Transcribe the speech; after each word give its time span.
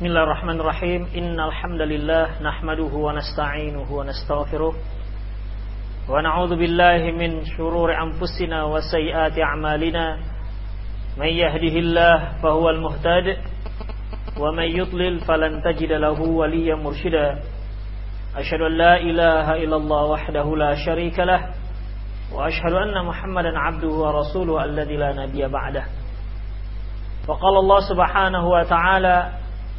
بسم 0.00 0.06
الله 0.08 0.22
الرحمن 0.22 0.60
الرحيم 0.60 1.06
إن 1.16 1.40
الحمد 1.40 1.80
لله 1.80 2.42
نحمده 2.42 2.94
ونستعينه 2.94 3.92
ونستغفره 3.92 4.74
ونعوذ 6.08 6.48
بالله 6.56 7.10
من 7.10 7.44
شرور 7.44 8.02
أنفسنا 8.02 8.64
وسيئات 8.64 9.38
أعمالنا 9.38 10.18
من 11.16 11.26
يهده 11.26 11.74
الله 11.78 12.32
فهو 12.42 12.70
المهتد 12.70 13.36
ومن 14.40 14.64
يضلل 14.64 15.18
فلن 15.20 15.62
تجد 15.62 15.92
له 15.92 16.20
وليا 16.20 16.74
مرشدا 16.74 17.38
أشهد 18.36 18.60
أن 18.60 18.72
لا 18.72 18.96
إله 18.96 19.54
إلا 19.64 19.76
الله 19.76 20.04
وحده 20.04 20.56
لا 20.56 20.74
شريك 20.86 21.18
له 21.18 21.40
وأشهد 22.32 22.72
أن 22.72 23.04
محمدا 23.04 23.58
عبده 23.58 23.88
ورسوله 23.88 24.64
الذي 24.64 24.96
لا 24.96 25.12
نبي 25.12 25.48
بعده 25.48 25.84
فقال 27.28 27.56
الله 27.56 27.80
سبحانه 27.88 28.48
وتعالى 28.48 29.39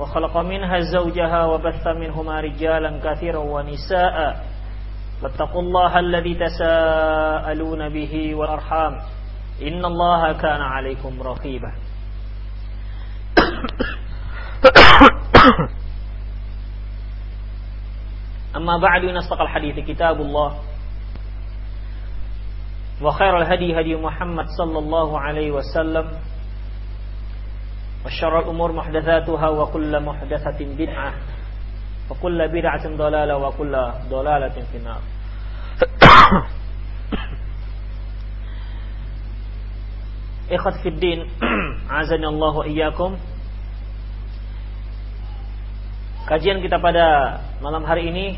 وخلق 0.00 0.36
منها 0.36 0.80
زوجها 0.80 1.44
وبث 1.44 1.86
منهما 1.86 2.40
رجالا 2.40 2.90
كثيرا 3.04 3.38
ونساء. 3.38 4.16
واتقوا 5.22 5.62
الله 5.62 5.98
الذي 5.98 6.34
تساءلون 6.34 7.88
به 7.88 8.34
والأرحام. 8.34 8.92
إن 9.62 9.84
الله 9.84 10.32
كان 10.32 10.60
عليكم 10.60 11.22
رقيبا. 11.22 11.72
أما 18.56 18.76
بعد 18.78 19.04
نستقى 19.04 19.42
الحديث 19.42 19.84
كتاب 19.84 20.20
الله. 20.20 20.50
وخير 23.02 23.38
الهدي 23.38 23.80
هدي 23.80 23.96
محمد 23.96 24.46
صلى 24.58 24.78
الله 24.78 25.20
عليه 25.20 25.50
وسلم. 25.50 26.08
وشر 28.05 28.39
الأمور 28.39 28.71
محدثاتها 28.71 29.49
وكل 29.49 29.99
محدثة 29.99 30.59
بدعة 30.77 31.13
وكل 32.09 32.47
بدعة 32.47 32.85
ضلالة 32.97 33.37
وكل 33.37 33.73
ضلالة 34.09 34.55
في 34.71 34.77
النار 34.77 35.01
Ikhwat 40.45 40.77
Fiddin 40.85 41.25
Azani 41.89 42.29
Allah 42.29 42.53
wa 42.53 42.65
iyyakum 42.69 43.17
Kajian 46.29 46.61
kita 46.61 46.77
pada 46.77 47.41
malam 47.65 47.81
hari 47.81 48.13
ini 48.13 48.37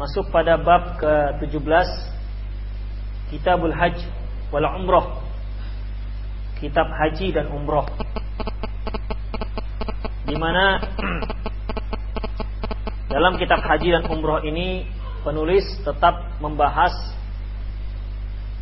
Masuk 0.00 0.32
pada 0.32 0.56
bab 0.56 0.96
ke-17 0.96 1.88
Kitabul 3.28 3.76
Hajj 3.76 4.00
wal 4.48 4.64
Umrah 4.64 5.19
kitab 6.61 6.87
haji 6.93 7.33
dan 7.33 7.49
umroh. 7.49 7.89
Di 10.29 10.37
mana 10.37 10.77
dalam 13.13 13.35
kitab 13.41 13.65
haji 13.65 13.97
dan 13.97 14.05
umroh 14.07 14.45
ini 14.45 14.85
penulis 15.25 15.65
tetap 15.81 16.37
membahas 16.37 16.93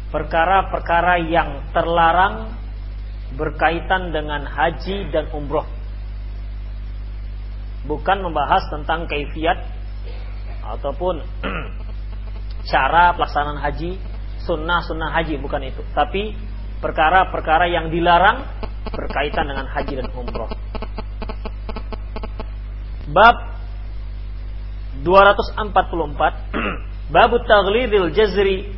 perkara-perkara 0.10 1.22
yang 1.28 1.70
terlarang 1.76 2.56
berkaitan 3.36 4.16
dengan 4.16 4.48
haji 4.48 5.12
dan 5.14 5.30
umroh. 5.36 5.68
Bukan 7.86 8.24
membahas 8.24 8.64
tentang 8.72 9.06
kaifiat 9.12 9.60
ataupun 10.66 11.22
cara 12.72 13.14
pelaksanaan 13.14 13.60
haji 13.60 14.00
sunnah-sunnah 14.48 15.14
haji 15.14 15.38
bukan 15.38 15.68
itu. 15.68 15.82
Tapi 15.94 16.34
perkara-perkara 16.80 17.68
yang 17.68 17.92
dilarang 17.92 18.48
berkaitan 18.90 19.48
dengan 19.48 19.68
haji 19.68 19.94
dan 20.00 20.08
umroh. 20.16 20.50
Bab 23.10 23.36
244 25.02 26.70
Bab 27.10 27.32
taghlidil 27.50 28.14
jazri 28.14 28.70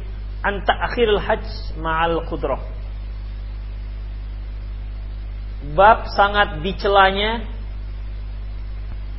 an 0.41 0.63
ta'khiril 0.63 1.19
hajj 1.19 1.75
ma'al 1.77 2.23
qudrah. 2.31 2.63
Bab 5.75 6.09
sangat 6.17 6.63
dicelanya 6.65 7.45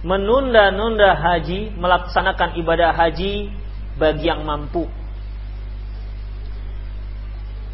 menunda-nunda 0.03 1.15
haji, 1.15 1.71
melaksanakan 1.79 2.59
ibadah 2.59 2.91
haji 2.91 3.55
bagi 3.95 4.27
yang 4.27 4.43
mampu. 4.43 4.91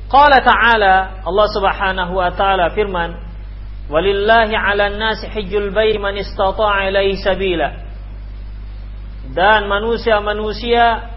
Qala 0.09 0.41
ta'ala 0.41 1.21
Allah 1.21 1.49
Subhanahu 1.53 2.17
wa 2.17 2.33
taala 2.33 2.73
firman 2.73 3.13
Walillahi 3.93 4.57
'alan 4.57 4.97
nasi 4.97 5.29
hajjul 5.29 5.69
bait 5.73 6.01
man 6.01 6.17
istata'a 6.17 6.89
ilaihi 6.89 7.21
sabila 7.21 7.69
Dan 9.37 9.69
manusia-manusia 9.69 11.13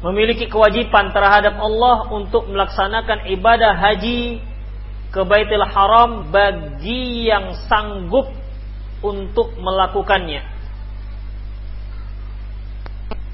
memiliki 0.00 0.48
kewajiban 0.48 1.12
terhadap 1.12 1.56
Allah 1.60 2.08
untuk 2.12 2.48
melaksanakan 2.48 3.32
ibadah 3.32 3.72
haji 3.76 4.40
ke 5.12 5.20
Baitul 5.24 5.64
Haram 5.64 6.28
bagi 6.28 7.28
yang 7.28 7.56
sanggup 7.64 8.28
untuk 9.00 9.56
melakukannya. 9.56 10.44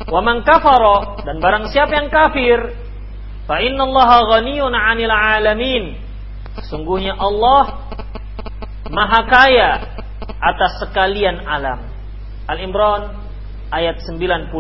Wa 0.07 0.21
man 0.23 0.47
kafara 0.47 1.23
dan 1.27 1.39
barang 1.39 1.71
siapa 1.71 1.93
yang 1.95 2.09
kafir 2.11 2.59
Fa 3.47 3.59
innallaha 3.59 4.39
ghaniyun 4.39 4.75
'anil 4.75 5.11
'alamin. 5.11 5.99
Sesungguhnya 6.63 7.17
Allah 7.19 7.91
Maha 8.93 9.21
Kaya 9.27 9.71
atas 10.39 10.73
sekalian 10.85 11.43
alam. 11.49 11.89
Al-Imran 12.47 13.19
ayat 13.73 14.05
97. 14.05 14.53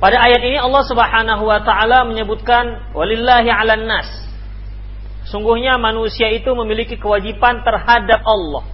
Pada 0.00 0.16
ayat 0.16 0.40
ini 0.40 0.56
Allah 0.56 0.80
Subhanahu 0.88 1.44
wa 1.44 1.60
taala 1.60 2.08
menyebutkan 2.08 2.96
walillahi 2.96 3.52
'alan 3.52 3.84
nas. 3.84 4.08
Sungguhnya 5.28 5.76
manusia 5.76 6.32
itu 6.32 6.48
memiliki 6.56 6.96
kewajiban 6.96 7.60
terhadap 7.62 8.24
Allah. 8.24 8.64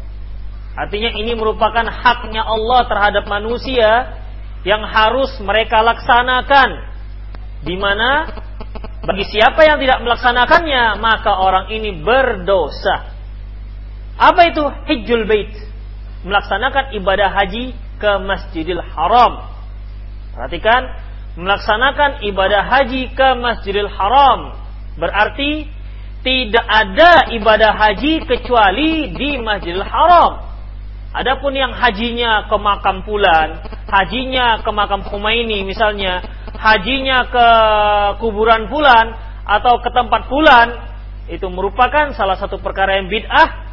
Artinya 0.79 1.19
ini 1.19 1.35
merupakan 1.35 1.83
haknya 1.83 2.47
Allah 2.47 2.87
terhadap 2.87 3.25
manusia 3.27 4.23
yang 4.63 4.87
harus 4.87 5.35
mereka 5.43 5.83
laksanakan 5.83 6.86
di 7.67 7.75
mana 7.75 8.31
bagi 9.03 9.27
siapa 9.27 9.67
yang 9.67 9.83
tidak 9.83 10.07
melaksanakannya 10.07 11.03
maka 11.03 11.35
orang 11.35 11.67
ini 11.75 11.99
berdosa. 11.99 13.11
Apa 14.17 14.41
itu 14.49 14.63
hijjul 14.87 15.27
bait? 15.27 15.53
Melaksanakan 16.23 16.97
ibadah 16.97 17.31
haji 17.35 17.75
ke 17.99 18.11
Masjidil 18.23 18.83
Haram. 18.83 19.51
Perhatikan, 20.33 20.83
melaksanakan 21.37 22.25
ibadah 22.25 22.63
haji 22.71 23.13
ke 23.13 23.29
Masjidil 23.37 23.91
Haram 23.91 24.57
berarti 24.97 25.69
tidak 26.25 26.67
ada 26.67 27.31
ibadah 27.31 27.73
haji 27.77 28.27
kecuali 28.27 29.15
di 29.15 29.39
Masjidil 29.39 29.85
Haram. 29.87 30.43
Adapun 31.15 31.55
yang 31.57 31.73
hajinya 31.73 32.51
ke 32.51 32.57
makam 32.61 33.01
Fulan, 33.07 33.63
hajinya 33.89 34.61
ke 34.61 34.71
makam 34.75 35.01
Khumaini 35.07 35.65
misalnya, 35.65 36.21
hajinya 36.57 37.29
ke 37.29 37.49
kuburan 38.21 38.69
fulan 38.73 39.17
atau 39.47 39.79
ke 39.79 39.91
tempat 39.95 40.27
fulan 40.27 40.69
itu 41.31 41.47
merupakan 41.51 42.11
salah 42.15 42.39
satu 42.39 42.59
perkara 42.59 42.99
yang 42.99 43.11
bid'ah 43.11 43.67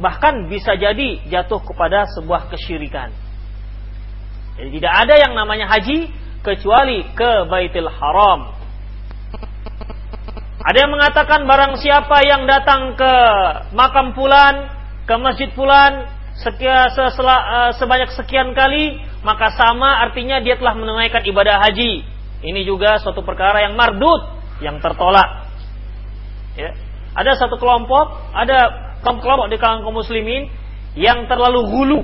bahkan 0.00 0.48
bisa 0.48 0.76
jadi 0.76 1.20
jatuh 1.28 1.60
kepada 1.60 2.08
sebuah 2.16 2.48
kesyirikan. 2.48 3.12
Jadi 4.56 4.68
tidak 4.80 4.94
ada 4.94 5.14
yang 5.20 5.32
namanya 5.36 5.68
haji 5.68 6.08
kecuali 6.40 7.04
ke 7.12 7.30
Baitul 7.48 7.88
Haram. 7.88 8.56
Ada 10.60 10.76
yang 10.76 10.92
mengatakan 10.92 11.48
barang 11.48 11.80
siapa 11.80 12.20
yang 12.24 12.44
datang 12.44 12.92
ke 12.92 13.12
makam 13.72 14.12
fulan, 14.12 14.68
ke 15.08 15.14
masjid 15.16 15.48
fulan 15.56 16.19
uh, 16.40 17.72
sebanyak 17.76 18.10
sekian 18.16 18.56
kali, 18.56 18.96
maka 19.20 19.52
sama 19.54 20.04
artinya 20.08 20.40
dia 20.40 20.56
telah 20.56 20.72
menunaikan 20.76 21.24
ibadah 21.24 21.60
haji. 21.60 22.04
Ini 22.40 22.60
juga 22.64 22.96
suatu 23.00 23.20
perkara 23.20 23.68
yang 23.68 23.76
mardut, 23.76 24.40
yang 24.64 24.80
tertolak. 24.80 25.52
Ya. 26.56 26.72
Ada 27.12 27.36
satu 27.36 27.60
kelompok, 27.60 28.32
ada 28.32 28.92
kelompok 29.04 29.52
di 29.52 29.60
kalangan 29.60 29.84
kaum 29.84 29.96
muslimin 30.00 30.48
yang 30.96 31.28
terlalu 31.28 31.60
hulu 31.68 32.00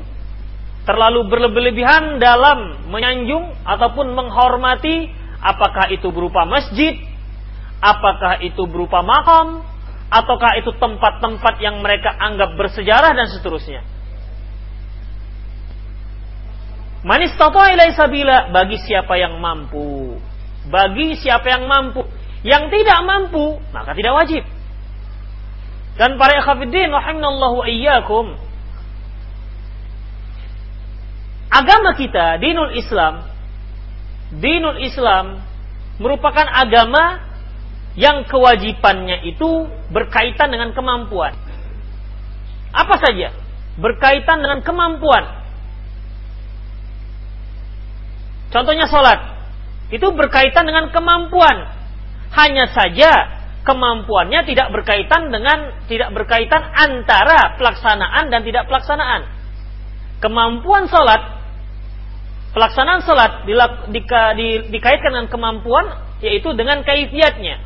terlalu 0.86 1.26
berlebihan 1.26 2.22
dalam 2.22 2.86
menyanjung 2.88 3.58
ataupun 3.66 4.14
menghormati 4.14 5.10
apakah 5.42 5.90
itu 5.90 6.08
berupa 6.14 6.46
masjid, 6.46 6.94
apakah 7.82 8.38
itu 8.40 8.62
berupa 8.70 9.02
makam, 9.02 9.66
ataukah 10.08 10.54
itu 10.62 10.70
tempat-tempat 10.78 11.58
yang 11.58 11.82
mereka 11.82 12.14
anggap 12.14 12.54
bersejarah 12.54 13.12
dan 13.18 13.26
seterusnya. 13.34 13.82
Manis 17.04 17.36
ilai 17.36 17.92
sabila 17.92 18.48
bagi 18.54 18.80
siapa 18.80 19.16
yang 19.20 19.36
mampu. 19.40 20.16
Bagi 20.70 21.18
siapa 21.20 21.46
yang 21.48 21.68
mampu. 21.68 22.06
Yang 22.46 22.70
tidak 22.70 22.98
mampu, 23.02 23.58
maka 23.74 23.92
tidak 23.92 24.12
wajib. 24.14 24.42
Dan 25.96 26.20
para 26.20 26.36
ikhwatiddin 26.38 26.92
rahimallahu 26.92 27.64
iyyakum. 27.64 28.36
Agama 31.48 31.96
kita, 31.96 32.36
dinul 32.36 32.74
Islam, 32.76 33.24
dinul 34.34 34.76
Islam 34.82 35.40
merupakan 35.96 36.44
agama 36.44 37.22
yang 37.96 38.28
kewajibannya 38.28 39.24
itu 39.24 39.64
berkaitan 39.88 40.52
dengan 40.52 40.76
kemampuan. 40.76 41.32
Apa 42.76 43.00
saja? 43.00 43.32
Berkaitan 43.80 44.44
dengan 44.44 44.60
kemampuan. 44.60 45.45
Contohnya 48.56 48.88
sholat. 48.88 49.36
Itu 49.92 50.16
berkaitan 50.16 50.64
dengan 50.64 50.88
kemampuan. 50.88 51.76
Hanya 52.32 52.72
saja 52.72 53.36
kemampuannya 53.68 54.48
tidak 54.48 54.72
berkaitan 54.72 55.28
dengan 55.28 55.84
tidak 55.84 56.16
berkaitan 56.16 56.64
antara 56.72 57.60
pelaksanaan 57.60 58.32
dan 58.32 58.40
tidak 58.48 58.64
pelaksanaan. 58.64 59.28
Kemampuan 60.24 60.88
sholat, 60.88 61.20
pelaksanaan 62.56 63.04
sholat 63.04 63.44
di, 63.44 63.52
di, 63.92 64.00
di, 64.08 64.48
dikaitkan 64.72 65.12
dengan 65.12 65.28
kemampuan 65.28 66.16
yaitu 66.24 66.56
dengan 66.56 66.80
kaifiatnya. 66.80 67.60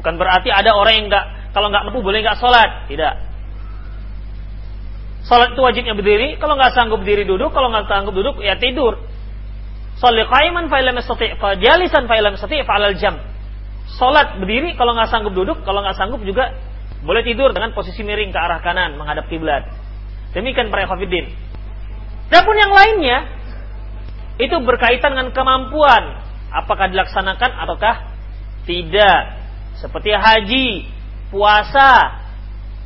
Bukan 0.00 0.16
berarti 0.16 0.48
ada 0.48 0.72
orang 0.72 0.94
yang 0.96 1.06
nggak 1.12 1.26
kalau 1.52 1.68
nggak 1.68 1.84
mampu 1.92 2.00
boleh 2.00 2.24
nggak 2.24 2.40
sholat, 2.40 2.88
tidak. 2.88 3.20
Sholat 5.28 5.52
itu 5.52 5.60
wajibnya 5.60 5.92
berdiri, 5.92 6.40
kalau 6.40 6.56
nggak 6.56 6.72
sanggup 6.72 7.04
berdiri 7.04 7.28
duduk, 7.28 7.52
kalau 7.52 7.68
nggak 7.68 7.84
sanggup 7.92 8.16
duduk 8.16 8.40
ya 8.40 8.56
tidur. 8.56 9.11
Salli 10.02 10.26
qaiman 10.26 10.66
fa 10.66 10.82
illam 10.82 10.98
yastati' 10.98 11.38
fa 11.38 11.54
jalisan 11.54 12.10
fa 12.10 12.18
jam. 12.98 13.22
Salat 13.94 14.42
berdiri 14.42 14.74
kalau 14.74 14.98
nggak 14.98 15.14
sanggup 15.14 15.30
duduk, 15.30 15.62
kalau 15.62 15.78
nggak 15.86 15.94
sanggup 15.94 16.18
juga 16.26 16.58
boleh 17.06 17.22
tidur 17.22 17.54
dengan 17.54 17.70
posisi 17.70 18.02
miring 18.02 18.34
ke 18.34 18.38
arah 18.38 18.58
kanan 18.66 18.98
menghadap 18.98 19.30
kiblat. 19.30 19.62
Demikian 20.34 20.74
para 20.74 20.90
hafidin. 20.90 21.30
Adapun 22.32 22.56
yang 22.56 22.72
lainnya 22.72 23.18
itu 24.40 24.56
berkaitan 24.64 25.14
dengan 25.14 25.30
kemampuan 25.36 26.24
apakah 26.50 26.88
dilaksanakan 26.90 27.50
ataukah 27.62 27.96
tidak. 28.64 29.38
Seperti 29.78 30.14
haji, 30.14 30.68
puasa, 31.30 32.22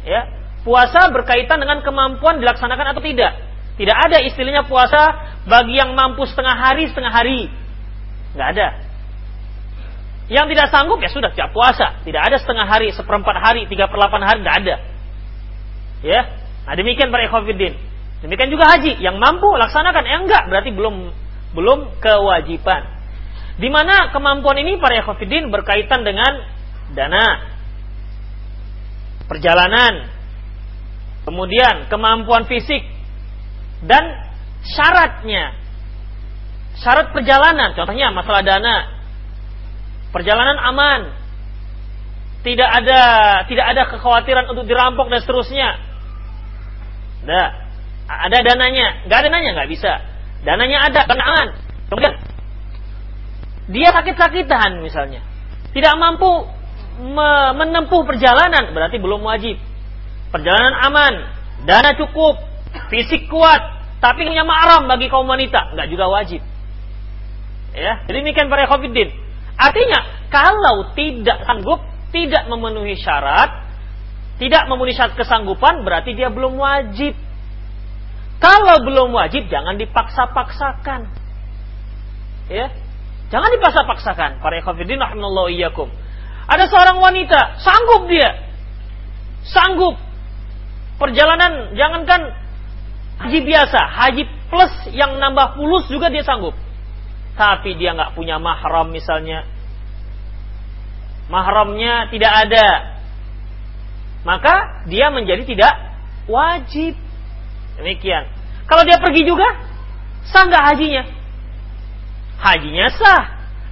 ya. 0.04 0.22
Puasa 0.66 1.14
berkaitan 1.14 1.62
dengan 1.62 1.80
kemampuan 1.86 2.42
dilaksanakan 2.42 2.92
atau 2.92 3.02
tidak. 3.04 3.38
Tidak 3.76 3.96
ada 3.96 4.24
istilahnya 4.24 4.64
puasa 4.64 5.36
bagi 5.44 5.76
yang 5.76 5.92
mampu 5.92 6.24
setengah 6.24 6.56
hari, 6.56 6.88
setengah 6.88 7.12
hari. 7.12 7.52
Nggak 8.32 8.48
ada. 8.56 8.68
Yang 10.26 10.46
tidak 10.56 10.66
sanggup 10.72 10.98
ya 10.98 11.12
sudah 11.12 11.30
tidak 11.30 11.52
puasa. 11.52 12.00
Tidak 12.02 12.18
ada 12.18 12.36
setengah 12.40 12.66
hari, 12.66 12.90
seperempat 12.96 13.36
hari, 13.36 13.68
tiga 13.68 13.86
per 13.86 14.00
delapan 14.00 14.22
hari, 14.24 14.38
nggak 14.42 14.58
ada. 14.64 14.76
Ya, 16.00 16.20
nah 16.64 16.74
demikian 16.74 17.12
para 17.12 17.28
ikhwafidin. 17.28 17.76
Demikian 18.24 18.48
juga 18.48 18.64
haji, 18.72 18.96
yang 18.98 19.20
mampu 19.20 19.44
laksanakan, 19.54 20.04
yang 20.08 20.24
enggak 20.24 20.48
berarti 20.48 20.72
belum 20.72 21.12
belum 21.52 22.00
kewajiban. 22.00 22.82
Di 23.56 23.68
mana 23.68 24.12
kemampuan 24.12 24.56
ini 24.60 24.80
para 24.80 24.96
ikhwafidin 25.04 25.52
berkaitan 25.52 26.04
dengan 26.04 26.32
dana, 26.96 27.56
perjalanan, 29.28 30.08
kemudian 31.28 31.88
kemampuan 31.92 32.48
fisik, 32.48 32.95
dan 33.86 34.04
syaratnya 34.66 35.54
syarat 36.76 37.14
perjalanan 37.14 37.72
contohnya 37.72 38.12
masalah 38.12 38.42
dana 38.44 38.76
perjalanan 40.12 40.58
aman 40.60 41.00
tidak 42.46 42.70
ada 42.70 43.00
tidak 43.50 43.66
ada 43.74 43.82
kekhawatiran 43.90 44.46
untuk 44.46 44.70
dirampok 44.70 45.10
dan 45.10 45.18
seterusnya. 45.18 45.82
Nah, 47.26 47.46
ada 48.06 48.38
dananya 48.38 49.02
nggak 49.10 49.18
ada 49.18 49.26
dananya 49.26 49.50
nggak 49.58 49.70
bisa. 49.74 49.92
Dananya 50.46 50.78
ada 50.86 51.00
karena 51.10 51.24
aman. 51.26 51.48
Kemudian 51.90 52.14
dia 53.66 53.90
sakit-sakitan 53.90 54.78
misalnya 54.78 55.26
tidak 55.74 55.98
mampu 55.98 56.46
menempuh 57.58 58.06
perjalanan 58.06 58.70
berarti 58.70 59.02
belum 59.02 59.26
wajib. 59.26 59.58
Perjalanan 60.30 60.74
aman 60.86 61.14
dana 61.66 61.98
cukup 61.98 62.38
fisik 62.94 63.26
kuat, 63.26 63.75
tapi 63.96 64.28
punya 64.28 64.44
mahram 64.44 64.84
bagi 64.84 65.08
kaum 65.08 65.24
wanita, 65.24 65.72
nggak 65.72 65.88
juga 65.88 66.06
wajib. 66.12 66.44
Ya, 67.76 68.04
jadi 68.08 68.24
demikian 68.24 68.48
para 68.48 68.68
khafidin. 68.68 69.12
Artinya, 69.56 70.28
kalau 70.28 70.92
tidak 70.92 71.44
sanggup, 71.44 71.80
tidak 72.12 72.44
memenuhi 72.48 72.96
syarat, 72.96 73.68
tidak 74.36 74.68
memenuhi 74.68 74.96
syarat 74.96 75.16
kesanggupan, 75.16 75.84
berarti 75.84 76.12
dia 76.12 76.28
belum 76.28 76.60
wajib. 76.60 77.16
Kalau 78.36 78.84
belum 78.84 79.16
wajib, 79.16 79.48
jangan 79.48 79.80
dipaksa-paksakan. 79.80 81.08
Ya, 82.52 82.68
jangan 83.32 83.48
dipaksa-paksakan. 83.48 84.44
Para 84.44 84.60
khafidin, 84.60 85.00
rahimahullah 85.00 85.48
iyyakum. 85.56 85.88
Ada 86.46 86.68
seorang 86.68 87.00
wanita, 87.00 87.60
sanggup 87.64 88.08
dia. 88.12 88.44
Sanggup. 89.44 89.96
Perjalanan, 90.96 91.76
jangankan 91.76 92.45
Haji 93.16 93.38
biasa, 93.48 93.80
haji 93.80 94.22
plus 94.52 94.74
yang 94.92 95.16
nambah 95.16 95.56
fulus 95.56 95.88
juga 95.88 96.12
dia 96.12 96.20
sanggup. 96.20 96.52
Tapi 97.36 97.76
dia 97.76 97.96
nggak 97.96 98.12
punya 98.12 98.36
mahram 98.36 98.92
misalnya. 98.92 99.44
Mahramnya 101.32 102.12
tidak 102.12 102.32
ada. 102.48 102.68
Maka 104.24 104.84
dia 104.88 105.08
menjadi 105.08 105.48
tidak 105.48 105.74
wajib. 106.28 106.92
Demikian. 107.80 108.28
Kalau 108.66 108.82
dia 108.82 108.98
pergi 108.98 109.22
juga, 109.24 109.46
sah 110.28 110.44
nggak 110.44 110.64
hajinya? 110.72 111.04
Hajinya 112.40 112.86
sah. 112.92 113.22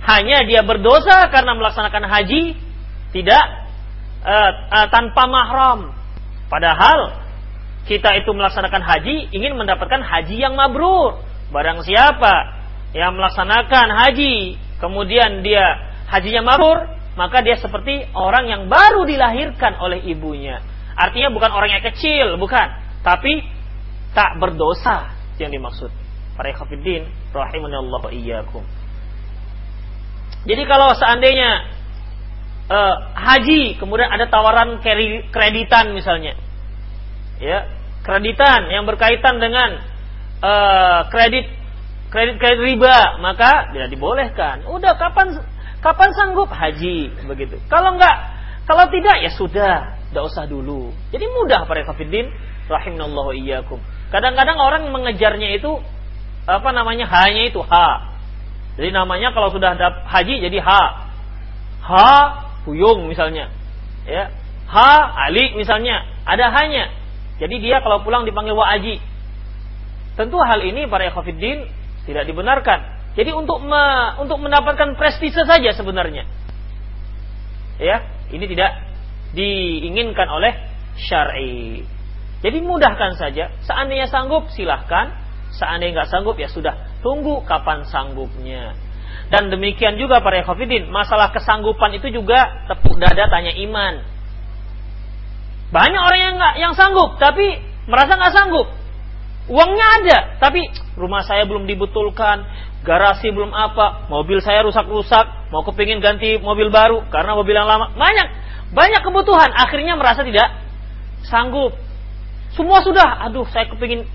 Hanya 0.05 0.45
dia 0.45 0.61
berdosa 0.61 1.33
karena 1.33 1.57
melaksanakan 1.57 2.05
haji 2.05 2.61
tidak 3.17 3.45
uh, 4.21 4.51
uh, 4.69 4.87
tanpa 4.93 5.25
mahram. 5.25 5.97
Padahal 6.53 7.24
kita 7.85 8.17
itu 8.17 8.33
melaksanakan 8.33 8.81
haji 8.81 9.29
ingin 9.37 9.61
mendapatkan 9.61 10.01
haji 10.01 10.41
yang 10.41 10.57
mabrur. 10.57 11.21
Barang 11.53 11.85
siapa 11.85 12.65
yang 12.97 13.13
melaksanakan 13.15 13.89
haji 13.93 14.57
kemudian 14.81 15.45
dia 15.45 15.93
hajinya 16.09 16.55
mabrur, 16.55 16.89
maka 17.15 17.45
dia 17.45 17.61
seperti 17.61 18.09
orang 18.17 18.49
yang 18.49 18.63
baru 18.73 19.05
dilahirkan 19.05 19.77
oleh 19.79 20.01
ibunya. 20.09 20.65
Artinya 20.95 21.29
bukan 21.35 21.51
orang 21.51 21.71
yang 21.79 21.85
kecil, 21.85 22.39
bukan, 22.39 22.71
tapi 23.03 23.45
tak 24.15 24.39
berdosa 24.39 25.13
yang 25.43 25.51
dimaksud. 25.51 25.91
Para 26.35 26.51
ikhwatiddin 26.51 27.07
Allah 27.35 28.01
wa 28.01 28.11
iyyakum. 28.11 28.63
Jadi 30.45 30.63
kalau 30.69 30.93
seandainya 30.95 31.51
uh, 32.69 32.97
haji 33.17 33.81
kemudian 33.81 34.13
ada 34.13 34.29
tawaran 34.29 34.79
kreditan 35.33 35.97
misalnya 35.97 36.37
ya 37.41 37.67
kreditan 38.05 38.69
yang 38.69 38.85
berkaitan 38.85 39.41
dengan 39.41 39.81
uh, 40.45 41.09
kredit 41.09 41.49
kredit 42.13 42.37
kredit 42.39 42.61
riba 42.61 43.19
maka 43.19 43.73
tidak 43.73 43.89
dibolehkan. 43.91 44.69
Udah 44.69 44.95
kapan 45.01 45.41
kapan 45.81 46.11
sanggup? 46.15 46.53
Haji 46.53 47.11
begitu. 47.27 47.59
Kalau 47.67 47.97
enggak 47.97 48.17
kalau 48.69 48.87
tidak 48.93 49.25
ya 49.25 49.31
sudah 49.33 49.75
tidak 50.13 50.25
usah 50.31 50.45
dulu. 50.47 50.93
Jadi 51.11 51.25
mudah 51.27 51.67
para 51.67 51.83
kafirin 51.83 52.31
rahimallahu 52.71 53.35
iyyakum. 53.35 53.81
Kadang-kadang 54.13 54.61
orang 54.61 54.89
mengejarnya 54.95 55.59
itu 55.59 55.81
apa 56.45 56.71
namanya 56.77 57.09
hanya 57.09 57.49
itu 57.49 57.65
ha 57.65 58.15
jadi 58.75 58.91
namanya 58.91 59.31
kalau 59.31 59.55
sudah 59.55 59.79
haji 60.11 60.43
jadi 60.43 60.59
ha 60.59 60.83
ha 61.83 62.11
huyung 62.67 63.07
misalnya. 63.07 63.51
Ya 64.05 64.35
ha 64.67 64.91
ali 65.31 65.55
misalnya. 65.55 66.05
Ada 66.25 66.51
hanya 66.51 66.89
jadi 67.39 67.57
dia 67.59 67.77
kalau 67.83 68.07
pulang 68.07 68.23
dipanggil 68.23 68.55
wa'aji. 68.55 69.03
Tentu 70.15 70.39
hal 70.39 70.63
ini 70.63 70.87
para 70.87 71.11
ekhafiddin 71.11 71.67
tidak 72.07 72.25
dibenarkan. 72.31 73.11
Jadi 73.19 73.31
untuk 73.35 73.63
me, 73.63 74.15
untuk 74.23 74.39
mendapatkan 74.39 74.95
prestise 74.95 75.43
saja 75.43 75.71
sebenarnya. 75.75 76.27
Ya, 77.83 78.07
ini 78.31 78.47
tidak 78.47 78.71
diinginkan 79.35 80.31
oleh 80.31 80.55
syar'i. 80.95 81.83
Jadi 82.43 82.59
mudahkan 82.63 83.19
saja. 83.19 83.51
Seandainya 83.67 84.07
sanggup 84.07 84.47
silahkan. 84.55 85.11
Seandainya 85.55 86.03
nggak 86.03 86.11
sanggup 86.11 86.35
ya 86.35 86.51
sudah, 86.51 86.99
tunggu 86.99 87.47
kapan 87.47 87.87
sanggupnya. 87.87 88.75
Dan 89.31 89.55
demikian 89.55 89.95
juga 90.03 90.19
para 90.19 90.43
ikhwafidin, 90.43 90.91
masalah 90.91 91.31
kesanggupan 91.31 91.95
itu 91.95 92.11
juga 92.11 92.67
tepuk 92.67 92.99
dada 92.99 93.31
tanya 93.31 93.55
iman. 93.55 94.03
Banyak 95.75 96.03
orang 96.07 96.21
yang 96.23 96.35
nggak 96.39 96.55
yang 96.63 96.73
sanggup, 96.79 97.19
tapi 97.19 97.59
merasa 97.91 98.15
nggak 98.15 98.31
sanggup. 98.31 98.71
Uangnya 99.51 99.87
ada, 100.01 100.19
tapi 100.39 100.71
rumah 100.95 101.27
saya 101.27 101.45
belum 101.51 101.67
dibetulkan, 101.67 102.47
garasi 102.87 103.35
belum 103.35 103.51
apa, 103.51 104.07
mobil 104.07 104.39
saya 104.39 104.63
rusak-rusak, 104.63 105.51
mau 105.51 105.67
kepingin 105.67 105.99
ganti 105.99 106.39
mobil 106.39 106.71
baru 106.71 107.03
karena 107.11 107.35
mobil 107.35 107.59
yang 107.59 107.67
lama. 107.67 107.91
Banyak, 107.91 108.29
banyak 108.71 109.03
kebutuhan. 109.03 109.51
Akhirnya 109.51 109.99
merasa 109.99 110.23
tidak 110.23 110.49
sanggup. 111.27 111.75
Semua 112.55 112.81
sudah, 112.87 113.27
aduh 113.27 113.45
saya 113.51 113.67
kepingin 113.67 114.07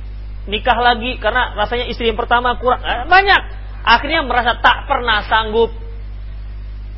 nikah 0.47 0.79
lagi 0.79 1.19
karena 1.19 1.59
rasanya 1.59 1.91
istri 1.91 2.07
yang 2.07 2.17
pertama 2.17 2.55
kurang. 2.55 2.79
Eh, 2.79 3.03
banyak. 3.05 3.41
Akhirnya 3.83 4.23
merasa 4.23 4.57
tak 4.63 4.87
pernah 4.87 5.27
sanggup. 5.27 5.75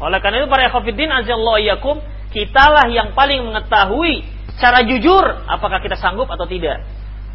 Oleh 0.02 0.22
karena 0.22 0.46
itu 0.46 0.48
para 0.50 0.70
ikhwatiddin 0.70 1.10
ajallahu 1.10 1.58
iyyakum, 1.62 1.98
kitalah 2.32 2.90
yang 2.90 3.14
paling 3.14 3.42
mengetahui 3.44 4.26
secara 4.62 4.86
jujur 4.86 5.26
apakah 5.50 5.82
kita 5.82 5.98
sanggup 5.98 6.30
atau 6.30 6.46
tidak. 6.46 6.86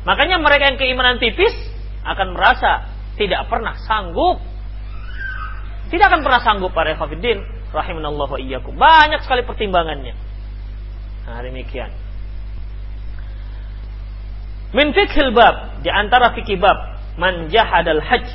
Makanya 0.06 0.38
mereka 0.38 0.70
yang 0.70 0.78
keimanan 0.78 1.18
tipis 1.18 1.50
akan 2.06 2.38
merasa 2.38 2.86
tidak 3.18 3.50
pernah 3.50 3.74
sanggup. 3.82 4.38
Tidak 5.90 6.06
akan 6.06 6.22
pernah 6.22 6.38
sanggup 6.46 6.70
para 6.70 6.94
ikhwatiddin 6.94 7.42
rahimanallahu 7.74 8.38
wa 8.38 8.40
iyyakum. 8.40 8.78
Banyak 8.78 9.26
sekali 9.26 9.42
pertimbangannya. 9.42 10.14
Nah, 11.26 11.42
demikian. 11.42 11.90
Min 14.70 14.94
fikhil 14.94 15.34
bab 15.34 15.82
di 15.82 15.90
antara 15.90 16.30
fikih 16.30 16.62
bab 16.62 16.78
man 17.18 17.50
jahadal 17.50 18.06
hajj 18.06 18.30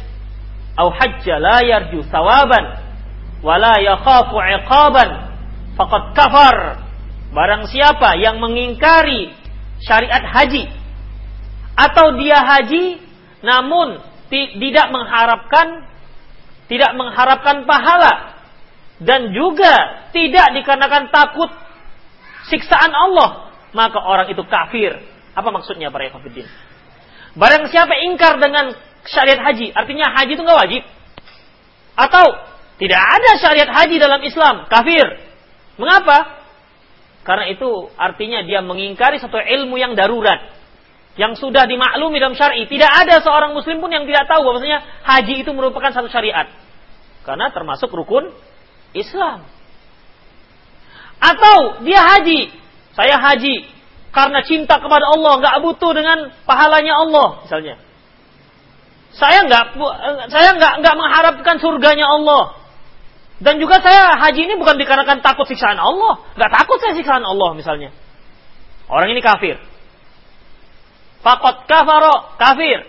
au 0.76 0.92
hajja 0.92 1.40
la 1.40 1.64
yarju 1.64 2.04
thawaban 2.12 2.76
wa 3.40 3.56
la 3.56 3.80
yakhafu 3.80 4.36
iqaban 4.36 5.10
faqad 5.80 6.04
kafar. 6.12 6.58
Barang 7.32 7.64
siapa 7.72 8.20
yang 8.20 8.44
mengingkari 8.44 9.32
syariat 9.80 10.20
haji 10.20 10.68
atau 11.80 12.20
dia 12.20 12.38
haji 12.44 13.00
namun 13.42 14.04
tidak 14.32 14.88
mengharapkan 14.92 15.88
tidak 16.68 16.92
mengharapkan 16.96 17.64
pahala 17.64 18.36
dan 19.00 19.32
juga 19.32 20.08
tidak 20.12 20.60
dikarenakan 20.60 21.08
takut 21.10 21.50
siksaan 22.52 22.92
Allah 22.92 23.52
maka 23.72 24.00
orang 24.04 24.28
itu 24.28 24.44
kafir. 24.46 25.00
Apa 25.32 25.48
maksudnya 25.48 25.88
para 25.88 26.12
ikhwatiddin 26.12 26.48
barang 27.32 27.72
siapa 27.72 27.96
ingkar 28.12 28.44
dengan 28.44 28.76
syariat 29.08 29.40
haji 29.40 29.72
artinya 29.72 30.12
haji 30.20 30.32
itu 30.36 30.44
nggak 30.44 30.60
wajib. 30.68 30.84
Atau 31.96 32.26
tidak 32.76 33.02
ada 33.02 33.32
syariat 33.40 33.72
haji 33.72 33.96
dalam 33.96 34.20
Islam 34.20 34.68
kafir. 34.68 35.06
Mengapa 35.80 36.41
karena 37.22 37.46
itu 37.54 37.90
artinya 37.98 38.42
dia 38.42 38.66
mengingkari 38.66 39.22
satu 39.22 39.38
ilmu 39.38 39.78
yang 39.78 39.94
darurat 39.94 40.58
yang 41.20 41.36
sudah 41.36 41.68
dimaklumi 41.68 42.18
dalam 42.18 42.34
syar'i. 42.40 42.66
Tidak 42.66 42.88
ada 42.88 43.20
seorang 43.20 43.52
muslim 43.52 43.84
pun 43.84 43.92
yang 43.92 44.08
tidak 44.08 44.32
tahu 44.32 44.48
bahwasanya 44.48 44.80
haji 45.04 45.44
itu 45.44 45.52
merupakan 45.52 45.92
satu 45.92 46.08
syariat. 46.08 46.48
Karena 47.28 47.52
termasuk 47.52 47.92
rukun 47.92 48.32
Islam. 48.96 49.44
Atau 51.22 51.86
dia 51.86 52.02
haji, 52.02 52.50
saya 52.98 53.22
haji 53.22 53.70
karena 54.10 54.42
cinta 54.44 54.82
kepada 54.82 55.06
Allah, 55.14 55.38
nggak 55.38 55.58
butuh 55.62 55.92
dengan 55.94 56.34
pahalanya 56.44 56.98
Allah, 56.98 57.46
misalnya. 57.46 57.76
Saya 59.12 59.46
nggak, 59.46 59.78
saya 60.32 60.50
nggak 60.56 60.74
nggak 60.82 60.96
mengharapkan 60.98 61.56
surganya 61.62 62.08
Allah. 62.08 62.61
Dan 63.42 63.58
juga 63.58 63.82
saya 63.82 64.22
haji 64.22 64.46
ini 64.46 64.54
bukan 64.54 64.78
dikarenakan 64.78 65.26
takut 65.26 65.50
siksaan 65.50 65.82
Allah, 65.82 66.22
nggak 66.38 66.52
takut 66.62 66.78
saya 66.78 66.94
siksaan 66.94 67.26
Allah 67.26 67.58
misalnya. 67.58 67.90
Orang 68.86 69.10
ini 69.10 69.18
kafir. 69.18 69.58
Fakot 71.26 71.66
kafaro 71.66 72.38
kafir. 72.38 72.86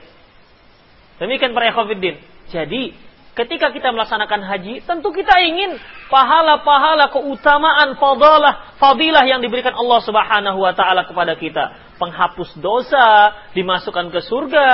Demikian 1.24 1.56
para 1.56 1.72
ikhwafiddin. 1.72 2.20
Jadi 2.52 2.92
ketika 3.32 3.72
kita 3.72 3.96
melaksanakan 3.96 4.44
haji, 4.44 4.84
tentu 4.84 5.08
kita 5.08 5.40
ingin 5.40 5.80
pahala-pahala 6.12 7.08
keutamaan 7.08 7.96
fadalah, 7.96 8.76
fadilah 8.76 9.24
yang 9.24 9.40
diberikan 9.40 9.72
Allah 9.72 10.04
Subhanahu 10.04 10.60
wa 10.60 10.76
taala 10.76 11.08
kepada 11.08 11.32
kita. 11.32 11.96
Penghapus 11.96 12.60
dosa, 12.60 13.40
dimasukkan 13.56 14.12
ke 14.12 14.20
surga. 14.20 14.68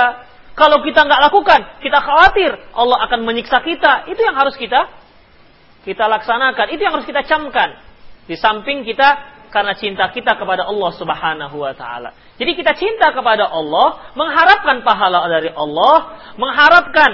Kalau 0.59 0.83
kita 0.83 1.07
nggak 1.07 1.23
lakukan, 1.31 1.79
kita 1.79 2.03
khawatir 2.03 2.51
Allah 2.75 3.07
akan 3.07 3.23
menyiksa 3.23 3.63
kita. 3.63 4.11
Itu 4.11 4.19
yang 4.27 4.35
harus 4.35 4.59
kita 4.59 4.98
kita 5.89 6.05
laksanakan. 6.05 6.69
Itu 6.69 6.85
yang 6.85 6.93
harus 6.93 7.09
kita 7.09 7.25
camkan. 7.25 7.81
Di 8.29 8.37
samping 8.37 8.85
kita 8.85 9.41
karena 9.49 9.73
cinta 9.73 10.13
kita 10.13 10.37
kepada 10.37 10.69
Allah 10.69 10.91
Subhanahu 10.93 11.57
wa 11.57 11.73
taala. 11.73 12.13
Jadi 12.37 12.53
kita 12.53 12.77
cinta 12.77 13.09
kepada 13.09 13.49
Allah, 13.49 14.13
mengharapkan 14.13 14.85
pahala 14.85 15.25
dari 15.25 15.49
Allah, 15.49 15.97
mengharapkan 16.37 17.11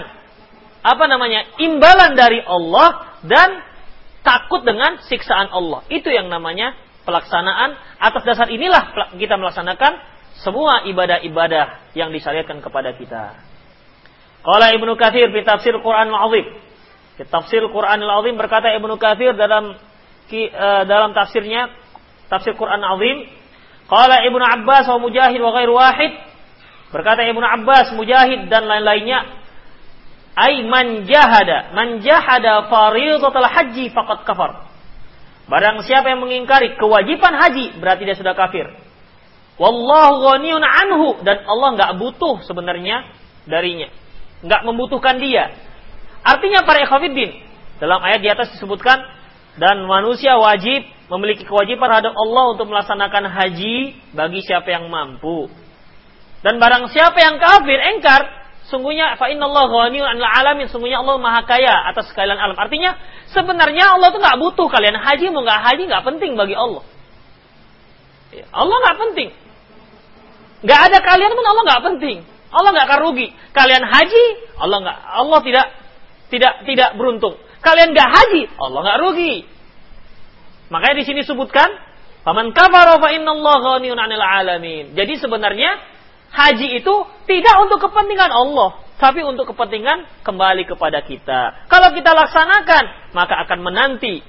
apa 0.85 1.03
namanya? 1.07 1.47
imbalan 1.57 2.13
dari 2.13 2.43
Allah 2.43 3.17
dan 3.23 3.63
takut 4.21 4.61
dengan 4.67 5.01
siksaan 5.07 5.49
Allah. 5.49 5.87
Itu 5.87 6.11
yang 6.11 6.27
namanya 6.27 6.75
pelaksanaan 7.07 7.79
atas 7.97 8.21
dasar 8.27 8.51
inilah 8.51 9.15
kita 9.15 9.39
melaksanakan 9.39 9.97
semua 10.43 10.83
ibadah-ibadah 10.83 11.95
yang 11.95 12.11
disyariatkan 12.11 12.59
kepada 12.59 12.91
kita. 12.93 13.39
Qala 14.45 14.75
Ibnu 14.77 14.93
Katsir 14.99 15.31
di 15.31 15.41
tafsir 15.41 15.73
Quran 15.79 16.11
Al-Azim. 16.11 16.45
Tafsir 17.23 17.63
Quran 17.71 18.03
Al-Azim 18.03 18.35
berkata 18.35 18.75
Ibnu 18.75 18.99
Katsir 18.99 19.31
dalam 19.39 19.79
eh, 20.27 20.83
dalam 20.83 21.15
tafsirnya 21.15 21.71
tafsir 22.27 22.57
Quran 22.57 22.81
azim. 22.83 23.29
Qala 23.85 24.25
Ibnu 24.25 24.41
Abbas 24.41 24.89
wa 24.89 24.97
Mujahid 24.97 25.39
wa 25.39 25.53
ghairu 25.53 25.77
wahid. 25.77 26.11
Berkata 26.89 27.27
Ibnu 27.27 27.43
Abbas, 27.43 27.91
Mujahid 27.91 28.47
dan 28.47 28.71
lain-lainnya, 28.71 29.25
ai 30.37 30.63
man 30.63 31.03
jahada, 31.03 31.75
man 31.75 31.99
jahada 31.99 32.71
fardhatul 32.71 33.43
haji 33.43 33.91
faqad 33.91 34.23
kafar. 34.23 34.51
Barang 35.45 35.83
siapa 35.85 36.09
yang 36.09 36.25
mengingkari 36.25 36.79
kewajiban 36.79 37.35
haji, 37.35 37.77
berarti 37.77 38.01
dia 38.07 38.17
sudah 38.17 38.33
kafir. 38.33 38.65
Wallahu 39.59 40.23
ghaniyun 40.23 40.63
anhu 40.63 41.19
dan 41.23 41.43
Allah 41.47 41.69
nggak 41.77 41.91
butuh 41.99 42.43
sebenarnya 42.47 43.11
darinya. 43.43 43.91
Nggak 44.39 44.61
membutuhkan 44.63 45.19
dia. 45.19 45.51
Artinya 46.25 46.65
para 46.65 46.81
ikhwatiddin, 46.81 47.37
dalam 47.77 48.01
ayat 48.01 48.19
di 48.25 48.29
atas 48.33 48.49
disebutkan 48.57 48.97
dan 49.61 49.85
manusia 49.85 50.35
wajib 50.41 50.83
memiliki 51.07 51.45
kewajiban 51.45 51.85
terhadap 51.85 52.17
Allah 52.17 52.43
untuk 52.57 52.67
melaksanakan 52.73 53.29
haji 53.29 53.93
bagi 54.17 54.41
siapa 54.41 54.73
yang 54.73 54.89
mampu. 54.89 55.47
Dan 56.41 56.57
barang 56.57 56.89
siapa 56.89 57.17
yang 57.21 57.37
kafir, 57.37 57.77
engkar, 57.77 58.25
sungguhnya 58.73 59.17
fa 59.21 59.29
innallaha 59.29 59.89
'anil 59.89 60.05
alamin, 60.25 60.65
sungguhnya 60.65 61.01
Allah 61.01 61.21
Maha 61.21 61.41
Kaya 61.45 61.93
atas 61.93 62.09
sekalian 62.09 62.41
alam. 62.41 62.57
Artinya 62.57 62.97
sebenarnya 63.29 63.93
Allah 63.93 64.09
itu 64.09 64.17
nggak 64.17 64.37
butuh 64.41 64.67
kalian 64.69 64.97
haji 64.97 65.25
mau 65.29 65.45
nggak 65.45 65.61
haji 65.61 65.83
nggak 65.85 66.03
penting 66.09 66.31
bagi 66.33 66.57
Allah. 66.57 66.83
Allah 68.49 68.77
nggak 68.81 68.97
penting. 68.97 69.29
Nggak 70.65 70.79
ada 70.89 70.97
kalian 71.05 71.31
pun 71.37 71.45
Allah 71.45 71.63
nggak 71.69 71.83
penting. 71.93 72.17
Allah 72.49 72.69
nggak 72.73 72.87
akan 72.89 72.99
rugi. 73.09 73.27
Kalian 73.53 73.83
haji, 73.85 74.25
Allah 74.57 74.77
nggak, 74.81 74.97
Allah 75.01 75.39
tidak 75.45 75.65
tidak 76.29 76.65
tidak 76.65 76.89
beruntung. 76.97 77.37
Kalian 77.61 77.93
nggak 77.93 78.09
haji, 78.09 78.43
Allah 78.61 78.79
nggak 78.81 78.99
rugi. 79.01 79.35
Makanya 80.69 80.95
di 81.01 81.05
sini 81.05 81.21
sebutkan, 81.25 81.69
"Faman 82.25 82.53
kafara 82.53 82.97
fa 82.97 83.09
innallaha 83.13 83.77
ghaniyun 83.77 83.97
'anil 83.97 84.21
'alamin." 84.21 84.93
Jadi 84.97 85.13
sebenarnya 85.21 85.77
haji 86.33 86.81
itu 86.81 86.95
tidak 87.25 87.55
untuk 87.65 87.79
kepentingan 87.89 88.29
Allah, 88.29 88.81
tapi 88.97 89.21
untuk 89.21 89.53
kepentingan 89.53 90.25
kembali 90.25 90.65
kepada 90.65 91.05
kita. 91.05 91.69
Kalau 91.69 91.93
kita 91.93 92.11
laksanakan, 92.13 93.13
maka 93.13 93.45
akan 93.45 93.59
menanti 93.61 94.21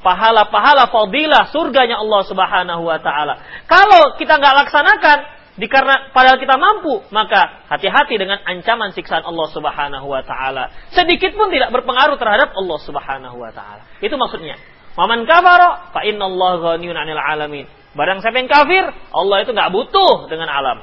pahala-pahala 0.00 0.88
fadilah 0.88 1.52
surganya 1.52 2.00
Allah 2.00 2.22
Subhanahu 2.24 2.82
wa 2.88 2.98
taala. 2.98 3.64
Kalau 3.68 4.16
kita 4.16 4.40
nggak 4.40 4.54
laksanakan, 4.66 5.18
dikarena 5.60 6.08
padahal 6.16 6.40
kita 6.40 6.56
mampu, 6.56 7.04
maka 7.12 7.68
hati-hati 7.68 8.16
dengan 8.16 8.40
ancaman 8.48 8.96
siksaan 8.96 9.22
Allah 9.28 9.46
Subhanahu 9.52 10.08
wa 10.08 10.24
taala. 10.24 10.72
Sedikit 10.96 11.36
pun 11.36 11.52
tidak 11.52 11.68
berpengaruh 11.70 12.16
terhadap 12.16 12.56
Allah 12.56 12.78
Subhanahu 12.80 13.36
wa 13.36 13.52
taala. 13.52 13.84
Itu 14.00 14.16
maksudnya. 14.16 14.56
Waman 14.96 15.28
kafara 15.28 15.92
fa 15.92 16.00
Allah 16.00 16.52
ghaniyun 16.58 16.96
'anil 16.96 17.20
alamin. 17.20 17.68
Barang 17.92 18.24
siapa 18.24 18.40
yang 18.40 18.50
kafir, 18.50 18.88
Allah 19.12 19.36
itu 19.42 19.50
nggak 19.52 19.70
butuh 19.70 20.30
dengan 20.32 20.48
alam. 20.48 20.78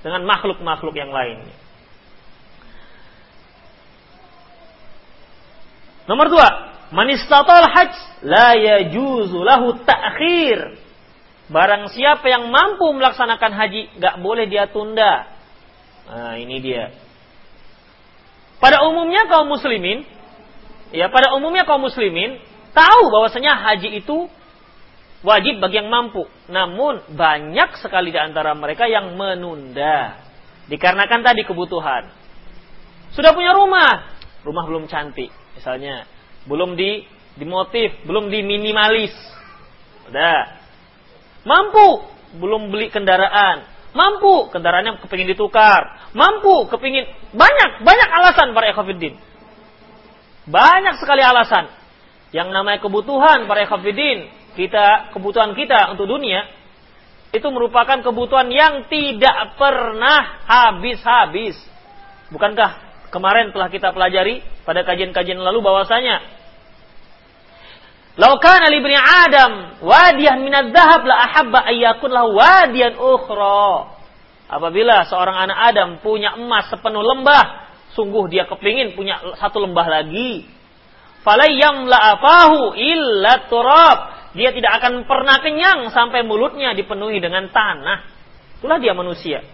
Dengan 0.00 0.22
makhluk-makhluk 0.28 0.94
yang 0.94 1.10
lain. 1.10 1.42
Nomor 6.08 6.32
dua, 6.32 6.48
man 6.94 7.08
istatal 7.12 7.68
hajj 7.68 7.92
la 8.24 8.56
yajuzu 8.56 9.36
lahu 9.44 9.76
ta'khir. 9.84 10.87
Barang 11.48 11.88
siapa 11.88 12.28
yang 12.28 12.52
mampu 12.52 12.92
melaksanakan 12.92 13.52
haji, 13.56 13.96
nggak 13.96 14.16
boleh 14.20 14.44
dia 14.52 14.68
tunda. 14.68 15.32
Nah, 16.08 16.36
ini 16.36 16.60
dia. 16.60 16.92
Pada 18.60 18.84
umumnya 18.84 19.24
kaum 19.30 19.48
muslimin, 19.48 20.04
ya 20.92 21.08
pada 21.08 21.32
umumnya 21.36 21.64
kaum 21.64 21.84
muslimin 21.84 22.36
tahu 22.76 23.02
bahwasanya 23.08 23.54
haji 23.64 24.02
itu 24.02 24.28
wajib 25.24 25.62
bagi 25.62 25.80
yang 25.80 25.88
mampu. 25.88 26.26
Namun 26.52 27.16
banyak 27.16 27.80
sekali 27.80 28.12
di 28.12 28.20
antara 28.20 28.52
mereka 28.52 28.84
yang 28.84 29.16
menunda. 29.16 30.20
Dikarenakan 30.68 31.24
tadi 31.24 31.48
kebutuhan. 31.48 32.12
Sudah 33.16 33.32
punya 33.32 33.56
rumah, 33.56 34.20
rumah 34.44 34.64
belum 34.68 34.84
cantik 34.84 35.32
misalnya. 35.56 36.04
Belum 36.44 36.76
di 36.76 37.08
dimotif, 37.40 37.94
belum 38.04 38.28
diminimalis. 38.28 39.14
Udah. 40.12 40.57
Mampu, 41.46 42.06
belum 42.38 42.70
beli 42.72 42.90
kendaraan. 42.90 43.66
Mampu, 43.96 44.52
kendaraannya 44.52 45.00
kepingin 45.02 45.32
ditukar. 45.32 46.10
Mampu, 46.12 46.68
kepingin 46.70 47.08
banyak, 47.34 47.82
banyak 47.82 48.08
alasan 48.08 48.52
para 48.52 48.70
ekofidin. 48.70 49.16
Banyak 50.48 50.94
sekali 51.02 51.20
alasan. 51.24 51.68
Yang 52.30 52.48
namanya 52.52 52.78
kebutuhan 52.84 53.48
para 53.48 53.64
ekofidin 53.64 54.28
kita 54.58 55.14
kebutuhan 55.14 55.54
kita 55.54 55.94
untuk 55.94 56.10
dunia 56.10 56.50
itu 57.28 57.44
merupakan 57.52 58.00
kebutuhan 58.00 58.48
yang 58.48 58.88
tidak 58.88 59.56
pernah 59.60 60.44
habis-habis. 60.48 61.56
Bukankah 62.32 62.88
kemarin 63.12 63.52
telah 63.52 63.68
kita 63.68 63.92
pelajari 63.92 64.40
pada 64.64 64.84
kajian-kajian 64.84 65.40
lalu 65.40 65.60
bahwasanya 65.60 66.20
Laukan 68.18 68.60
ali 68.66 68.82
bin 68.82 68.98
Adam 68.98 69.78
wadiyan 69.78 70.42
minad 70.42 70.74
dhahab 70.74 71.06
la 71.06 71.16
ahabba 71.22 71.70
ayyakun 71.70 72.10
lahu 72.10 72.34
wadiyan 72.34 72.98
ukhra. 72.98 73.94
Apabila 74.50 75.06
seorang 75.06 75.46
anak 75.46 75.58
Adam 75.70 75.88
punya 76.02 76.34
emas 76.34 76.66
sepenuh 76.66 76.98
lembah, 76.98 77.70
sungguh 77.94 78.26
dia 78.26 78.50
kepingin 78.50 78.98
punya 78.98 79.22
satu 79.38 79.62
lembah 79.62 79.86
lagi. 79.86 80.50
Falayyam 81.22 81.86
la 81.86 82.18
afahu 82.18 82.74
illa 82.74 83.46
turab 83.46 83.98
dia 84.34 84.50
tidak 84.50 84.82
akan 84.82 85.06
pernah 85.06 85.38
kenyang 85.38 85.86
sampai 85.94 86.26
mulutnya 86.26 86.74
dipenuhi 86.74 87.22
dengan 87.22 87.46
tanah. 87.54 87.98
Itulah 88.58 88.82
dia 88.82 88.98
manusia. 88.98 89.46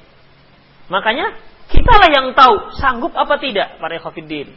Makanya 0.88 1.36
kitalah 1.68 2.08
yang 2.08 2.32
tahu 2.32 2.72
sanggup 2.80 3.12
apa 3.12 3.36
tidak 3.40 3.76
para 3.76 4.00
khafidin. 4.00 4.56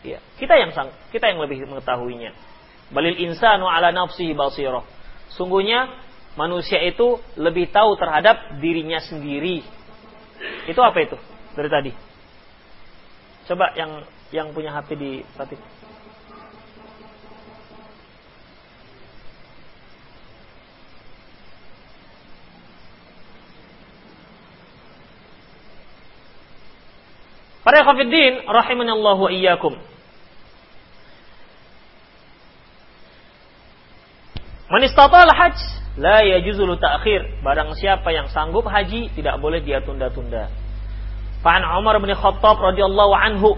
Ya, 0.00 0.22
kita 0.38 0.56
yang 0.56 0.70
sang, 0.72 0.94
kita 1.12 1.28
yang 1.28 1.42
lebih 1.42 1.66
mengetahuinya. 1.66 2.32
Balil 2.90 3.18
insanu 3.22 3.70
ala 3.70 3.94
nafsihi 3.94 4.34
basirah. 4.34 4.82
Sungguhnya 5.38 5.86
manusia 6.34 6.82
itu 6.82 7.22
lebih 7.38 7.70
tahu 7.70 7.94
terhadap 7.94 8.58
dirinya 8.58 8.98
sendiri. 8.98 9.62
Itu 10.66 10.80
apa 10.82 10.98
itu? 11.02 11.16
Dari 11.54 11.70
tadi. 11.70 11.92
Coba 13.46 13.74
yang 13.78 14.06
yang 14.30 14.54
punya 14.54 14.74
HP 14.74 14.88
di 14.98 15.10
Fatih. 15.34 15.58
Para 27.60 27.86
khafiddin 27.86 28.50
rahimanallahu 28.50 29.30
iyyakum. 29.30 29.89
Man 34.70 34.86
istatal 34.86 35.26
hajj 35.34 35.58
la 35.98 36.22
yajuzu 36.22 36.62
ta'khir. 36.78 37.42
Barang 37.42 37.74
siapa 37.74 38.14
yang 38.14 38.30
sanggup 38.30 38.64
haji 38.70 39.10
tidak 39.18 39.42
boleh 39.42 39.58
dia 39.58 39.82
tunda-tunda. 39.82 40.46
Fa'an 41.42 41.66
Umar 41.74 41.98
bin 41.98 42.14
Khattab 42.14 42.60
radhiyallahu 42.62 43.12
anhu 43.16 43.50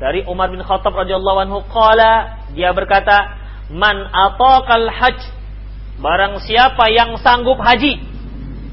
dari 0.00 0.24
Umar 0.26 0.50
bin 0.50 0.64
Khattab 0.64 0.96
radhiyallahu 0.96 1.38
anhu 1.44 1.58
qala 1.70 2.42
dia 2.56 2.72
berkata 2.72 3.36
man 3.70 4.10
ataqal 4.10 4.90
hajj 4.90 5.20
barang 6.02 6.42
siapa 6.42 6.90
yang 6.90 7.14
sanggup 7.20 7.60
haji 7.62 8.00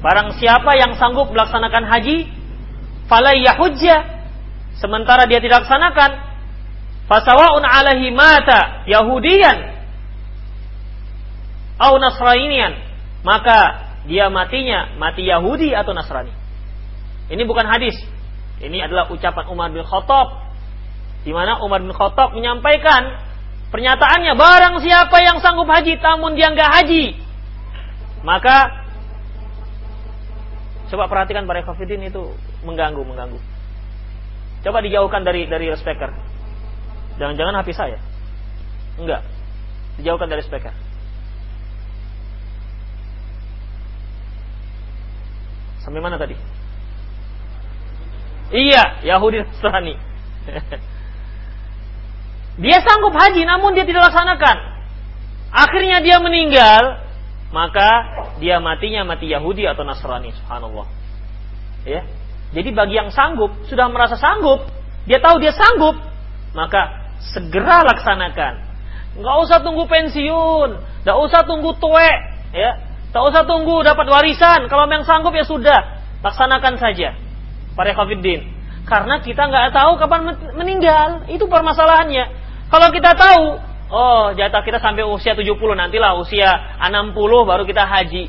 barang 0.02 0.34
siapa 0.40 0.72
yang 0.80 0.96
sanggup 0.98 1.30
melaksanakan 1.30 1.84
haji 1.86 2.26
fala 3.06 3.36
yahujja 3.36 4.02
sementara 4.80 5.28
dia 5.30 5.38
tidak 5.38 5.62
laksanakan 5.62 6.26
fasawaun 7.06 7.62
alaihi 7.62 8.10
mata 8.10 8.82
yahudiyan 8.90 9.77
au 11.78 11.94
nasranian 11.96 12.76
maka 13.22 13.88
dia 14.08 14.30
matinya 14.32 14.96
mati 14.96 15.26
Yahudi 15.26 15.74
atau 15.74 15.92
Nasrani 15.92 16.32
ini 17.28 17.42
bukan 17.44 17.66
hadis 17.66 17.94
ini 18.58 18.82
adalah 18.82 19.10
ucapan 19.12 19.44
Umar 19.52 19.68
bin 19.70 19.84
Khattab 19.84 20.48
di 21.22 21.34
mana 21.34 21.60
Umar 21.62 21.82
bin 21.82 21.92
Khattab 21.92 22.34
menyampaikan 22.34 23.20
pernyataannya 23.68 24.32
barang 24.32 24.74
siapa 24.80 25.16
yang 25.22 25.38
sanggup 25.44 25.68
haji 25.68 26.00
namun 26.00 26.34
dia 26.34 26.50
nggak 26.50 26.72
haji 26.82 27.04
maka 28.24 28.86
coba 30.88 31.04
perhatikan 31.06 31.44
para 31.44 31.62
kafidin 31.62 32.08
itu 32.08 32.32
mengganggu 32.64 33.04
mengganggu 33.04 33.38
Coba 34.62 34.82
dijauhkan 34.82 35.22
dari 35.22 35.46
dari 35.46 35.70
speaker. 35.78 36.10
Jangan-jangan 37.18 37.54
HP 37.62 37.68
saya. 37.74 37.98
Enggak. 38.98 39.22
Dijauhkan 39.98 40.26
dari 40.30 40.42
speaker. 40.42 40.74
Sampai 45.88 46.04
mana 46.04 46.20
tadi? 46.20 46.36
Iya, 48.52 49.08
Yahudi 49.08 49.40
Nasrani. 49.40 49.96
dia 52.68 52.84
sanggup 52.84 53.16
haji 53.16 53.48
namun 53.48 53.72
dia 53.72 53.88
tidak 53.88 54.12
laksanakan. 54.12 54.84
Akhirnya 55.48 56.04
dia 56.04 56.20
meninggal, 56.20 57.08
maka 57.56 57.88
dia 58.36 58.60
matinya 58.60 59.08
mati 59.08 59.32
Yahudi 59.32 59.64
atau 59.64 59.80
Nasrani, 59.80 60.28
subhanallah. 60.36 60.84
Ya, 61.88 62.04
jadi 62.52 62.68
bagi 62.76 63.00
yang 63.00 63.08
sanggup, 63.08 63.56
sudah 63.72 63.88
merasa 63.88 64.20
sanggup, 64.20 64.68
dia 65.08 65.24
tahu 65.24 65.40
dia 65.40 65.56
sanggup, 65.56 65.96
maka 66.52 67.16
segera 67.32 67.80
laksanakan. 67.80 68.60
Nggak 69.24 69.36
usah 69.40 69.64
tunggu 69.64 69.88
pensiun, 69.88 70.70
nggak 71.00 71.18
usah 71.24 71.48
tunggu 71.48 71.72
tuwe, 71.80 72.12
ya, 72.52 72.76
nggak 73.08 73.24
usah 73.24 73.42
tunggu 73.48 73.80
dapat 73.84 74.06
warisan. 74.08 74.68
Kalau 74.68 74.84
yang 74.88 75.04
sanggup 75.08 75.32
ya 75.32 75.44
sudah, 75.44 76.04
laksanakan 76.20 76.76
saja. 76.76 77.16
Para 77.72 77.96
kafirin. 77.96 78.44
Karena 78.88 79.20
kita 79.20 79.48
nggak 79.48 79.72
tahu 79.76 80.00
kapan 80.00 80.32
meninggal, 80.56 81.28
itu 81.28 81.44
permasalahannya. 81.44 82.24
Kalau 82.68 82.88
kita 82.92 83.12
tahu, 83.16 83.44
oh 83.92 84.32
jatah 84.36 84.64
kita 84.64 84.80
sampai 84.80 85.04
usia 85.04 85.32
70 85.36 85.56
nantilah 85.56 86.16
usia 86.20 86.76
60 86.80 87.16
baru 87.48 87.64
kita 87.68 87.84
haji. 87.84 88.28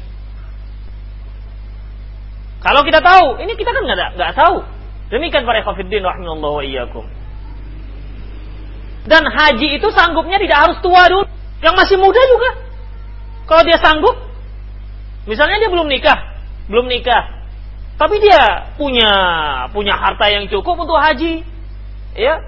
Kalau 2.60 2.84
kita 2.84 3.00
tahu, 3.00 3.40
ini 3.40 3.56
kita 3.56 3.72
kan 3.72 3.84
nggak 3.88 4.36
tahu. 4.36 4.64
Demikian 5.10 5.48
para 5.48 5.64
khafiddin 5.64 6.04
rahimallahu 6.04 6.60
wa 6.60 6.64
iyyakum. 6.64 7.08
Dan 9.08 9.26
haji 9.26 9.80
itu 9.80 9.88
sanggupnya 9.96 10.38
tidak 10.38 10.70
harus 10.70 10.78
tua 10.84 11.08
dulu. 11.08 11.26
Yang 11.64 11.76
masih 11.76 11.98
muda 11.98 12.22
juga. 12.30 12.50
Kalau 13.48 13.64
dia 13.66 13.80
sanggup, 13.82 14.16
misalnya 15.30 15.62
dia 15.62 15.70
belum 15.70 15.86
nikah, 15.86 16.20
belum 16.66 16.90
nikah, 16.90 17.46
tapi 18.02 18.18
dia 18.18 18.74
punya 18.76 19.12
punya 19.70 19.94
harta 19.94 20.26
yang 20.34 20.50
cukup 20.50 20.82
untuk 20.82 20.98
haji, 20.98 21.46
ya, 22.18 22.42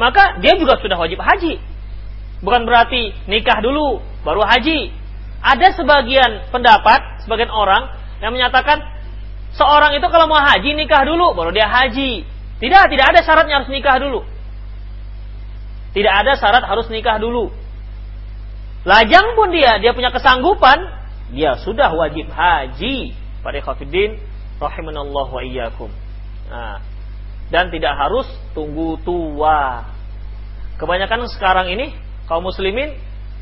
maka 0.00 0.40
dia 0.40 0.56
juga 0.56 0.80
sudah 0.80 0.96
wajib 0.96 1.20
haji. 1.20 1.60
Bukan 2.40 2.64
berarti 2.64 3.12
nikah 3.28 3.60
dulu 3.60 4.00
baru 4.24 4.46
haji. 4.46 4.94
Ada 5.38 5.76
sebagian 5.76 6.50
pendapat, 6.50 7.22
sebagian 7.22 7.50
orang 7.50 7.94
yang 8.18 8.34
menyatakan 8.34 8.98
Seorang 9.58 9.96
itu 9.96 10.06
kalau 10.06 10.28
mau 10.28 10.38
haji 10.38 10.76
nikah 10.76 11.02
dulu 11.02 11.32
baru 11.32 11.50
dia 11.50 11.66
haji. 11.66 12.22
Tidak, 12.58 12.82
tidak 12.90 13.06
ada 13.14 13.20
syaratnya 13.26 13.62
harus 13.62 13.70
nikah 13.70 13.96
dulu. 14.02 14.26
Tidak 15.94 16.14
ada 16.14 16.38
syarat 16.38 16.62
harus 16.66 16.90
nikah 16.92 17.16
dulu. 17.22 17.50
Lajang 18.86 19.34
pun 19.34 19.50
dia, 19.50 19.82
dia 19.82 19.94
punya 19.94 20.14
kesanggupan, 20.14 20.78
dia 21.32 21.56
sudah 21.60 21.92
wajib 21.92 22.28
haji. 22.32 23.14
Pada 23.38 23.62
khafidin, 23.62 24.18
rahimanallah 24.58 25.26
wa 25.30 25.42
iyyakum. 25.44 25.88
Nah, 26.50 26.82
dan 27.48 27.72
tidak 27.72 27.94
harus 27.96 28.28
tunggu 28.52 29.00
tua. 29.04 29.88
Kebanyakan 30.76 31.26
sekarang 31.32 31.72
ini 31.72 31.96
kaum 32.28 32.44
muslimin 32.44 32.94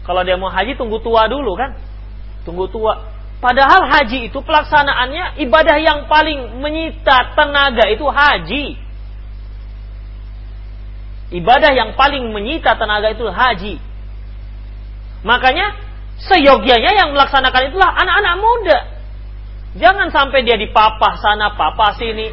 kalau 0.07 0.23
dia 0.23 0.39
mau 0.39 0.49
haji 0.53 0.79
tunggu 0.79 1.03
tua 1.03 1.27
dulu 1.27 1.59
kan? 1.59 1.75
Tunggu 2.47 2.71
tua. 2.71 3.13
Padahal 3.37 3.85
haji 3.91 4.33
itu 4.33 4.39
pelaksanaannya 4.41 5.43
ibadah 5.45 5.77
yang 5.83 6.09
paling 6.09 6.63
menyita 6.63 7.37
tenaga 7.37 7.85
itu 7.91 8.07
haji. 8.07 8.65
Ibadah 11.27 11.75
yang 11.75 11.91
paling 11.99 12.31
menyita 12.31 12.79
tenaga 12.79 13.11
itu 13.13 13.27
haji. 13.27 13.75
Makanya 15.27 15.86
seyogianya 16.21 16.93
yang 16.97 17.09
melaksanakan 17.13 17.73
itulah 17.73 17.91
anak-anak 17.93 18.35
muda. 18.41 18.79
Jangan 19.77 20.09
sampai 20.09 20.41
dia 20.41 20.57
dipapah 20.57 21.21
sana, 21.21 21.53
papah 21.53 21.93
sini. 22.01 22.33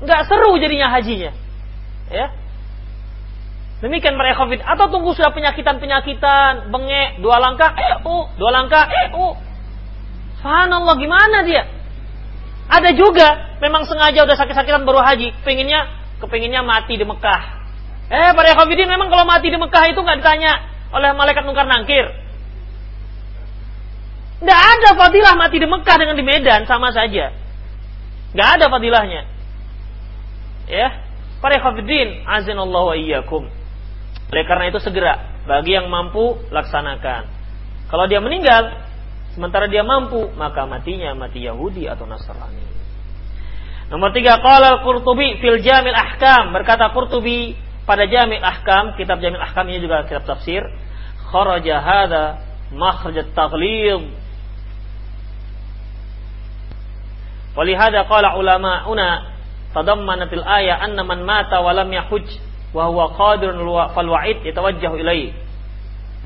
Nggak 0.00 0.24
seru 0.24 0.56
jadinya 0.56 0.88
hajinya. 0.88 1.32
Ya. 2.08 2.32
Demikian 3.84 4.16
para 4.16 4.32
covid 4.32 4.64
atau 4.64 4.88
tunggu 4.88 5.12
sudah 5.12 5.36
penyakitan-penyakitan, 5.36 6.72
bengek, 6.72 7.20
dua 7.20 7.36
langkah, 7.36 7.76
eh, 7.76 8.00
uh, 8.00 8.24
dua 8.40 8.50
langkah, 8.54 8.88
eh, 8.88 9.12
uh. 9.12 9.36
Subhanallah 10.40 10.96
gimana 10.96 11.44
dia? 11.44 11.68
Ada 12.64 12.96
juga 12.96 13.60
memang 13.60 13.84
sengaja 13.84 14.24
udah 14.24 14.36
sakit-sakitan 14.40 14.88
baru 14.88 15.04
haji, 15.04 15.36
pengennya 15.44 15.84
kepinginnya 16.16 16.64
mati 16.64 16.96
di 16.96 17.04
Mekah. 17.04 17.42
Eh, 18.08 18.32
para 18.32 18.56
Khafidin 18.56 18.88
memang 18.88 19.12
kalau 19.12 19.28
mati 19.28 19.52
di 19.52 19.60
Mekah 19.60 19.84
itu 19.92 20.00
nggak 20.00 20.20
ditanya 20.20 20.52
oleh 20.92 21.12
malaikat 21.12 21.44
mungkar 21.44 21.68
nangkir. 21.68 22.23
Tidak 24.44 24.60
ada 24.60 24.92
fadilah 24.92 25.40
mati 25.40 25.56
di 25.56 25.64
Mekah 25.64 25.96
dengan 25.96 26.20
di 26.20 26.24
Medan 26.24 26.68
sama 26.68 26.92
saja. 26.92 27.32
Nggak 28.36 28.48
ada 28.60 28.64
fadilahnya. 28.68 29.22
Ya, 30.68 31.00
para 31.40 31.56
Khafidin, 31.56 32.28
azinallahu 32.28 32.92
iyyakum. 32.92 33.48
Oleh 34.28 34.44
karena 34.44 34.68
itu 34.68 34.84
segera 34.84 35.40
bagi 35.48 35.72
yang 35.72 35.88
mampu 35.88 36.36
laksanakan. 36.52 37.24
Kalau 37.88 38.04
dia 38.04 38.20
meninggal 38.20 38.84
sementara 39.32 39.64
dia 39.64 39.80
mampu, 39.80 40.28
maka 40.36 40.68
matinya 40.68 41.16
mati 41.16 41.48
Yahudi 41.48 41.88
atau 41.88 42.04
Nasrani. 42.04 42.68
Nomor 43.88 44.12
tiga, 44.12 44.44
qala 44.44 44.84
Qurtubi 44.84 45.40
fil 45.40 45.64
Jamil 45.64 45.96
Ahkam. 45.96 46.52
Berkata 46.52 46.92
Qurtubi 46.92 47.56
pada 47.88 48.04
Jamil 48.04 48.44
Ahkam, 48.44 48.92
kitab 49.00 49.24
Jamil 49.24 49.40
Ahkam 49.40 49.72
ini 49.72 49.80
juga 49.80 50.04
kitab 50.04 50.28
tafsir. 50.28 50.64
Kharaja 51.32 51.80
hadha 51.80 52.24
makhraj. 52.72 53.24
Walihada 57.54 58.06
qala 58.10 58.34
ulama'una 58.34 59.34
tadammanatil 59.74 60.42
ayah 60.42 60.82
anna 60.82 61.06
man 61.06 61.22
mata 61.22 61.62
wa 61.62 61.70
lam 61.70 61.90
yahuj 61.90 62.26
wa 62.74 62.90
huwa 62.90 63.14
qadirun 63.14 63.62
fal 63.94 64.08
wa'id 64.10 64.42
yatawajjahu 64.42 64.98
ilaihi. 64.98 65.34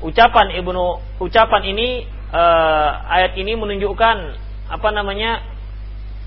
Ucapan 0.01 0.57
Ibnu 0.57 0.83
ucapan 1.21 1.61
ini 1.69 2.07
uh, 2.33 2.89
ayat 3.13 3.37
ini 3.37 3.53
menunjukkan 3.53 4.17
apa 4.69 4.89
namanya 4.93 5.43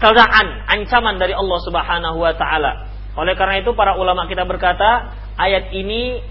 keadaan 0.02 0.66
ancaman 0.66 1.18
dari 1.18 1.34
Allah 1.34 1.58
Subhanahu 1.62 2.18
wa 2.18 2.34
taala. 2.34 2.90
Oleh 3.14 3.38
karena 3.38 3.62
itu 3.62 3.70
para 3.76 3.94
ulama 3.94 4.26
kita 4.26 4.42
berkata, 4.42 5.14
ayat 5.38 5.70
ini 5.70 6.22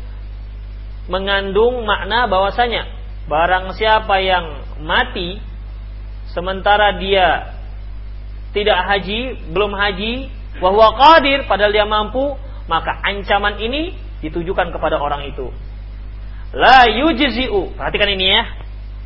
mengandung 1.08 1.88
makna 1.88 2.28
bahwasanya 2.28 2.88
barang 3.32 3.74
siapa 3.78 4.18
yang 4.22 4.46
mati 4.82 5.40
sementara 6.34 6.98
dia 6.98 7.51
tidak 8.52 8.80
haji, 8.88 9.52
belum 9.56 9.72
haji, 9.72 10.28
bahwa 10.60 10.94
qadir 11.00 11.48
padahal 11.48 11.72
dia 11.72 11.88
mampu, 11.88 12.36
maka 12.68 13.00
ancaman 13.04 13.60
ini 13.60 13.96
ditujukan 14.20 14.72
kepada 14.76 15.00
orang 15.00 15.28
itu. 15.32 15.50
La 16.52 16.86
yujzi'u. 16.88 17.74
Perhatikan 17.80 18.12
ini 18.12 18.26
ya. 18.28 18.44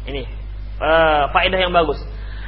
Ini 0.06 0.22
uh, 0.82 1.30
faedah 1.34 1.60
yang 1.62 1.74
bagus 1.74 2.02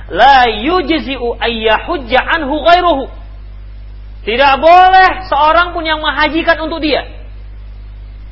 la 0.09 0.47
yujzi'u 0.47 1.35
ayyahujja 1.39 2.19
anhu 2.19 2.63
ghairuhu. 2.63 3.05
Tidak 4.27 4.53
boleh 4.59 5.09
seorang 5.31 5.71
pun 5.71 5.87
yang 5.87 6.03
menghajikan 6.03 6.59
untuk 6.59 6.83
dia. 6.83 7.07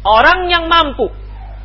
Orang 0.03 0.51
yang 0.51 0.67
mampu 0.67 1.07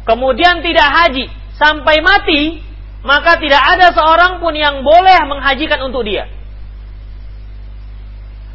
kemudian 0.06 0.62
tidak 0.62 0.86
haji 0.86 1.26
sampai 1.58 1.98
mati, 2.02 2.62
maka 3.02 3.36
tidak 3.38 3.62
ada 3.62 3.90
seorang 3.90 4.38
pun 4.38 4.54
yang 4.54 4.82
boleh 4.86 5.18
menghajikan 5.26 5.82
untuk 5.82 6.06
dia. 6.06 6.30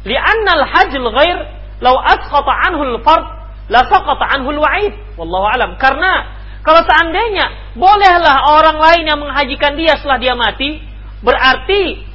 Li'anna 0.06 0.62
al-hajjul 0.62 1.10
ghair 1.10 1.38
law 1.82 1.98
asqata 1.98 2.52
anhu 2.70 2.94
al-fard 2.94 3.26
la 3.66 3.82
saqata 3.90 4.24
anhu 4.38 4.54
al-wa'id. 4.54 4.94
Wallahu 5.18 5.46
alam. 5.50 5.74
Karena 5.82 6.30
kalau 6.62 6.82
seandainya 6.86 7.74
bolehlah 7.74 8.54
orang 8.54 8.78
lain 8.78 9.04
yang 9.06 9.18
menghajikan 9.18 9.74
dia 9.74 9.98
setelah 9.98 10.18
dia 10.22 10.34
mati, 10.38 10.78
berarti 11.22 12.06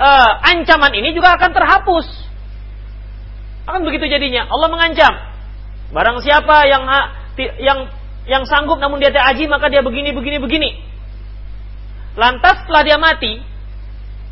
uh, 0.00 0.30
ancaman 0.44 0.92
ini 0.96 1.12
juga 1.12 1.36
akan 1.36 1.50
terhapus. 1.52 2.08
Akan 3.68 3.84
begitu 3.84 4.08
jadinya. 4.08 4.48
Allah 4.48 4.68
mengancam. 4.72 5.12
Barang 5.92 6.20
siapa 6.24 6.64
yang 6.68 6.84
yang 7.60 7.78
yang 8.24 8.42
sanggup 8.48 8.80
namun 8.80 9.00
dia 9.00 9.12
tidak 9.12 9.36
haji 9.36 9.44
maka 9.48 9.68
dia 9.68 9.84
begini 9.84 10.16
begini 10.16 10.40
begini. 10.40 10.70
Lantas 12.16 12.64
setelah 12.64 12.82
dia 12.86 12.96
mati 12.96 13.42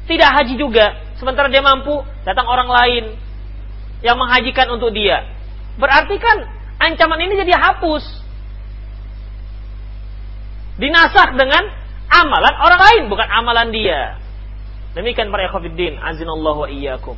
tidak 0.07 0.31
haji 0.37 0.55
juga, 0.59 0.99
sementara 1.23 1.47
dia 1.47 1.63
mampu 1.63 2.03
datang 2.27 2.51
orang 2.51 2.67
lain 2.67 3.05
yang 4.03 4.19
menghajikan 4.19 4.67
untuk 4.75 4.91
dia. 4.91 5.23
Berarti 5.79 6.19
kan 6.19 6.43
ancaman 6.83 7.23
ini 7.23 7.39
jadi 7.39 7.55
hapus. 7.55 8.03
Dinasak 10.83 11.39
dengan 11.39 11.63
amalan 12.11 12.55
orang 12.59 12.81
lain 12.83 13.03
bukan 13.07 13.29
amalan 13.31 13.71
dia. 13.71 14.19
Demikian 14.99 15.31
para 15.31 15.47
ikhwatiddin, 15.47 16.03
azinallahu 16.03 16.67
wa 16.67 16.69
iyyakum. 16.69 17.15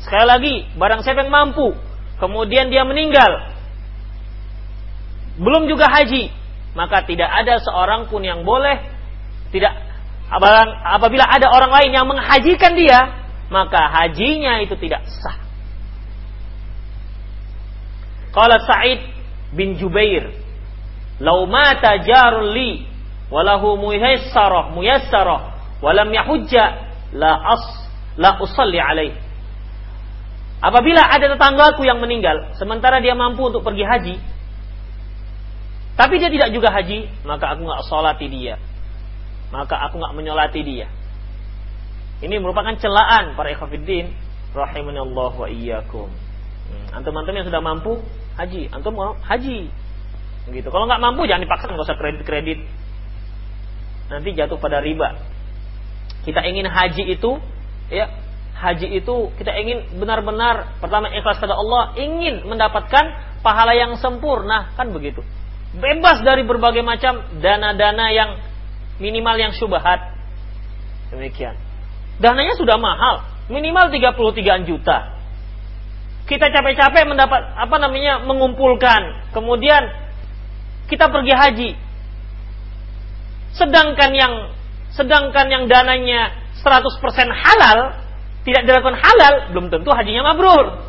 Sekali 0.00 0.24
lagi, 0.24 0.54
barang 0.78 1.02
siapa 1.02 1.26
yang 1.26 1.34
mampu, 1.34 1.74
kemudian 2.16 2.72
dia 2.72 2.86
meninggal, 2.86 3.52
belum 5.36 5.68
juga 5.68 5.90
haji, 5.90 6.32
maka 6.72 7.04
tidak 7.04 7.28
ada 7.28 7.60
seorang 7.60 8.08
pun 8.08 8.24
yang 8.24 8.46
boleh 8.46 8.80
tidak 9.52 9.76
apabila 10.32 11.28
ada 11.28 11.52
orang 11.52 11.72
lain 11.76 11.90
yang 11.92 12.06
menghajikan 12.08 12.72
dia, 12.72 13.28
maka 13.52 13.84
hajinya 13.92 14.64
itu 14.64 14.72
tidak 14.80 15.04
sah. 15.20 15.36
Qala 18.32 18.56
Sa'id 18.64 19.12
bin 19.52 19.76
Jubair, 19.76 20.32
"Lau 21.20 21.44
mata 21.44 22.00
jarul 22.00 22.56
li 22.56 22.88
walahu 23.28 23.76
muyassarah 23.76 24.72
muyassarah 24.72 25.40
walam 25.84 26.08
yahujja 26.12 26.64
la 27.12 27.32
as 27.52 27.64
la 28.16 28.40
usalli 28.40 28.80
alaih. 28.80 29.12
Apabila 30.62 31.02
ada 31.12 31.26
tetanggaku 31.28 31.84
yang 31.84 31.98
meninggal 31.98 32.54
sementara 32.56 33.02
dia 33.02 33.12
mampu 33.18 33.50
untuk 33.50 33.66
pergi 33.66 33.84
haji 33.84 34.16
tapi 35.92 36.16
dia 36.16 36.32
tidak 36.32 36.48
juga 36.56 36.72
haji, 36.72 37.04
maka 37.28 37.52
aku 37.52 37.68
nggak 37.68 37.84
solati 37.84 38.26
dia. 38.32 38.56
Maka 39.52 39.76
aku 39.88 40.00
nggak 40.00 40.16
menyolati 40.16 40.60
dia. 40.64 40.88
Ini 42.24 42.40
merupakan 42.40 42.72
celaan 42.80 43.36
para 43.36 43.52
ikhwatiddin 43.52 44.08
rahimanallah 44.56 45.32
wa 45.36 45.48
iyyakum. 45.50 46.08
Hmm, 46.72 46.86
antum-antum 46.96 47.36
yang 47.36 47.46
sudah 47.46 47.60
mampu 47.60 48.00
haji, 48.40 48.72
antum 48.72 48.96
mau 48.96 49.12
haji. 49.20 49.68
Gitu. 50.48 50.68
Kalau 50.72 50.88
nggak 50.88 51.02
mampu 51.02 51.28
jangan 51.28 51.44
dipaksa 51.44 51.68
nggak 51.68 51.84
usah 51.84 51.98
kredit-kredit. 52.00 52.58
Nanti 54.08 54.32
jatuh 54.32 54.56
pada 54.56 54.80
riba 54.80 55.32
kita 56.22 56.40
ingin 56.46 56.66
haji 56.70 57.18
itu 57.18 57.38
ya 57.90 58.06
haji 58.54 59.02
itu 59.02 59.34
kita 59.34 59.50
ingin 59.58 59.98
benar-benar 59.98 60.78
pertama 60.78 61.10
ikhlas 61.10 61.42
kepada 61.42 61.58
Allah 61.58 61.98
ingin 61.98 62.46
mendapatkan 62.46 63.04
pahala 63.42 63.74
yang 63.74 63.98
sempurna 63.98 64.70
kan 64.78 64.94
begitu 64.94 65.26
bebas 65.74 66.22
dari 66.22 66.46
berbagai 66.46 66.86
macam 66.86 67.26
dana-dana 67.42 68.06
yang 68.14 68.30
minimal 68.98 69.36
yang 69.38 69.52
syubhat. 69.54 70.12
Demikian. 71.12 71.56
Dananya 72.20 72.56
sudah 72.56 72.76
mahal. 72.76 73.24
Minimal 73.52 73.92
33 73.92 74.68
juta. 74.68 75.20
Kita 76.28 76.48
capek-capek 76.48 77.04
mendapat 77.04 77.56
apa 77.56 77.76
namanya 77.76 78.24
mengumpulkan. 78.24 79.32
Kemudian 79.36 79.88
kita 80.88 81.12
pergi 81.12 81.34
haji. 81.34 81.70
Sedangkan 83.52 84.10
yang 84.16 84.32
Sedangkan 84.92 85.48
yang 85.48 85.64
dananya 85.72 86.52
100% 86.60 86.92
halal, 87.32 87.96
tidak 88.44 88.62
dilakukan 88.68 88.96
halal, 89.00 89.34
belum 89.56 89.66
tentu 89.72 89.88
hajinya 89.88 90.32
mabrur. 90.32 90.84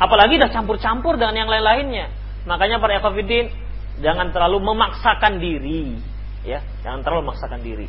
Apalagi 0.00 0.40
dah 0.40 0.48
campur-campur 0.48 1.20
dengan 1.20 1.44
yang 1.44 1.50
lain-lainnya. 1.52 2.08
Makanya 2.48 2.80
para 2.80 2.96
ekofidin 2.96 3.52
jangan 4.00 4.32
terlalu 4.32 4.64
memaksakan 4.64 5.42
diri, 5.42 6.00
ya, 6.46 6.62
jangan 6.86 7.02
terlalu 7.06 7.30
memaksakan 7.30 7.62
diri. 7.62 7.88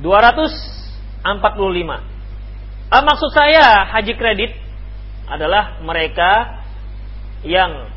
245. 0.00 1.60
Ah, 2.90 3.02
maksud 3.06 3.30
saya 3.30 3.86
haji 3.86 4.12
kredit 4.16 4.50
adalah 5.30 5.78
mereka 5.84 6.62
yang 7.46 7.92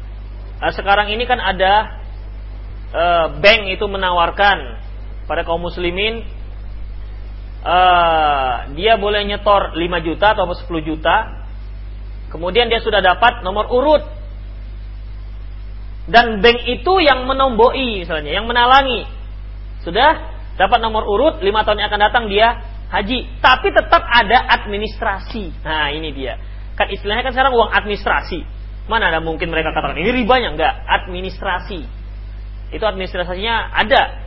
ah, 0.61 0.71
sekarang 0.75 1.09
ini 1.09 1.25
kan 1.25 1.41
ada 1.41 2.03
uh, 2.93 3.25
bank 3.41 3.73
itu 3.73 3.83
menawarkan 3.89 4.79
pada 5.25 5.41
kaum 5.43 5.65
muslimin 5.65 6.23
uh, 7.65 8.69
dia 8.77 8.95
boleh 9.01 9.25
nyetor 9.25 9.73
5 9.73 10.07
juta 10.07 10.37
atau 10.37 10.45
10 10.45 10.69
juta 10.85 11.15
kemudian 12.29 12.69
dia 12.69 12.79
sudah 12.83 13.01
dapat 13.01 13.41
nomor 13.41 13.67
urut 13.73 14.03
dan 16.09 16.43
bank 16.43 16.67
itu 16.67 16.93
yang 16.99 17.23
menomboi 17.23 18.03
misalnya 18.03 18.31
yang 18.35 18.43
menalangi 18.43 19.07
sudah 19.83 20.35
dapat 20.55 20.79
nomor 20.79 21.03
urut 21.07 21.39
5 21.39 21.65
tahun 21.65 21.77
yang 21.79 21.89
akan 21.91 22.01
datang 22.01 22.25
dia 22.27 22.73
haji, 22.93 23.41
tapi 23.41 23.73
tetap 23.73 24.05
ada 24.05 24.45
administrasi. 24.53 25.49
Nah, 25.65 25.89
ini 25.89 26.13
dia. 26.13 26.37
Kan 26.77 26.93
istilahnya 26.93 27.25
kan 27.25 27.33
sekarang 27.33 27.57
uang 27.57 27.73
administrasi. 27.73 28.45
Mana 28.85 29.09
ada 29.09 29.23
mungkin 29.23 29.49
mereka 29.49 29.73
katakan 29.73 29.97
ini 29.97 30.13
ribanya 30.13 30.53
enggak, 30.53 30.73
administrasi. 31.01 31.81
Itu 32.69 32.85
administrasinya 32.85 33.73
ada. 33.73 34.21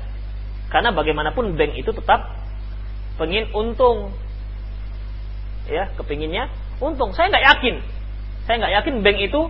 Karena 0.67 0.91
bagaimanapun 0.91 1.55
bank 1.55 1.79
itu 1.79 1.95
tetap 1.95 2.35
pengin 3.23 3.55
untung. 3.55 4.11
Ya, 5.71 5.95
kepinginnya 5.95 6.51
untung. 6.83 7.15
Saya 7.15 7.31
nggak 7.31 7.47
yakin. 7.55 7.75
Saya 8.51 8.55
nggak 8.63 8.75
yakin 8.83 8.95
bank 9.07 9.19
itu 9.23 9.41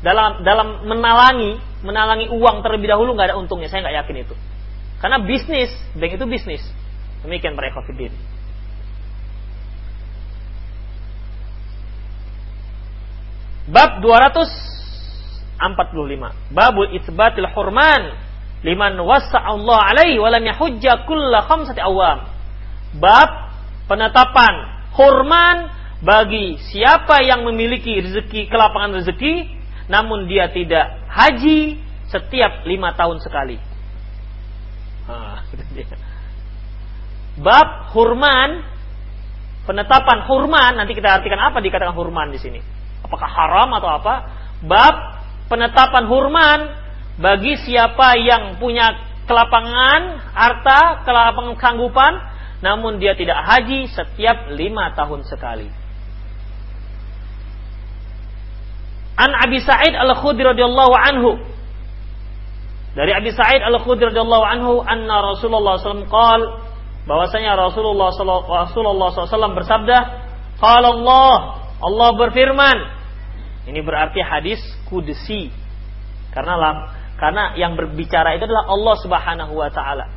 dalam 0.00 0.40
dalam 0.40 0.88
menalangi 0.88 1.60
menalangi 1.84 2.32
uang 2.32 2.64
terlebih 2.64 2.88
dahulu 2.92 3.14
nggak 3.16 3.32
ada 3.32 3.36
untungnya. 3.36 3.68
Saya 3.68 3.82
nggak 3.84 3.96
yakin 4.04 4.16
itu. 4.24 4.34
Karena 5.00 5.18
bisnis, 5.24 5.72
bank 5.96 6.12
itu 6.16 6.26
bisnis. 6.28 6.62
Demikian 7.24 7.56
para 7.56 7.72
ikhwatiddin. 7.72 8.12
Bab 13.70 14.02
245. 14.02 16.52
Babul 16.52 16.90
isbatil 16.96 17.48
hurman 17.52 18.02
liman 18.60 19.00
wasa 19.04 19.40
Allah 19.40 19.80
alaihi 19.88 20.20
wa 20.20 20.28
lam 20.28 20.44
yahujja 20.44 21.08
kulla 21.08 21.48
khamsati 21.48 21.80
awam. 21.80 22.28
Bab 22.96 23.30
penetapan 23.88 24.84
hurman 24.96 25.70
bagi 26.00 26.56
siapa 26.72 27.20
yang 27.24 27.44
memiliki 27.44 28.00
rezeki 28.00 28.48
kelapangan 28.48 29.04
rezeki 29.04 29.59
namun 29.90 30.30
dia 30.30 30.46
tidak 30.54 31.02
haji 31.10 31.82
setiap 32.06 32.62
lima 32.62 32.94
tahun 32.94 33.18
sekali. 33.18 33.58
Bab 37.44 37.90
hurman 37.90 38.62
penetapan 39.66 40.22
hurman 40.30 40.78
nanti 40.78 40.94
kita 40.94 41.18
artikan 41.18 41.42
apa 41.42 41.58
dikatakan 41.58 41.98
hurman 41.98 42.30
di 42.30 42.38
sini. 42.38 42.62
Apakah 43.02 43.26
haram 43.26 43.74
atau 43.74 43.90
apa? 43.90 44.14
Bab 44.62 44.94
penetapan 45.50 46.06
hurman 46.06 46.60
bagi 47.18 47.58
siapa 47.58 48.14
yang 48.22 48.62
punya 48.62 48.94
kelapangan 49.26 50.30
harta 50.34 51.02
kelapangan 51.02 51.58
sanggupan 51.58 52.14
namun 52.62 53.02
dia 53.02 53.18
tidak 53.18 53.42
haji 53.46 53.90
setiap 53.90 54.54
lima 54.54 54.94
tahun 54.94 55.26
sekali 55.26 55.79
An 59.20 59.36
Abi 59.36 59.60
Sa'id 59.60 59.92
Al-Khudri 59.92 60.48
radhiyallahu 60.48 60.94
anhu 60.96 61.30
dari 62.96 63.12
Abi 63.12 63.30
Sa'id 63.36 63.60
Al-Khudri 63.60 64.08
radhiyallahu 64.08 64.44
anhu 64.48 64.72
anna 64.80 65.36
Rasulullah 65.36 65.76
SAW 65.76 66.08
qal 66.08 66.40
bahwasanya 67.04 67.52
Rasulullah 67.60 68.16
SAW 68.16 69.52
bersabda 69.52 69.98
qala 70.56 70.88
Allah 70.96 71.34
Allah 71.84 72.08
berfirman 72.16 73.00
ini 73.68 73.80
berarti 73.84 74.18
hadis 74.24 74.60
kudsi. 74.88 75.52
Karena 76.32 76.88
karena 77.20 77.54
yang 77.54 77.76
berbicara 77.76 78.34
itu 78.34 78.48
adalah 78.48 78.66
Allah 78.66 78.94
Subhanahu 78.98 79.52
wa 79.52 79.68
taala. 79.68 80.08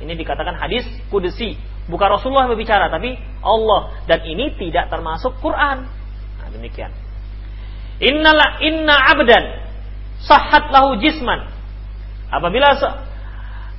Ini 0.00 0.16
dikatakan 0.16 0.56
hadis 0.56 0.82
kudsi. 1.12 1.54
Bukan 1.86 2.08
Rasulullah 2.10 2.50
berbicara, 2.50 2.90
tapi 2.90 3.14
Allah. 3.46 3.94
Dan 4.10 4.26
ini 4.26 4.58
tidak 4.58 4.90
termasuk 4.90 5.38
Quran. 5.38 5.86
Nah, 6.42 6.48
demikian. 6.50 6.90
Innala 8.00 8.60
inna 8.60 8.94
abdan 9.16 9.44
sahat 10.24 10.68
lahu 10.72 11.00
jisman. 11.00 11.48
Apabila 12.28 12.76
se, 12.76 12.88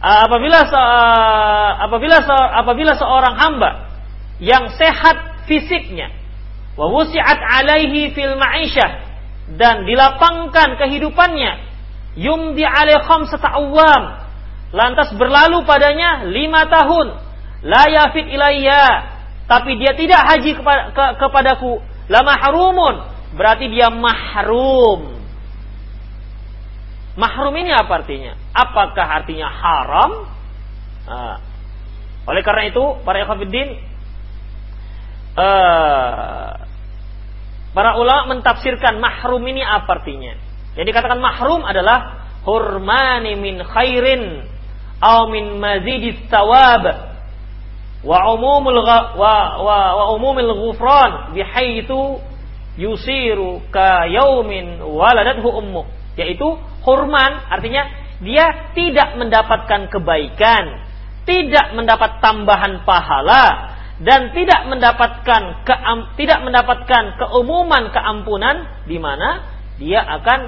apabila 0.01 0.60
se, 0.65 0.82
apabila 1.84 2.17
se, 2.23 2.36
apabila 2.36 2.91
seorang 2.95 3.36
hamba 3.38 3.69
yang 4.39 4.69
sehat 4.77 5.45
fisiknya 5.49 6.13
wa 6.77 6.93
wusi'at 6.93 7.41
alaihi 7.41 8.13
fil 8.13 8.38
ma'isyah 8.38 9.06
dan 9.58 9.88
dilapangkan 9.89 10.77
kehidupannya 10.77 11.65
yumdi 12.13 12.62
alaih 12.62 13.01
khamsata 13.01 13.49
lantas 14.75 15.10
berlalu 15.17 15.65
padanya 15.65 16.27
lima 16.27 16.69
tahun 16.69 17.17
la 17.65 17.84
yafid 17.89 18.30
ilayya 18.30 19.15
tapi 19.47 19.80
dia 19.80 19.95
tidak 19.95 20.21
haji 20.27 20.51
kepada, 20.60 20.91
ke, 20.91 21.06
kepadaku 21.23 21.80
lama 22.12 22.34
harumun 22.36 22.95
berarti 23.38 23.69
dia 23.69 23.93
mahrum. 23.93 25.21
Mahrum 27.17 27.54
ini 27.58 27.71
apa 27.73 28.04
artinya? 28.04 28.34
Apakah 28.54 29.08
artinya 29.23 29.47
haram? 29.50 30.12
Nah, 31.08 31.38
oleh 32.28 32.41
karena 32.43 32.67
itu 32.67 32.84
para 33.08 33.23
ikhwatiddin 33.23 33.80
uh, 35.39 36.67
Para 37.78 37.93
ulama 37.93 38.34
mentafsirkan 38.34 38.97
mahrum 38.97 39.45
ini 39.45 39.62
apa 39.62 40.02
artinya? 40.02 40.34
Yang 40.73 40.97
dikatakan 40.97 41.21
mahrum 41.21 41.62
adalah 41.62 42.26
hurmani 42.41 43.38
min 43.38 43.62
khairin 43.62 44.50
aw 44.97 45.30
min 45.30 45.62
mazidis 45.62 46.17
tawab 46.26 46.89
wa 48.02 48.17
umumul 48.34 48.82
wa, 48.82 49.13
wa, 49.13 49.38
wa 49.93 50.06
umumul 50.17 50.58
ghufran 50.58 51.38
bihaitsu 51.38 52.17
yusiru 52.78 53.66
ka 53.74 54.06
yaumin 54.06 54.80
waladathu 54.82 55.50
ummu 55.50 55.84
yaitu 56.16 56.46
hurman 56.86 57.42
artinya 57.50 57.90
dia 58.22 58.74
tidak 58.74 59.18
mendapatkan 59.18 59.90
kebaikan 59.90 60.88
tidak 61.28 61.76
mendapat 61.76 62.24
tambahan 62.24 62.88
pahala 62.88 63.76
dan 63.98 64.30
tidak 64.32 64.70
mendapatkan 64.70 65.66
keam, 65.66 65.98
tidak 66.16 66.40
mendapatkan 66.46 67.04
keumuman 67.18 67.90
keampunan 67.90 68.86
di 68.86 69.02
mana 69.02 69.44
dia 69.82 70.06
akan 70.06 70.40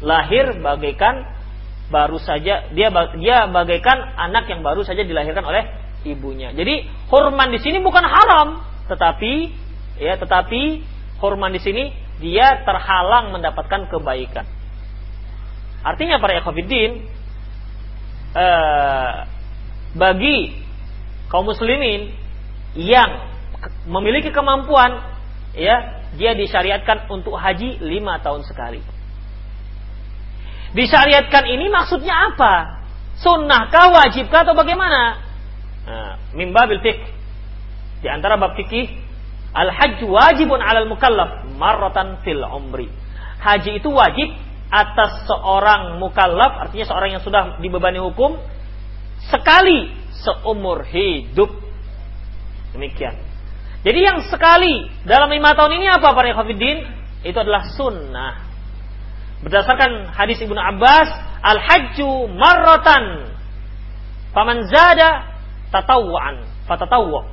lahir 0.00 0.54
bagaikan 0.62 1.26
baru 1.90 2.16
saja 2.22 2.70
dia 2.70 2.88
dia 3.18 3.50
bagaikan 3.50 4.14
anak 4.16 4.46
yang 4.46 4.62
baru 4.62 4.86
saja 4.86 5.02
dilahirkan 5.02 5.42
oleh 5.42 5.68
ibunya. 6.06 6.54
Jadi 6.54 6.86
horman 7.10 7.50
di 7.50 7.58
sini 7.58 7.82
bukan 7.82 8.06
haram, 8.06 8.62
tetapi 8.86 9.50
ya 9.98 10.14
tetapi 10.16 10.93
horman 11.24 11.56
di 11.56 11.60
sini 11.64 11.90
dia 12.20 12.62
terhalang 12.62 13.32
mendapatkan 13.32 13.88
kebaikan. 13.88 14.44
Artinya 15.84 16.20
para 16.20 16.36
ekofidin 16.40 17.08
eh, 18.36 19.12
bagi 19.96 20.60
kaum 21.32 21.48
muslimin 21.48 22.12
yang 22.76 23.32
memiliki 23.88 24.28
kemampuan 24.28 25.00
ya 25.56 26.04
dia 26.14 26.36
disyariatkan 26.36 27.10
untuk 27.10 27.34
haji 27.34 27.80
lima 27.82 28.20
tahun 28.22 28.46
sekali. 28.46 28.82
Disyariatkan 30.74 31.44
ini 31.46 31.70
maksudnya 31.70 32.34
apa? 32.34 32.82
Sunnahkah, 33.14 33.94
wajibkah 33.94 34.42
atau 34.42 34.58
bagaimana? 34.58 35.22
Nah, 35.86 36.18
mimba 36.34 36.66
bil 36.66 36.82
Di 38.02 38.08
antara 38.10 38.34
bab 38.34 38.58
fikih, 38.58 38.90
al 39.54 39.70
hajj 39.70 40.02
wajibun 40.02 40.58
alal 40.58 40.90
mukallaf 40.90 41.46
marratan 41.54 42.20
fil 42.26 42.42
umri. 42.42 42.90
Haji 43.38 43.78
itu 43.78 43.88
wajib 43.88 44.34
atas 44.74 45.30
seorang 45.30 46.02
mukallaf, 46.02 46.66
artinya 46.66 46.86
seorang 46.90 47.14
yang 47.14 47.22
sudah 47.22 47.62
dibebani 47.62 48.02
hukum 48.02 48.34
sekali 49.30 49.94
seumur 50.24 50.82
hidup. 50.88 51.52
Demikian. 52.74 53.14
Jadi 53.84 54.00
yang 54.00 54.18
sekali 54.26 54.90
dalam 55.06 55.30
lima 55.30 55.54
tahun 55.54 55.78
ini 55.78 55.86
apa 55.86 56.10
para 56.16 56.26
ikhwatiddin? 56.32 57.04
Itu 57.22 57.38
adalah 57.38 57.68
sunnah. 57.76 58.32
Berdasarkan 59.44 60.16
hadis 60.16 60.40
Ibnu 60.40 60.56
Abbas, 60.56 61.08
al-hajju 61.44 62.32
marratan. 62.32 63.36
Faman 64.32 64.66
zada 64.72 65.36
tatawwan, 65.68 66.48
fatatawwa. 66.64 67.28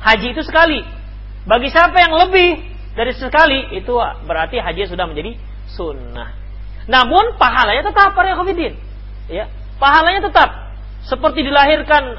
Haji 0.00 0.32
itu 0.32 0.42
sekali. 0.46 1.01
Bagi 1.42 1.68
siapa 1.74 1.96
yang 1.98 2.14
lebih 2.26 2.50
dari 2.94 3.12
sekali, 3.16 3.74
itu 3.74 3.94
berarti 4.26 4.62
haji 4.62 4.86
sudah 4.86 5.06
menjadi 5.10 5.34
sunnah. 5.72 6.38
Namun 6.86 7.38
pahalanya 7.38 7.90
tetap 7.90 8.14
para 8.14 8.34
ikhwatiddin. 8.34 8.74
Ya, 9.30 9.50
pahalanya 9.78 10.28
tetap 10.28 10.50
seperti 11.06 11.46
dilahirkan 11.46 12.18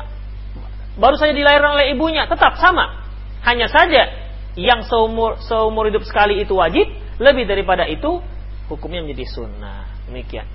baru 0.99 1.15
saja 1.17 1.33
dilahirkan 1.33 1.79
oleh 1.79 1.95
ibunya, 1.95 2.27
tetap 2.27 2.59
sama. 2.59 3.03
Hanya 3.43 3.67
saja 3.67 4.07
yang 4.55 4.85
seumur 4.87 5.41
seumur 5.43 5.89
hidup 5.89 6.05
sekali 6.07 6.43
itu 6.43 6.55
wajib, 6.55 6.85
lebih 7.19 7.47
daripada 7.47 7.87
itu 7.87 8.23
hukumnya 8.71 9.03
menjadi 9.03 9.25
sunnah. 9.27 9.87
Demikian. 10.07 10.47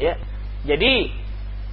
Ya. 0.00 0.20
Jadi 0.64 1.12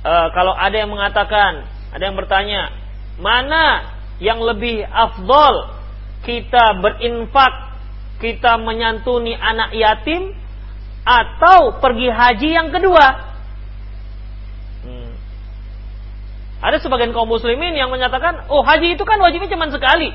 e, 0.04 0.14
kalau 0.36 0.52
ada 0.56 0.76
yang 0.76 0.92
mengatakan, 0.92 1.68
ada 1.92 2.04
yang 2.04 2.16
bertanya, 2.16 2.72
mana 3.20 3.96
yang 4.22 4.40
lebih 4.40 4.86
afdol 4.86 5.81
kita 6.22 6.78
berinfak, 6.82 7.54
kita 8.22 8.62
menyantuni 8.62 9.34
anak 9.34 9.74
yatim 9.74 10.38
atau 11.02 11.82
pergi 11.82 12.10
haji 12.14 12.50
yang 12.54 12.70
kedua? 12.70 13.32
Ada 16.62 16.78
sebagian 16.78 17.10
kaum 17.10 17.26
muslimin 17.26 17.74
yang 17.74 17.90
menyatakan, 17.90 18.46
oh 18.54 18.62
haji 18.62 18.94
itu 18.94 19.02
kan 19.02 19.18
wajibnya 19.18 19.50
cuma 19.50 19.66
sekali. 19.74 20.14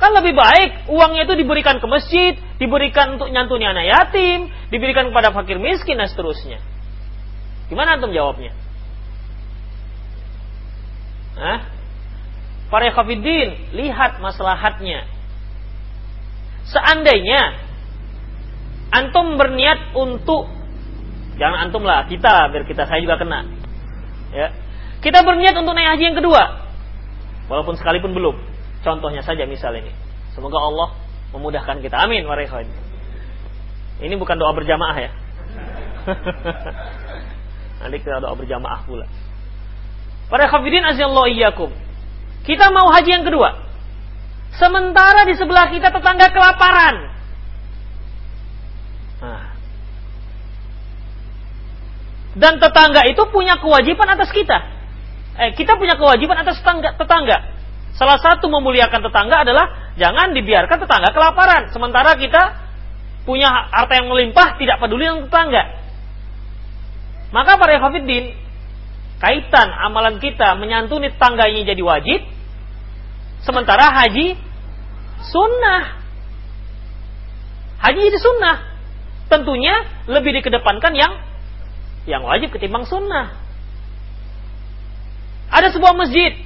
Kan 0.00 0.12
lebih 0.12 0.32
baik 0.32 0.88
uangnya 0.88 1.28
itu 1.28 1.36
diberikan 1.36 1.80
ke 1.80 1.86
masjid, 1.88 2.32
diberikan 2.56 3.16
untuk 3.16 3.28
nyantuni 3.28 3.64
anak 3.68 3.84
yatim, 3.84 4.48
diberikan 4.72 5.12
kepada 5.12 5.36
fakir 5.36 5.60
miskin 5.60 6.00
dan 6.00 6.08
seterusnya. 6.08 6.64
Gimana 7.68 8.00
antum 8.00 8.12
jawabnya? 8.12 8.56
Hah? 11.36 11.68
Para 12.72 12.88
khafidin, 12.92 13.76
lihat 13.76 14.16
maslahatnya. 14.20 15.15
Seandainya 16.66 17.62
antum 18.90 19.38
berniat 19.38 19.94
untuk 19.94 20.50
jangan 21.38 21.70
antum 21.70 21.86
lah, 21.86 22.10
kita 22.10 22.50
biar 22.50 22.64
kita 22.66 22.86
saya 22.90 22.98
juga 23.02 23.18
kena. 23.22 23.46
Ya. 24.34 24.50
Kita 24.98 25.22
berniat 25.22 25.54
untuk 25.54 25.76
naik 25.76 25.96
haji 25.96 26.04
yang 26.10 26.18
kedua. 26.18 26.42
Walaupun 27.46 27.78
sekalipun 27.78 28.10
belum. 28.10 28.36
Contohnya 28.82 29.22
saja 29.22 29.46
misal 29.46 29.74
ini. 29.78 29.94
Semoga 30.34 30.58
Allah 30.58 30.98
memudahkan 31.30 31.78
kita. 31.78 31.94
Amin. 31.94 32.26
Ini 34.02 34.14
bukan 34.18 34.36
doa 34.36 34.52
berjamaah 34.52 34.96
ya. 34.98 35.10
Nanti 37.82 37.96
kita 38.02 38.18
doa 38.18 38.34
berjamaah 38.34 38.82
pula. 38.86 39.06
Para 40.26 40.50
khafidin 40.50 40.82
azallahu 40.82 41.30
iyyakum. 41.30 41.70
Kita 42.42 42.70
mau 42.74 42.90
haji 42.90 43.10
yang 43.10 43.26
kedua. 43.26 43.65
Sementara 44.56 45.28
di 45.28 45.36
sebelah 45.36 45.68
kita 45.68 45.92
tetangga 45.92 46.32
kelaparan. 46.32 46.96
Nah. 49.20 49.44
Dan 52.36 52.60
tetangga 52.60 53.04
itu 53.08 53.22
punya 53.32 53.60
kewajiban 53.60 54.12
atas 54.12 54.28
kita 54.32 54.76
eh, 55.36 55.52
kita 55.52 55.76
punya 55.76 55.94
kewajiban 56.00 56.40
atas 56.40 56.60
tetangga, 56.60 56.96
tetangga. 56.96 57.38
Salah 57.96 58.20
satu 58.20 58.48
memuliakan 58.52 59.00
tetangga 59.08 59.44
adalah 59.44 59.92
jangan 59.96 60.36
dibiarkan 60.36 60.78
tetangga 60.84 61.12
kelaparan. 61.12 61.72
Sementara 61.72 62.16
kita 62.16 62.42
punya 63.24 63.48
harta 63.72 63.92
yang 63.96 64.08
melimpah, 64.12 64.60
tidak 64.60 64.76
peduli 64.80 65.08
dengan 65.08 65.28
tetangga. 65.28 65.62
Maka 67.32 67.52
para 67.56 67.80
Hafidin, 67.80 68.36
kaitan 69.18 69.68
amalan 69.72 70.20
kita 70.20 70.56
menyantuni 70.60 71.12
tetangga 71.12 71.48
ini 71.48 71.64
jadi 71.64 71.82
wajib, 71.82 72.20
sementara 73.44 73.92
haji 73.92 74.36
sunnah. 75.30 75.82
Haji 77.82 77.98
jadi 78.10 78.18
sunnah. 78.18 78.56
Tentunya 79.26 79.74
lebih 80.06 80.38
dikedepankan 80.40 80.94
yang 80.94 81.12
yang 82.06 82.22
wajib 82.22 82.54
ketimbang 82.54 82.86
sunnah. 82.86 83.34
Ada 85.50 85.74
sebuah 85.74 85.94
masjid. 85.98 86.38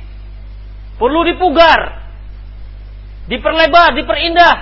Perlu 0.96 1.24
dipugar. 1.28 2.00
Diperlebar, 3.28 3.96
diperindah. 3.96 4.56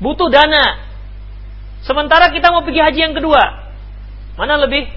Butuh 0.00 0.28
dana. 0.28 0.84
Sementara 1.84 2.32
kita 2.32 2.52
mau 2.52 2.64
pergi 2.64 2.80
haji 2.82 3.00
yang 3.00 3.14
kedua. 3.16 3.40
Mana 4.36 4.60
lebih? 4.60 4.88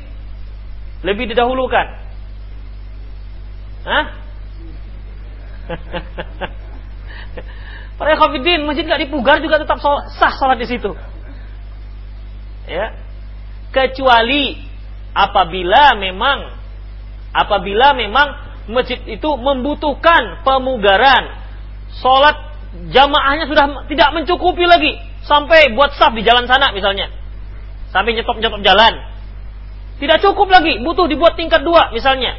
Lebih 1.04 1.32
didahulukan. 1.32 1.88
Hah? 3.88 4.06
Para 8.00 8.16
khafidin, 8.16 8.64
masjid 8.64 8.88
gak 8.88 9.04
dipugar 9.04 9.44
juga 9.44 9.60
tetap 9.60 9.84
sah 9.84 10.34
salat 10.40 10.56
di 10.56 10.68
situ. 10.72 10.96
Ya. 12.64 12.96
Kecuali 13.76 14.56
apabila 15.12 16.00
memang 16.00 16.56
apabila 17.36 17.94
memang 17.94 18.28
masjid 18.70 18.98
itu 19.06 19.30
membutuhkan 19.36 20.46
pemugaran 20.46 21.38
sholat 22.00 22.38
jamaahnya 22.94 23.50
sudah 23.50 23.90
tidak 23.90 24.10
mencukupi 24.14 24.64
lagi 24.64 24.98
sampai 25.26 25.74
buat 25.74 25.98
saf 25.98 26.14
di 26.14 26.22
jalan 26.22 26.46
sana 26.46 26.70
misalnya 26.74 27.10
sampai 27.90 28.14
nyetop-nyetop 28.14 28.62
jalan 28.62 28.94
tidak 29.98 30.22
cukup 30.22 30.48
lagi 30.54 30.78
butuh 30.86 31.10
dibuat 31.10 31.34
tingkat 31.34 31.66
dua 31.66 31.90
misalnya 31.92 32.38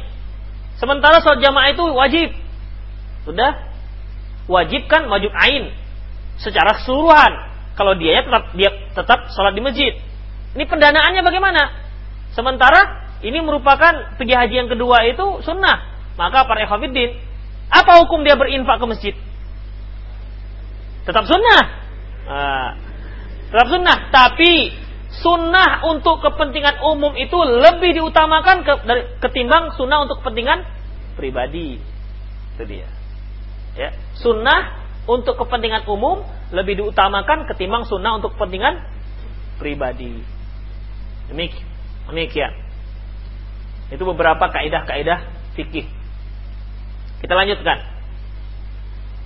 sementara 0.79 1.19
sholat 1.19 1.43
jamaah 1.43 1.67
itu 1.75 1.83
wajib 1.91 2.29
sudah 3.27 3.70
wajib 4.51 4.91
kan 4.91 5.07
wajib 5.07 5.31
ain 5.31 5.71
secara 6.35 6.75
keseluruhan 6.75 7.31
kalau 7.79 7.95
dia 7.95 8.19
tetap 8.19 8.51
dia 8.51 8.69
tetap 8.91 9.31
sholat 9.31 9.55
di 9.55 9.63
masjid 9.63 9.95
ini 10.51 10.67
pendanaannya 10.67 11.23
bagaimana 11.23 11.61
sementara 12.35 13.01
ini 13.21 13.37
merupakan 13.39 14.17
pergi 14.17 14.33
haji 14.33 14.55
yang 14.65 14.69
kedua 14.69 15.05
itu 15.05 15.45
sunnah. 15.45 15.93
Maka 16.17 16.43
para 16.49 16.65
ikhwatiddin, 16.65 17.17
apa 17.69 18.01
hukum 18.03 18.25
dia 18.25 18.33
berinfak 18.35 18.81
ke 18.81 18.85
masjid? 18.89 19.15
Tetap 21.05 21.25
sunnah. 21.29 21.63
Nah, 22.25 22.69
tetap 23.53 23.67
sunnah. 23.69 23.97
Tapi 24.09 24.73
sunnah 25.21 25.85
untuk 25.85 26.19
kepentingan 26.25 26.81
umum 26.81 27.13
itu 27.13 27.37
lebih 27.37 28.01
diutamakan 28.01 28.65
ke, 28.65 28.73
ketimbang 29.21 29.71
sunnah 29.77 30.03
untuk 30.03 30.25
kepentingan 30.25 30.65
pribadi. 31.13 31.77
Itu 32.57 32.63
dia. 32.65 32.89
Ya, 33.77 33.95
sunnah 34.19 34.83
untuk 35.07 35.39
kepentingan 35.39 35.87
umum 35.87 36.27
lebih 36.51 36.79
diutamakan 36.83 37.47
ketimbang 37.47 37.87
sunnah 37.87 38.19
untuk 38.19 38.35
kepentingan 38.35 38.83
pribadi. 39.55 40.21
Demikian. 41.31 41.67
Demikian. 42.11 42.51
Itu 43.91 44.03
beberapa 44.07 44.51
kaidah-kaidah 44.51 45.19
fikih. 45.55 45.87
Kita 47.23 47.33
lanjutkan. 47.35 47.77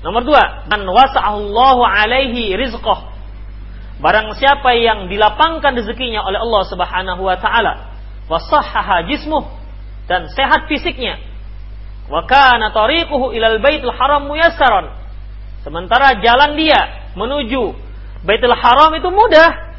Nomor 0.05 0.21
dua, 0.21 0.69
dan 0.69 0.85
wasa'allahu 0.85 1.81
alaihi 1.81 2.53
rizqah. 2.53 3.15
Barang 3.97 4.35
siapa 4.37 4.75
yang 4.75 5.07
dilapangkan 5.07 5.71
rezekinya 5.73 6.21
oleh 6.21 6.37
Allah 6.37 6.63
Subhanahu 6.67 7.21
wa 7.25 7.37
taala, 7.39 7.95
jismuh 9.07 9.45
dan 10.05 10.29
sehat 10.29 10.69
fisiknya. 10.69 11.17
Wa 12.05 12.25
kana 12.29 12.69
tariquhu 12.69 13.33
ilal 13.33 13.57
baitul 13.61 13.93
haram 13.93 14.29
muyassaran. 14.29 14.93
Sementara 15.65 16.21
jalan 16.21 16.53
dia 16.53 17.09
menuju 17.17 17.85
Baitul 18.25 18.57
Haram 18.57 18.89
itu 18.97 19.09
mudah, 19.13 19.77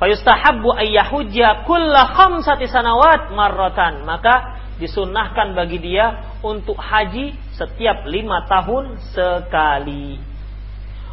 Fayustahabbu 0.00 0.80
ayyahujja 0.80 1.68
kulla 1.68 2.16
khamsati 2.16 2.64
sanawat 2.72 3.36
marratan. 3.36 4.08
Maka 4.08 4.56
disunahkan 4.80 5.52
bagi 5.52 5.76
dia 5.76 6.40
untuk 6.40 6.80
haji 6.80 7.36
setiap 7.52 8.08
lima 8.08 8.48
tahun 8.48 8.96
sekali. 9.12 10.16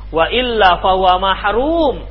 Wa 0.07 0.31
illa 0.31 0.79
fawa 0.79 1.19
mahrum. 1.19 2.07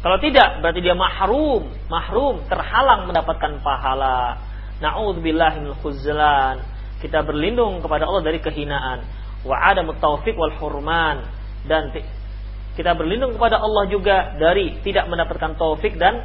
Kalau 0.00 0.16
tidak 0.16 0.64
berarti 0.64 0.80
dia 0.80 0.96
mahrum, 0.96 1.68
mahrum 1.92 2.40
terhalang 2.48 3.04
mendapatkan 3.04 3.60
pahala. 3.60 4.40
Na'udzubillahi 4.82 5.62
minal 5.62 5.78
khuzlan. 5.78 6.66
Kita 6.98 7.22
berlindung 7.22 7.78
kepada 7.78 8.10
Allah 8.10 8.22
dari 8.26 8.42
kehinaan. 8.42 9.06
Wa 9.46 9.70
adamut 9.70 10.02
taufiq 10.02 10.34
wal 10.34 10.54
hurman 10.58 11.22
dan 11.66 11.94
kita 12.72 12.96
berlindung 12.96 13.36
kepada 13.36 13.60
Allah 13.60 13.84
juga 13.90 14.34
dari 14.38 14.80
tidak 14.82 15.06
mendapatkan 15.06 15.54
taufik 15.58 15.98
dan 15.98 16.24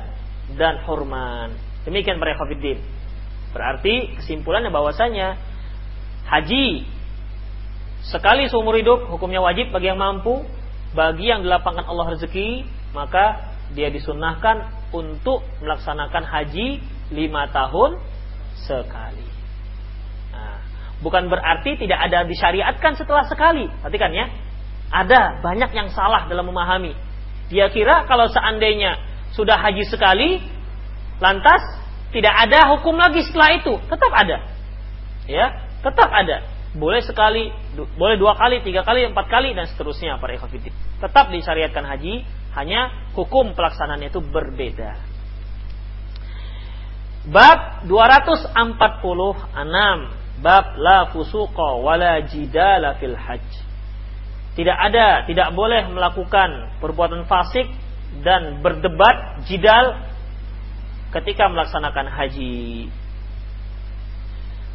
dan 0.55 0.81
hurman. 0.85 1.53
Demikian 1.83 2.17
para 2.21 2.37
khafidin. 2.37 2.79
Berarti 3.51 4.15
kesimpulannya 4.21 4.69
bahwasanya 4.69 5.39
haji 6.29 6.87
sekali 8.05 8.47
seumur 8.47 8.77
hidup 8.79 9.11
hukumnya 9.11 9.43
wajib 9.43 9.73
bagi 9.73 9.91
yang 9.91 9.99
mampu, 9.99 10.45
bagi 10.93 11.27
yang 11.27 11.43
dilapangkan 11.43 11.83
Allah 11.83 12.15
rezeki, 12.15 12.63
maka 12.95 13.55
dia 13.75 13.91
disunahkan 13.91 14.71
untuk 14.95 15.43
melaksanakan 15.59 16.23
haji 16.23 16.79
lima 17.11 17.51
tahun 17.51 17.99
sekali. 18.65 19.27
Nah, 20.33 20.57
bukan 21.03 21.29
berarti 21.29 21.77
tidak 21.77 21.99
ada 22.09 22.25
disyariatkan 22.25 22.97
setelah 22.97 23.25
sekali. 23.29 23.69
Perhatikan 23.81 24.11
ya, 24.13 24.25
ada 24.89 25.41
banyak 25.43 25.71
yang 25.75 25.89
salah 25.91 26.25
dalam 26.25 26.47
memahami. 26.47 26.95
Dia 27.47 27.71
kira 27.71 28.07
kalau 28.07 28.27
seandainya 28.31 28.99
sudah 29.35 29.59
haji 29.59 29.83
sekali, 29.87 30.41
lantas 31.19 31.61
tidak 32.11 32.33
ada 32.33 32.75
hukum 32.75 32.95
lagi 32.95 33.23
setelah 33.27 33.55
itu. 33.55 33.73
Tetap 33.87 34.11
ada. 34.11 34.37
Ya, 35.27 35.67
tetap 35.83 36.09
ada. 36.11 36.47
Boleh 36.77 37.01
sekali, 37.01 37.49
boleh 37.97 38.15
dua 38.21 38.37
kali, 38.37 38.61
tiga 38.61 38.85
kali, 38.85 39.07
empat 39.07 39.27
kali, 39.27 39.55
dan 39.57 39.65
seterusnya 39.65 40.21
para 40.21 40.37
ikhwafidin. 40.37 40.71
Tetap 41.01 41.33
disyariatkan 41.33 41.83
haji, 41.83 42.21
hanya 42.53 43.11
hukum 43.17 43.57
pelaksanaannya 43.57 44.13
itu 44.13 44.21
berbeda. 44.21 45.16
Bab 47.27 47.87
246 47.87 48.55
Bab 50.37 50.65
la 50.77 51.09
fusuqa 51.11 51.81
wala 51.81 52.21
jidala 52.23 52.95
fil 53.01 53.17
hajj 53.17 53.67
tidak 54.57 54.73
ada, 54.73 55.21
tidak 55.29 55.53
boleh 55.53 55.85
melakukan 55.93 56.81
perbuatan 56.81 57.29
fasik 57.29 57.69
dan 58.25 58.57
berdebat 58.65 59.45
jidal 59.45 60.01
ketika 61.13 61.45
melaksanakan 61.45 62.09
haji. 62.09 62.89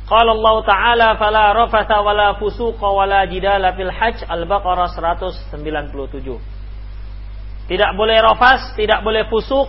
Qala 0.06 0.30
Allah 0.38 0.56
Ta'ala 0.62 1.08
fala 1.18 1.50
rafatha 1.50 1.98
wala 1.98 2.38
fusuqa 2.38 2.86
wala 2.94 3.26
jidala 3.26 3.74
fil 3.74 3.90
hajj 3.90 4.22
Al-Baqarah 4.30 4.86
197. 4.94 5.50
Tidak 7.66 7.90
boleh 7.98 8.22
rafas, 8.22 8.78
tidak 8.78 9.02
boleh 9.02 9.26
fusuk 9.26 9.66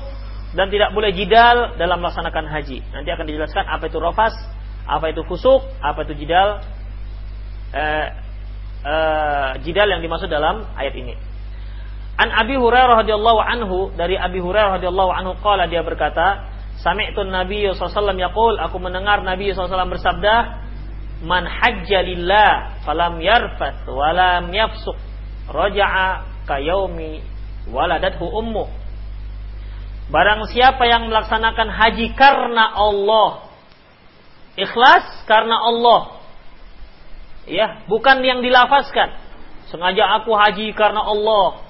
dan 0.54 0.70
tidak 0.70 0.94
boleh 0.94 1.10
jidal 1.14 1.74
dalam 1.82 1.98
melaksanakan 2.02 2.46
haji. 2.46 2.86
Nanti 2.94 3.10
akan 3.10 3.26
dijelaskan 3.26 3.66
apa 3.66 3.90
itu 3.90 3.98
rafas, 3.98 4.34
apa 4.86 5.10
itu 5.10 5.26
fusuk, 5.26 5.66
apa 5.82 6.06
itu 6.06 6.14
jidal. 6.26 6.62
Eh, 7.74 8.08
eh, 8.86 9.50
jidal 9.66 9.90
yang 9.90 10.02
dimaksud 10.06 10.30
dalam 10.30 10.70
ayat 10.78 10.94
ini. 10.94 11.18
An 12.14 12.30
Abi 12.30 12.54
Hurairah 12.54 13.02
radhiyallahu 13.02 13.42
anhu 13.42 13.78
dari 13.98 14.14
Abi 14.14 14.38
Hurairah 14.38 14.78
radhiyallahu 14.78 15.12
anhu 15.18 15.34
qala 15.42 15.66
dia 15.66 15.82
berkata, 15.82 16.54
Sami'tu 16.78 17.26
Nabi 17.26 17.66
sallallahu 17.74 18.22
yaqul, 18.22 18.60
aku 18.62 18.78
mendengar 18.78 19.26
Nabi 19.26 19.56
SAW 19.56 19.88
bersabda, 19.88 20.36
"Man 21.24 21.48
hajja 21.48 22.04
lillah 22.04 22.84
falam 22.84 23.24
yarfat 23.24 23.88
wa 23.88 24.12
lam 24.12 24.52
yafsuq, 24.52 24.98
raja'a 25.50 26.28
ka 26.46 26.60
yaumi 26.60 27.24
waladathu 27.72 28.28
ummu." 28.28 28.83
Barang 30.14 30.46
siapa 30.46 30.86
yang 30.86 31.10
melaksanakan 31.10 31.74
haji 31.74 32.14
karena 32.14 32.70
Allah, 32.70 33.50
ikhlas 34.54 35.26
karena 35.26 35.58
Allah. 35.58 36.22
Ya, 37.50 37.82
bukan 37.90 38.22
yang 38.22 38.46
dilafazkan. 38.46 39.18
Sengaja 39.74 40.22
aku 40.22 40.38
haji 40.38 40.70
karena 40.78 41.02
Allah. 41.02 41.66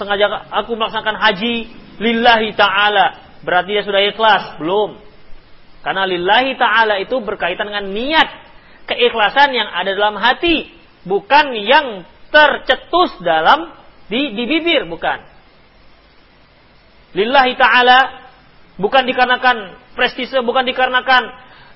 Sengaja 0.00 0.48
aku 0.56 0.72
melaksanakan 0.72 1.20
haji 1.20 1.68
lillahi 2.00 2.56
ta'ala 2.56 3.32
Berarti 3.42 3.74
dia 3.74 3.82
sudah 3.82 4.02
ikhlas? 4.06 4.44
Belum. 4.62 4.98
Karena 5.82 6.06
lillahi 6.06 6.54
ta'ala 6.54 7.02
itu 7.02 7.18
berkaitan 7.22 7.68
dengan 7.68 7.90
niat. 7.90 8.28
Keikhlasan 8.86 9.50
yang 9.50 9.66
ada 9.66 9.90
dalam 9.94 10.16
hati. 10.18 10.70
Bukan 11.02 11.50
yang 11.58 12.06
tercetus 12.30 13.18
dalam 13.18 13.74
di, 14.06 14.30
di 14.38 14.44
bibir. 14.46 14.86
Bukan. 14.86 15.31
Lillahi 17.12 17.52
ta'ala 17.56 17.98
bukan 18.80 19.04
dikarenakan 19.04 19.56
prestise, 19.96 20.32
bukan 20.44 20.64
dikarenakan 20.64 21.22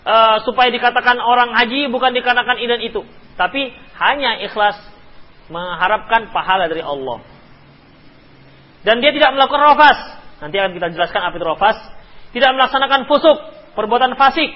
uh, 0.04 0.36
supaya 0.44 0.72
dikatakan 0.72 1.20
orang 1.20 1.52
haji, 1.52 1.92
bukan 1.92 2.16
dikarenakan 2.16 2.56
ini 2.56 2.70
dan 2.70 2.82
itu. 2.82 3.00
Tapi 3.36 3.68
hanya 4.00 4.40
ikhlas 4.44 4.80
mengharapkan 5.52 6.32
pahala 6.32 6.66
dari 6.66 6.80
Allah. 6.80 7.20
Dan 8.80 9.02
dia 9.04 9.12
tidak 9.12 9.34
melakukan 9.34 9.62
rafas, 9.74 9.98
Nanti 10.36 10.56
akan 10.60 10.72
kita 10.76 10.92
jelaskan 10.92 11.20
apa 11.24 11.34
itu 11.40 11.46
rafas. 11.46 11.78
Tidak 12.36 12.50
melaksanakan 12.52 13.08
fusuk, 13.08 13.38
perbuatan 13.72 14.12
fasik. 14.20 14.52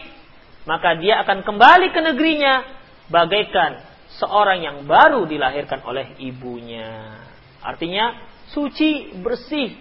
Maka 0.69 1.01
dia 1.01 1.25
akan 1.25 1.41
kembali 1.41 1.89
ke 1.89 2.01
negerinya 2.05 2.61
bagaikan 3.09 3.81
seorang 4.21 4.61
yang 4.61 4.77
baru 4.85 5.25
dilahirkan 5.25 5.81
oleh 5.89 6.21
ibunya. 6.21 7.17
Artinya 7.65 8.21
suci, 8.53 9.17
bersih, 9.25 9.73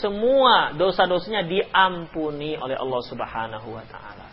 semua 0.00 0.72
dosa-dosanya 0.72 1.44
diampuni 1.44 2.56
oleh 2.56 2.78
Allah 2.78 3.02
Subhanahu 3.04 3.68
wa 3.76 3.84
taala. 3.84 4.28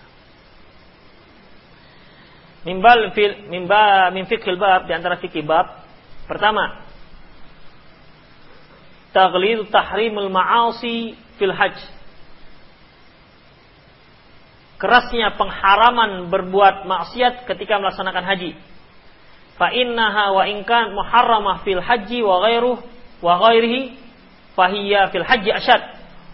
Mimbal 2.63 3.11
fil 3.15 3.47
mimba 3.47 4.11
min 4.11 4.27
fiqhil 4.27 4.59
bab 4.59 4.87
di 4.87 4.93
antara 4.95 5.19
fikih 5.19 5.43
bab 5.43 5.83
pertama 6.27 6.83
taglid 9.11 9.67
tahrimul 9.71 10.31
ma'asi 10.31 11.17
fil 11.35 11.55
hajj. 11.55 11.79
Kerasnya 14.79 15.35
pengharaman 15.35 16.31
berbuat 16.31 16.87
maksiat 16.87 17.43
ketika 17.51 17.83
melaksanakan 17.83 18.23
haji. 18.23 18.55
Fa 19.59 19.75
innaha 19.75 20.31
wa 20.31 20.47
inkan 20.47 20.95
muharramah 20.95 21.67
fil 21.67 21.83
haji 21.83 22.23
wa 22.23 22.47
ghairuh 22.47 22.79
wa 23.19 23.33
ghairihi 23.43 24.08
fahiya 24.59 25.07
fil 25.15 25.23
haji 25.23 25.55
asyad. 25.55 25.81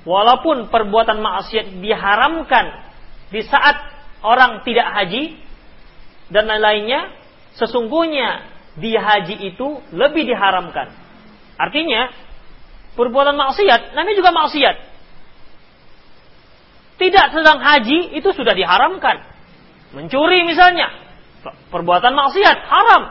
Walaupun 0.10 0.74
perbuatan 0.74 1.22
maksiat 1.22 1.82
diharamkan 1.82 2.66
di 3.30 3.46
saat 3.46 3.78
orang 4.26 4.66
tidak 4.66 4.90
haji 4.90 5.38
dan 6.34 6.50
lain-lainnya, 6.50 7.14
sesungguhnya 7.58 8.50
di 8.82 8.98
haji 8.98 9.54
itu 9.54 9.82
lebih 9.94 10.26
diharamkan. 10.30 10.94
Artinya, 11.58 12.10
Perbuatan 12.96 13.36
maksiat, 13.36 13.92
namanya 13.92 14.16
juga 14.16 14.32
maksiat. 14.32 14.76
Tidak 16.96 17.26
sedang 17.36 17.60
haji 17.60 18.16
itu 18.16 18.30
sudah 18.32 18.56
diharamkan. 18.56 19.20
Mencuri 19.92 20.48
misalnya, 20.48 20.96
perbuatan 21.44 22.16
maksiat 22.16 22.58
haram. 22.72 23.04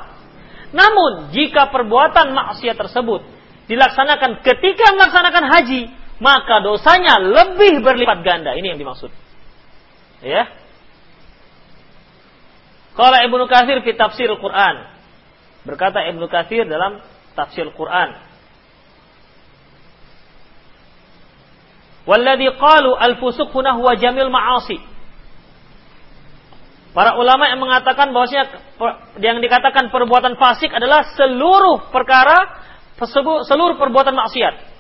Namun 0.73 1.37
jika 1.37 1.69
perbuatan 1.69 2.33
maksiat 2.33 2.81
tersebut 2.81 3.21
dilaksanakan 3.71 4.45
ketika 4.45 4.93
melaksanakan 4.97 5.45
haji, 5.49 5.83
maka 6.21 6.63
dosanya 6.63 7.19
lebih 7.21 7.81
berlipat 7.81 8.23
ganda. 8.23 8.55
Ini 8.55 8.75
yang 8.75 8.81
dimaksud. 8.81 9.11
Ya. 10.25 10.49
Kalau 12.95 13.19
Ibnu 13.19 13.45
Katsir 13.51 13.83
di 13.83 13.93
tafsir 13.99 14.31
Al-Quran. 14.31 14.87
Berkata 15.67 16.07
Ibnu 16.07 16.31
Katsir 16.31 16.69
dalam 16.69 17.03
tafsir 17.35 17.67
Al-Quran. 17.67 18.15
Walladhi 22.05 22.53
qalu 22.61 22.93
al-fusuq 22.95 23.49
huna 23.51 23.75
huwa 23.81 23.97
jamil 23.97 24.29
ma'asi. 24.29 24.77
Para 26.95 27.19
ulama 27.19 27.51
yang 27.51 27.59
mengatakan 27.59 28.15
bahwasanya 28.15 28.63
yang 29.19 29.43
dikatakan 29.43 29.91
perbuatan 29.91 30.39
fasik 30.39 30.71
adalah 30.71 31.11
seluruh 31.19 31.91
perkara 31.91 32.64
seluruh 32.99 33.77
perbuatan 33.77 34.15
maksiat. 34.15 34.75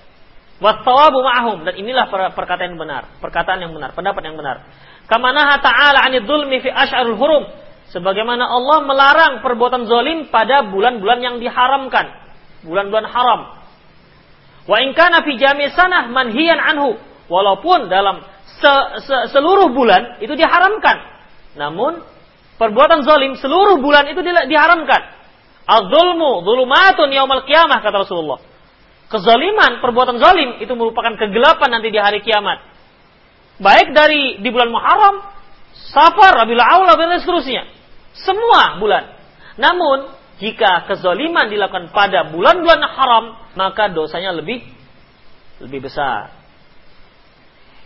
Wattawabu 0.62 1.18
ma'ahum 1.18 1.66
dan 1.66 1.74
inilah 1.74 2.06
perkataan 2.32 2.72
yang 2.72 2.78
benar, 2.78 3.10
perkataan 3.18 3.58
yang 3.58 3.74
benar, 3.74 3.90
pendapat 3.90 4.22
yang 4.22 4.38
benar. 4.38 4.62
Kamanaha 5.10 5.58
ta'ala 5.58 5.98
'anil 6.06 6.24
dzulmi 6.24 6.62
fi 6.62 6.70
asy'arul 6.70 7.18
hurum. 7.18 7.44
Sebagaimana 7.90 8.48
Allah 8.48 8.78
melarang 8.86 9.32
perbuatan 9.42 9.86
zalim 9.86 10.30
pada 10.30 10.66
bulan-bulan 10.66 11.18
yang 11.20 11.36
diharamkan, 11.42 12.10
bulan-bulan 12.66 13.06
haram. 13.06 13.40
Wa 14.64 14.76
in 14.80 14.96
kana 14.96 15.22
fi 15.22 15.36
jami' 15.36 15.70
sanah 15.74 16.08
manhiyan 16.08 16.58
anhu 16.58 16.96
Walaupun 17.24 17.88
dalam 17.88 18.20
se 18.60 18.72
-se 19.00 19.16
seluruh 19.32 19.72
bulan 19.72 20.20
itu 20.20 20.36
diharamkan. 20.36 20.96
Namun 21.56 22.04
perbuatan 22.60 23.00
zalim 23.00 23.32
seluruh 23.40 23.80
bulan 23.80 24.04
itu 24.12 24.20
diharamkan. 24.20 25.02
Az-zulmu 25.64 26.44
zulumatun 26.44 27.08
yaumal 27.08 27.48
qiyamah 27.48 27.80
kata 27.80 28.04
Rasulullah. 28.04 28.40
Kezaliman, 29.08 29.80
perbuatan 29.80 30.20
zalim 30.20 30.60
itu 30.60 30.72
merupakan 30.76 31.16
kegelapan 31.16 31.68
nanti 31.78 31.88
di 31.92 32.00
hari 32.00 32.20
kiamat. 32.20 32.60
Baik 33.60 33.94
dari 33.94 34.42
di 34.42 34.48
bulan 34.50 34.72
Muharram, 34.74 35.22
Safar, 35.94 36.34
Rabiul 36.34 36.60
Awal, 36.60 36.98
dan 36.98 37.20
seterusnya. 37.22 37.70
Semua 38.16 38.80
bulan. 38.82 39.14
Namun, 39.54 40.10
jika 40.42 40.90
kezaliman 40.90 41.46
dilakukan 41.46 41.94
pada 41.94 42.26
bulan-bulan 42.28 42.80
haram, 42.82 43.24
maka 43.54 43.88
dosanya 43.94 44.34
lebih 44.34 44.66
lebih 45.62 45.86
besar. 45.86 46.34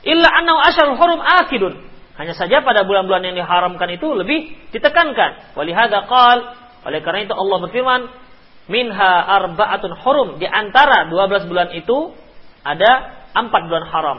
Illa 0.07 0.29
annau 0.33 0.57
asyarul 0.65 0.97
hurum 0.97 1.21
akidun. 1.21 1.75
Hanya 2.17 2.35
saja 2.35 2.65
pada 2.65 2.83
bulan-bulan 2.83 3.23
yang 3.31 3.37
diharamkan 3.37 3.95
itu 3.95 4.09
lebih 4.17 4.57
ditekankan. 4.73 5.55
Walihada 5.55 6.09
qal, 6.09 6.57
oleh 6.89 7.05
karena 7.05 7.29
itu 7.29 7.37
Allah 7.37 7.57
berfirman, 7.69 8.01
minha 8.73 9.13
arba'atun 9.29 9.93
hurum. 10.01 10.29
Di 10.41 10.49
antara 10.49 11.05
12 11.13 11.45
bulan 11.45 11.69
itu 11.77 12.17
ada 12.65 13.25
4 13.37 13.69
bulan 13.69 13.85
haram. 13.93 14.19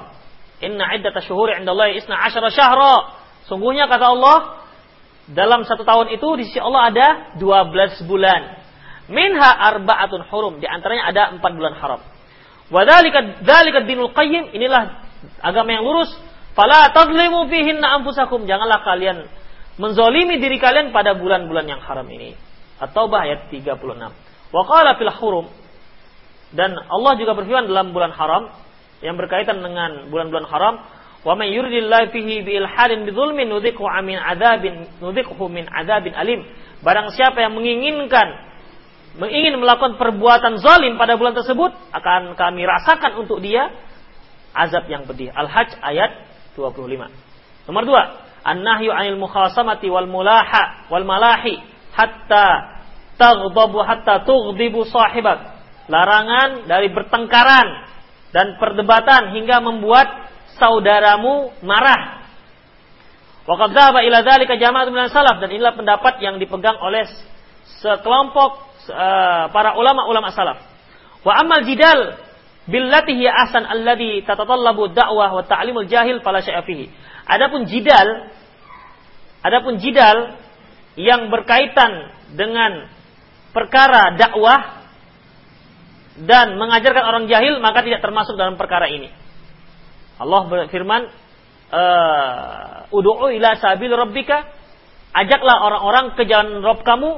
Inna 0.62 0.94
iddata 0.94 1.24
syuhuri 1.26 1.58
indallahi 1.58 1.98
isna 1.98 2.20
asyara 2.30 2.54
syahra. 2.54 3.18
Sungguhnya 3.50 3.90
kata 3.90 4.06
Allah, 4.14 4.38
dalam 5.30 5.66
satu 5.66 5.82
tahun 5.82 6.14
itu 6.14 6.28
di 6.38 6.44
sisi 6.50 6.62
Allah 6.62 6.94
ada 6.94 7.08
12 7.42 8.06
bulan. 8.06 8.62
Minha 9.10 9.50
arba'atun 9.50 10.30
hurum. 10.30 10.62
Di 10.62 10.70
antaranya 10.70 11.10
ada 11.10 11.24
4 11.38 11.58
bulan 11.58 11.74
haram. 11.82 12.02
Wadhalika 12.70 13.42
dzalika 13.42 13.82
dinul 13.90 14.14
qayyim 14.14 14.54
inilah 14.54 15.10
agama 15.42 15.74
yang 15.74 15.82
lurus, 15.82 16.14
fala 16.54 16.94
tazlimu 16.94 17.50
fihinna 17.50 17.98
anfusakum. 17.98 18.46
Janganlah 18.46 18.86
kalian 18.86 19.26
menzolimi 19.82 20.38
diri 20.38 20.62
kalian 20.62 20.94
pada 20.94 21.18
bulan-bulan 21.18 21.66
yang 21.66 21.82
haram 21.82 22.06
ini. 22.14 22.38
At-Taubah 22.80 23.28
ayat 23.28 23.40
36. 23.52 23.76
Wa 24.50 24.62
qala 24.66 24.96
fil 24.96 25.12
hurum 25.12 25.48
dan 26.50 26.74
Allah 26.74 27.14
juga 27.22 27.38
berfirman 27.38 27.70
dalam 27.70 27.94
bulan 27.94 28.10
haram 28.10 28.50
yang 29.06 29.16
berkaitan 29.16 29.62
dengan 29.62 30.10
bulan-bulan 30.10 30.48
haram, 30.50 30.76
wa 31.24 31.34
may 31.38 31.54
yuridillahu 31.54 32.10
fihi 32.12 32.42
bi 32.44 32.58
ilhadin 32.58 33.06
bi 33.06 33.12
dzulmin 33.14 33.48
nudhiqhu 33.48 33.86
min 34.04 34.18
adzabin 34.18 34.90
nudhiqhu 35.00 35.46
min 35.48 35.70
adzabin 35.70 36.18
alim. 36.18 36.42
Barang 36.82 37.14
siapa 37.14 37.44
yang 37.44 37.54
menginginkan 37.54 38.50
ingin 39.20 39.60
melakukan 39.60 40.00
perbuatan 40.00 40.58
zalim 40.64 40.96
pada 40.96 41.20
bulan 41.20 41.36
tersebut 41.36 41.76
akan 41.92 42.40
kami 42.40 42.64
rasakan 42.66 43.20
untuk 43.20 43.44
dia 43.44 43.68
azab 44.56 44.90
yang 44.90 45.06
pedih. 45.06 45.30
Al-Hajj 45.32 45.80
ayat 45.80 46.12
25. 46.58 47.70
Nomor 47.70 47.84
dua, 47.86 48.04
an-nahyu 48.42 48.90
'anil 48.90 49.20
mukhasamati 49.22 49.88
wal 49.92 50.10
mulaha 50.10 50.90
wal 50.90 51.06
malahi 51.06 51.62
hatta 51.94 52.80
taghdabu 53.20 53.84
hatta 53.84 54.24
tughdibu 54.24 54.88
sahibak. 54.88 55.60
Larangan 55.90 56.70
dari 56.70 56.94
bertengkaran 56.94 57.68
dan 58.30 58.62
perdebatan 58.62 59.34
hingga 59.34 59.58
membuat 59.60 60.30
saudaramu 60.62 61.50
marah. 61.66 62.22
Wa 63.50 63.58
qad 63.58 63.74
dhahaba 63.74 64.06
ila 64.06 64.22
dzalika 64.22 64.54
jama'atun 64.62 64.94
min 64.94 65.10
salaf 65.10 65.42
dan 65.42 65.50
inilah 65.50 65.74
pendapat 65.74 66.22
yang 66.22 66.38
dipegang 66.38 66.78
oleh 66.78 67.10
sekelompok 67.82 68.52
uh, 68.94 69.50
para 69.50 69.74
ulama-ulama 69.74 70.30
salaf. 70.30 70.62
Wa 71.26 71.42
amal 71.42 71.66
jidal 71.66 72.22
billati 72.70 73.18
hiya 73.18 73.34
ahsan 73.50 73.66
alladhi 73.66 74.22
tatatallabu 74.22 74.94
da'wah 74.94 75.34
wa 75.34 75.44
ta'limul 75.44 75.90
jahil 75.90 76.22
fala 76.22 76.46
syai'a 76.46 76.62
fihi. 76.62 76.94
Adapun 77.26 77.66
jidal 77.66 78.30
adapun 79.42 79.82
jidal 79.82 80.38
yang 80.98 81.30
berkaitan 81.30 82.14
dengan 82.34 82.90
perkara 83.52 84.16
dakwah 84.18 84.86
dan 86.20 86.56
mengajarkan 86.60 87.04
orang 87.04 87.26
jahil 87.32 87.62
maka 87.64 87.86
tidak 87.86 88.02
termasuk 88.02 88.36
dalam 88.38 88.60
perkara 88.60 88.90
ini. 88.92 89.12
Allah 90.20 90.42
berfirman, 90.52 91.02
uh, 91.72 92.92
"Ud'u 92.92 93.32
ila 93.32 93.56
sabil 93.56 93.94
rabbika" 93.94 94.60
Ajaklah 95.10 95.58
orang-orang 95.66 96.06
ke 96.14 96.24
jalan 96.30 96.62
Rabb 96.62 96.86
kamu 96.86 97.12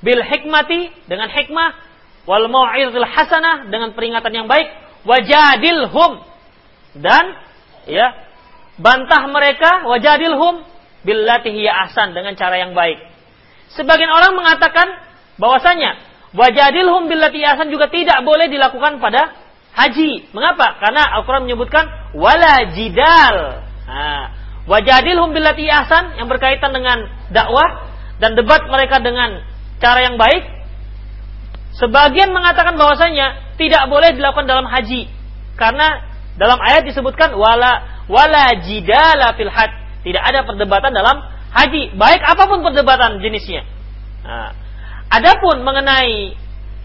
bil 0.00 0.20
hikmati 0.24 0.88
dengan 1.04 1.28
hikmah 1.28 1.76
wal 2.24 2.48
mau'izatil 2.48 3.04
hasanah 3.04 3.68
dengan 3.68 3.92
peringatan 3.92 4.32
yang 4.32 4.46
baik 4.48 4.72
wajadilhum. 5.04 6.24
Dan 6.96 7.24
ya 7.84 8.16
bantah 8.80 9.28
mereka 9.28 9.84
wajadilhum 9.92 10.64
billati 11.02 11.50
hiya 11.50 11.86
ahsan 11.86 12.14
dengan 12.14 12.34
cara 12.38 12.58
yang 12.58 12.72
baik. 12.72 12.98
Sebagian 13.74 14.10
orang 14.10 14.36
mengatakan 14.36 14.88
bahwasanya 15.38 15.98
wajadilhum 16.34 17.10
billati 17.10 17.42
ahsan 17.42 17.68
juga 17.70 17.88
tidak 17.88 18.22
boleh 18.22 18.48
dilakukan 18.48 19.02
pada 19.02 19.32
haji. 19.74 20.30
Mengapa? 20.36 20.78
Karena 20.78 21.02
Al-Qur'an 21.20 21.44
menyebutkan 21.48 22.14
wala 22.14 22.72
jidal. 22.76 23.36
Nah, 23.88 24.24
wajadilhum 24.68 25.32
billati 25.32 25.66
ahsan 25.66 26.20
yang 26.20 26.28
berkaitan 26.28 26.70
dengan 26.70 27.08
dakwah 27.32 27.90
dan 28.22 28.38
debat 28.38 28.62
mereka 28.68 29.02
dengan 29.02 29.42
cara 29.82 30.04
yang 30.04 30.16
baik. 30.20 30.62
Sebagian 31.72 32.30
mengatakan 32.30 32.76
bahwasanya 32.76 33.56
tidak 33.56 33.88
boleh 33.88 34.12
dilakukan 34.12 34.44
dalam 34.44 34.68
haji 34.68 35.08
karena 35.56 36.04
dalam 36.36 36.60
ayat 36.60 36.84
disebutkan 36.84 37.32
wala 37.32 38.04
wala 38.08 38.52
jidala 38.60 39.32
fil 39.36 39.48
Tidak 40.02 40.22
ada 40.22 40.42
perdebatan 40.42 40.90
dalam 40.90 41.22
haji, 41.54 41.94
baik 41.94 42.22
apa 42.26 42.42
pun 42.50 42.60
perdebatan 42.66 43.22
jenisnya. 43.22 43.62
Nah, 44.22 44.50
Adapun 45.12 45.60
mengenai 45.60 46.32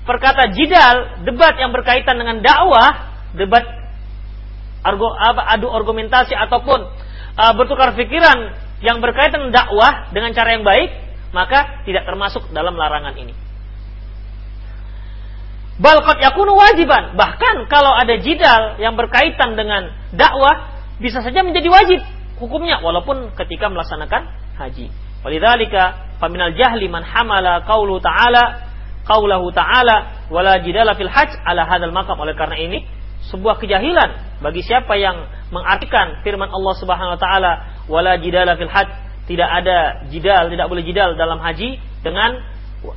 perkata 0.03 0.51
jidal, 0.51 1.23
debat 1.23 1.55
yang 1.55 1.71
berkaitan 1.71 2.19
dengan 2.19 2.43
dakwah, 2.43 3.15
debat 3.39 3.63
argo, 4.83 5.07
adu 5.15 5.71
argumentasi 5.71 6.35
ataupun 6.35 6.79
uh, 7.39 7.53
bertukar 7.55 7.95
pikiran 7.95 8.51
yang 8.83 8.99
berkaitan 8.99 9.47
dakwah 9.55 10.11
dengan 10.11 10.35
cara 10.35 10.59
yang 10.59 10.67
baik, 10.67 10.91
maka 11.31 11.87
tidak 11.87 12.03
termasuk 12.03 12.43
dalam 12.51 12.75
larangan 12.75 13.15
ini. 13.15 13.31
Balkot 15.79 16.19
yakunu 16.19 16.51
wajiban. 16.51 17.15
Bahkan 17.15 17.71
kalau 17.71 17.95
ada 17.95 18.19
jidal 18.19 18.75
yang 18.83 18.99
berkaitan 18.99 19.55
dengan 19.55 19.95
dakwah, 20.11 20.83
bisa 20.99 21.23
saja 21.23 21.47
menjadi 21.47 21.69
wajib 21.71 22.03
hukumnya 22.37 22.81
walaupun 22.81 23.33
ketika 23.35 23.69
melaksanakan 23.69 24.29
haji. 24.57 24.89
Walidzalika 25.25 26.17
faminal 26.21 26.53
jahli 26.53 26.87
man 26.87 27.03
hamala 27.03 27.65
qaulu 27.65 27.99
ta'ala 27.99 28.63
qaulahu 29.05 29.51
ta'ala 29.53 30.29
wala 30.29 30.61
jidala 30.61 30.93
fil 30.93 31.09
hajj 31.09 31.33
ala 31.45 31.65
hadzal 31.65 31.93
maqam. 31.93 32.17
Oleh 32.21 32.37
karena 32.37 32.57
ini 32.57 32.85
sebuah 33.27 33.59
kejahilan 33.59 34.39
bagi 34.39 34.61
siapa 34.63 34.95
yang 34.95 35.27
mengartikan 35.49 36.21
firman 36.21 36.47
Allah 36.53 36.73
Subhanahu 36.77 37.17
wa 37.17 37.19
taala 37.19 37.51
wala 37.89 38.15
jidala 38.21 38.55
fil 38.55 38.69
hajj 38.69 39.07
tidak 39.27 39.49
ada 39.51 40.07
jidal, 40.07 40.47
tidak 40.47 40.67
boleh 40.71 40.83
jidal 40.87 41.19
dalam 41.19 41.43
haji 41.43 41.75
dengan 41.99 42.39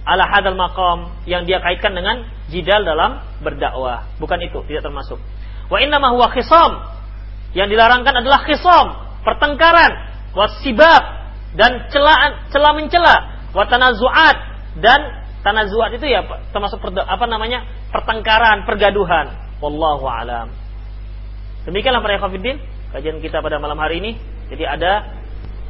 ala 0.06 0.24
hadal 0.30 0.54
maqam 0.54 1.10
yang 1.26 1.42
dia 1.42 1.58
kaitkan 1.58 1.90
dengan 1.90 2.22
jidal 2.46 2.86
dalam 2.86 3.18
berdakwah. 3.42 4.06
Bukan 4.22 4.38
itu, 4.38 4.62
tidak 4.70 4.86
termasuk. 4.86 5.18
Wa 5.66 5.82
inna 5.82 5.98
huwa 5.98 6.30
khisam. 6.30 6.86
Yang 7.50 7.74
dilarangkan 7.74 8.14
adalah 8.22 8.46
khisam, 8.46 9.09
pertengkaran, 9.26 9.92
wasibab, 10.32 11.02
dan 11.54 11.90
celaan 11.90 12.46
celah 12.54 12.72
mencela 12.78 13.16
wa 13.50 13.66
tanazuat 13.66 14.36
dan 14.78 15.00
tanazuat 15.42 15.98
itu 15.98 16.06
ya 16.06 16.22
termasuk 16.54 16.78
apa 16.78 17.24
namanya 17.26 17.66
pertengkaran 17.90 18.62
pergaduhan. 18.68 19.34
Wallahu 19.58 20.06
alam. 20.06 20.54
Demikianlah 21.66 22.00
para 22.00 22.16
ikhwatiddin 22.16 22.56
kajian 22.94 23.18
kita 23.20 23.42
pada 23.44 23.58
malam 23.58 23.76
hari 23.76 24.00
ini. 24.00 24.12
Jadi 24.50 24.64
ada 24.66 25.20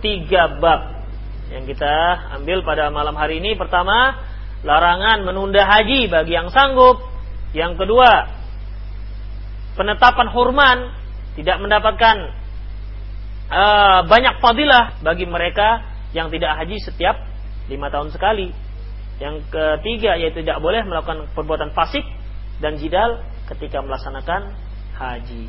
tiga 0.01 0.57
bab 0.61 1.05
yang 1.51 1.67
kita 1.67 1.93
ambil 2.41 2.63
pada 2.63 2.89
malam 2.93 3.17
hari 3.17 3.43
ini. 3.43 3.57
Pertama 3.59 4.15
larangan 4.63 5.25
menunda 5.25 5.65
haji 5.65 6.07
bagi 6.07 6.37
yang 6.37 6.53
sanggup. 6.53 7.03
Yang 7.51 7.83
kedua 7.83 8.31
penetapan 9.75 10.29
hurman 10.31 10.79
tidak 11.35 11.57
mendapatkan 11.59 12.17
uh, 13.51 14.07
banyak 14.07 14.39
fadilah 14.39 15.03
bagi 15.03 15.27
mereka 15.27 15.85
yang 16.15 16.31
tidak 16.31 16.57
haji 16.59 16.79
setiap 16.81 17.19
lima 17.67 17.91
tahun 17.91 18.15
sekali. 18.15 18.51
Yang 19.21 19.53
ketiga 19.53 20.17
yaitu 20.17 20.41
tidak 20.41 20.65
boleh 20.65 20.81
melakukan 20.87 21.29
perbuatan 21.37 21.77
fasik 21.77 22.03
dan 22.63 22.81
jidal 22.81 23.21
ketika 23.53 23.85
melaksanakan 23.85 24.57
haji. 24.97 25.45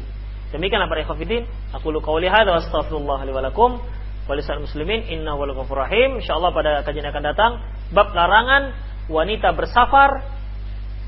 Demikianlah 0.52 0.92
para 0.92 1.08
ikhwatiddin, 1.08 1.48
aku 1.72 1.96
lu 1.96 2.04
qauli 2.04 2.28
hadza 2.28 2.52
wa 2.52 2.60
astaghfirullah 2.60 3.20
li 3.24 3.32
wa 3.32 3.40
lakum 3.40 3.80
wa 4.28 4.60
muslimin 4.60 5.08
innahu 5.08 5.48
wal 5.48 5.56
ghafurur 5.64 5.88
rahim. 5.88 6.20
Insyaallah 6.20 6.52
pada 6.52 6.72
kajian 6.84 7.08
akan 7.08 7.24
datang 7.24 7.52
bab 7.96 8.12
larangan 8.12 8.76
wanita 9.08 9.56
bersafar 9.56 10.24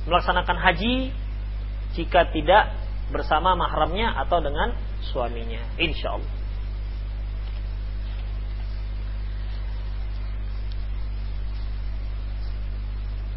melaksanakan 0.08 0.58
haji 0.60 1.12
jika 1.96 2.32
tidak 2.32 2.72
bersama 3.12 3.56
mahramnya 3.60 4.16
atau 4.24 4.40
dengan 4.40 4.72
suaminya. 5.04 5.60
Insyaallah. 5.76 6.43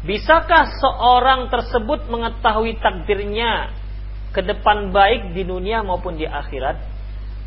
Bisakah 0.05 0.77
seorang 0.77 1.49
tersebut 1.49 2.05
mengetahui 2.05 2.77
takdirnya 2.77 3.73
ke 4.29 4.45
depan 4.45 4.93
baik 4.93 5.33
di 5.33 5.41
dunia 5.41 5.81
maupun 5.81 6.21
di 6.21 6.29
akhirat? 6.29 6.77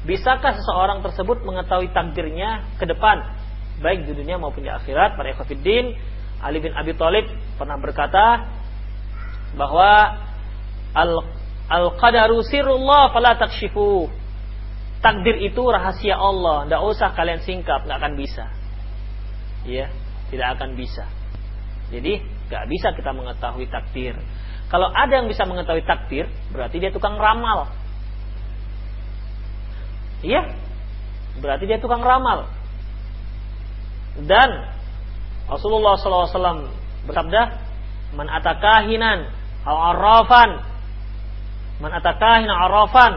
Bisakah 0.02 0.58
seseorang 0.58 1.04
tersebut 1.06 1.46
mengetahui 1.46 1.92
takdirnya 1.94 2.66
ke 2.80 2.88
depan 2.88 3.22
baik 3.78 4.08
di 4.08 4.12
dunia 4.18 4.40
maupun 4.40 4.66
di 4.66 4.72
akhirat? 4.72 5.14
Para 5.14 5.30
ikhwatiddin, 5.30 5.94
Ali 6.42 6.58
bin 6.58 6.74
Abi 6.74 6.96
Thalib 6.96 7.30
pernah 7.60 7.76
berkata 7.78 8.48
bahwa 9.54 10.18
al 10.96 11.10
al 11.70 11.86
qadaru 12.00 12.42
sirullah 12.42 13.14
fala 13.14 13.38
takshifu. 13.38 14.10
Takdir 15.00 15.40
itu 15.40 15.64
rahasia 15.64 16.12
Allah, 16.12 16.68
tidak 16.68 16.82
usah 16.84 17.08
kalian 17.16 17.40
singkap, 17.40 17.88
nggak 17.88 17.98
akan 18.04 18.14
bisa. 18.20 18.52
Ya, 19.64 19.88
tidak 20.28 20.60
akan 20.60 20.76
bisa. 20.76 21.08
Jadi 21.88 22.20
Gak 22.50 22.66
bisa 22.66 22.90
kita 22.90 23.14
mengetahui 23.14 23.70
takdir. 23.70 24.18
Kalau 24.70 24.90
ada 24.90 25.22
yang 25.22 25.30
bisa 25.30 25.46
mengetahui 25.46 25.86
takdir, 25.86 26.26
berarti 26.50 26.82
dia 26.82 26.90
tukang 26.90 27.14
ramal. 27.14 27.70
Iya, 30.22 30.46
berarti 31.38 31.64
dia 31.70 31.78
tukang 31.78 32.02
ramal. 32.02 32.50
Dan 34.18 34.50
Rasulullah 35.46 35.98
SAW 35.98 36.70
bersabda, 37.06 37.42
"Man 38.14 38.26
atakahinan 38.30 39.18
al 39.66 39.78
arrafan, 39.94 40.50
man 41.82 41.90
atakahinan 41.94 42.54
arrafan, 42.54 43.12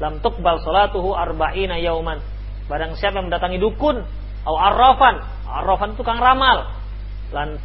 lam 0.00 0.20
tuqbal 0.20 0.60
salatuhu 0.64 1.12
arba'ina 1.12 1.76
yauman." 1.80 2.20
Barang 2.68 2.96
siapa 2.96 3.20
yang 3.20 3.28
mendatangi 3.28 3.60
dukun, 3.60 4.00
al 4.48 4.56
arrafan, 4.72 5.20
arrafan 5.44 5.92
tukang 5.96 6.20
ramal, 6.20 6.72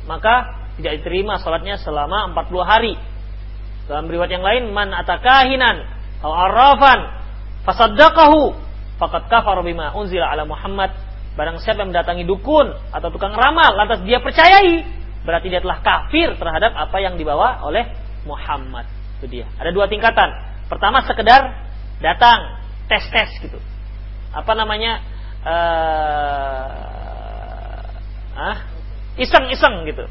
maka 0.09 0.60
tidak 0.81 1.01
diterima 1.01 1.37
salatnya 1.37 1.77
selama 1.77 2.33
40 2.33 2.65
hari. 2.65 2.93
Dalam 3.85 4.09
riwayat 4.09 4.31
yang 4.33 4.45
lain, 4.45 4.63
man 4.73 4.89
atakahinan 4.91 5.85
atau 6.21 6.33
arrafan 6.33 6.99
fasaddaqahu 7.65 8.53
faqad 8.97 9.29
kafar 9.29 9.57
bima 9.61 9.93
unzila 9.93 10.29
ala 10.29 10.45
Muhammad. 10.49 10.91
Barang 11.37 11.61
siapa 11.63 11.85
yang 11.85 11.95
mendatangi 11.95 12.27
dukun 12.27 12.75
atau 12.91 13.07
tukang 13.07 13.31
ramal 13.31 13.71
lantas 13.77 14.03
dia 14.03 14.19
percayai, 14.19 14.83
berarti 15.23 15.47
dia 15.47 15.63
telah 15.63 15.79
kafir 15.79 16.35
terhadap 16.35 16.75
apa 16.75 16.97
yang 16.99 17.15
dibawa 17.15 17.63
oleh 17.63 17.87
Muhammad. 18.27 18.89
Itu 19.21 19.31
dia. 19.31 19.47
Ada 19.61 19.71
dua 19.71 19.87
tingkatan. 19.87 20.29
Pertama 20.67 21.05
sekedar 21.07 21.71
datang 22.03 22.59
tes-tes 22.89 23.31
gitu. 23.39 23.59
Apa 24.35 24.55
namanya? 24.55 25.03
uh, 25.45 26.69
ah 28.37 28.57
iseng-iseng 29.19 29.83
gitu. 29.89 30.05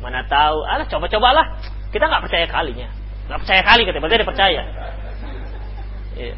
Mana 0.00 0.24
tahu, 0.28 0.62
alah 0.64 0.86
coba-cobalah. 0.86 1.60
Kita 1.92 2.04
nggak 2.06 2.22
percaya 2.28 2.46
kalinya, 2.50 2.88
nggak 3.30 3.40
percaya 3.40 3.62
kali 3.64 3.80
katanya, 3.88 4.02
berarti 4.04 4.16
dia 4.18 4.28
percaya. 4.28 4.60
Iya. 6.16 6.34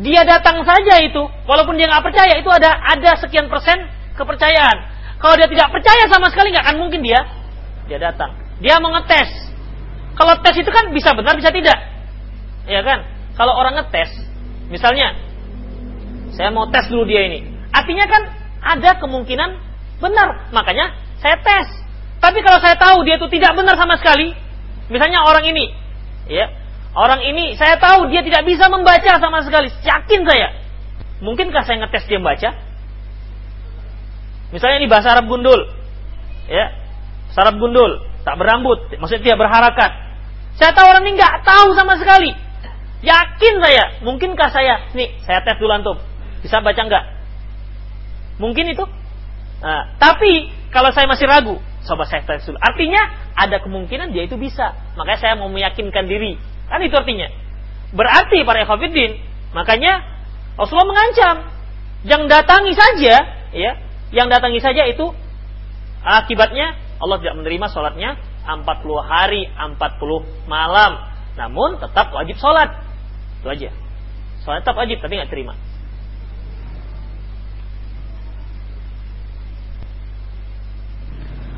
Dia 0.00 0.22
datang 0.24 0.64
saja 0.64 0.94
itu, 1.04 1.22
walaupun 1.44 1.76
dia 1.76 1.88
nggak 1.88 2.04
percaya, 2.04 2.36
itu 2.40 2.48
ada 2.48 2.72
ada 2.76 3.16
sekian 3.20 3.48
persen 3.48 3.88
kepercayaan. 4.16 4.78
Kalau 5.20 5.36
dia 5.36 5.48
tidak 5.48 5.68
percaya 5.68 6.04
sama 6.08 6.32
sekali 6.32 6.52
nggak 6.52 6.64
akan 6.64 6.76
mungkin 6.80 7.00
dia 7.04 7.20
dia 7.88 7.98
datang. 7.98 8.32
Dia 8.60 8.78
mau 8.78 8.92
ngetes. 8.94 9.50
Kalau 10.14 10.36
tes 10.44 10.56
itu 10.60 10.68
kan 10.68 10.92
bisa 10.92 11.16
benar 11.16 11.32
bisa 11.32 11.48
tidak, 11.48 11.80
ya 12.68 12.84
kan? 12.84 13.08
Kalau 13.34 13.56
orang 13.56 13.80
ngetes, 13.80 14.12
misalnya 14.68 15.16
saya 16.36 16.52
mau 16.52 16.68
tes 16.68 16.84
dulu 16.92 17.08
dia 17.08 17.24
ini, 17.24 17.40
artinya 17.72 18.04
kan 18.04 18.22
ada 18.60 19.00
kemungkinan 19.00 19.50
benar, 19.96 20.52
makanya 20.52 20.92
saya 21.24 21.40
tes. 21.40 21.79
Tapi 22.20 22.38
kalau 22.44 22.60
saya 22.60 22.76
tahu 22.76 23.02
dia 23.08 23.16
itu 23.16 23.26
tidak 23.32 23.56
benar 23.56 23.80
sama 23.80 23.96
sekali, 23.96 24.36
misalnya 24.92 25.24
orang 25.24 25.48
ini, 25.48 25.72
ya, 26.28 26.52
orang 26.92 27.24
ini 27.24 27.56
saya 27.56 27.80
tahu 27.80 28.12
dia 28.12 28.20
tidak 28.20 28.44
bisa 28.44 28.68
membaca 28.68 29.16
sama 29.16 29.40
sekali, 29.40 29.72
yakin 29.80 30.20
saya. 30.28 30.48
Mungkinkah 31.24 31.64
saya 31.64 31.80
ngetes 31.80 32.04
dia 32.08 32.20
membaca? 32.20 32.52
Misalnya 34.52 34.76
ini 34.84 34.88
bahasa 34.90 35.16
Arab 35.16 35.32
gundul, 35.32 35.64
ya, 36.44 36.76
Arab 37.40 37.56
gundul, 37.56 38.04
tak 38.20 38.36
berambut, 38.36 38.92
maksudnya 39.00 39.32
tidak 39.32 39.40
berharakat. 39.48 39.90
Saya 40.60 40.76
tahu 40.76 40.86
orang 40.92 41.08
ini 41.08 41.16
nggak 41.16 41.40
tahu 41.40 41.72
sama 41.72 41.96
sekali. 41.96 42.36
Yakin 43.00 43.54
saya, 43.64 43.84
mungkinkah 44.04 44.52
saya, 44.52 44.92
nih 44.92 45.16
saya 45.24 45.40
tes 45.40 45.56
dulu 45.56 45.72
antum, 45.72 45.96
bisa 46.44 46.60
baca 46.60 46.82
nggak? 46.84 47.04
Mungkin 48.36 48.76
itu. 48.76 48.84
Nah, 49.64 49.96
tapi 49.96 50.52
kalau 50.68 50.92
saya 50.92 51.08
masih 51.08 51.24
ragu, 51.24 51.56
coba 51.84 52.04
saya 52.08 52.24
dulu. 52.24 52.58
Artinya 52.60 53.02
ada 53.36 53.60
kemungkinan 53.60 54.12
dia 54.12 54.28
itu 54.28 54.36
bisa. 54.36 54.76
Makanya 54.96 55.20
saya 55.20 55.34
mau 55.36 55.48
meyakinkan 55.48 56.04
diri. 56.06 56.36
Kan 56.68 56.80
itu 56.84 56.94
artinya. 56.94 57.28
Berarti 57.90 58.46
para 58.46 58.62
ekofidin, 58.62 59.18
makanya 59.50 59.98
Rasulullah 60.54 60.90
mengancam, 60.94 61.36
yang 62.06 62.30
datangi 62.30 62.72
saja, 62.78 63.14
ya, 63.50 63.72
yang 64.14 64.30
datangi 64.30 64.62
saja 64.62 64.86
itu 64.86 65.10
akibatnya 66.00 66.78
Allah 67.02 67.18
tidak 67.18 67.34
menerima 67.42 67.66
sholatnya 67.72 68.16
40 68.46 68.66
hari, 69.04 69.48
40 69.50 70.48
malam. 70.48 70.92
Namun 71.38 71.80
tetap 71.80 72.12
wajib 72.12 72.36
sholat. 72.38 72.82
Itu 73.40 73.48
aja. 73.48 73.70
Sholat 74.44 74.62
tetap 74.64 74.76
wajib, 74.76 75.00
tapi 75.00 75.16
nggak 75.16 75.30
terima. 75.32 75.54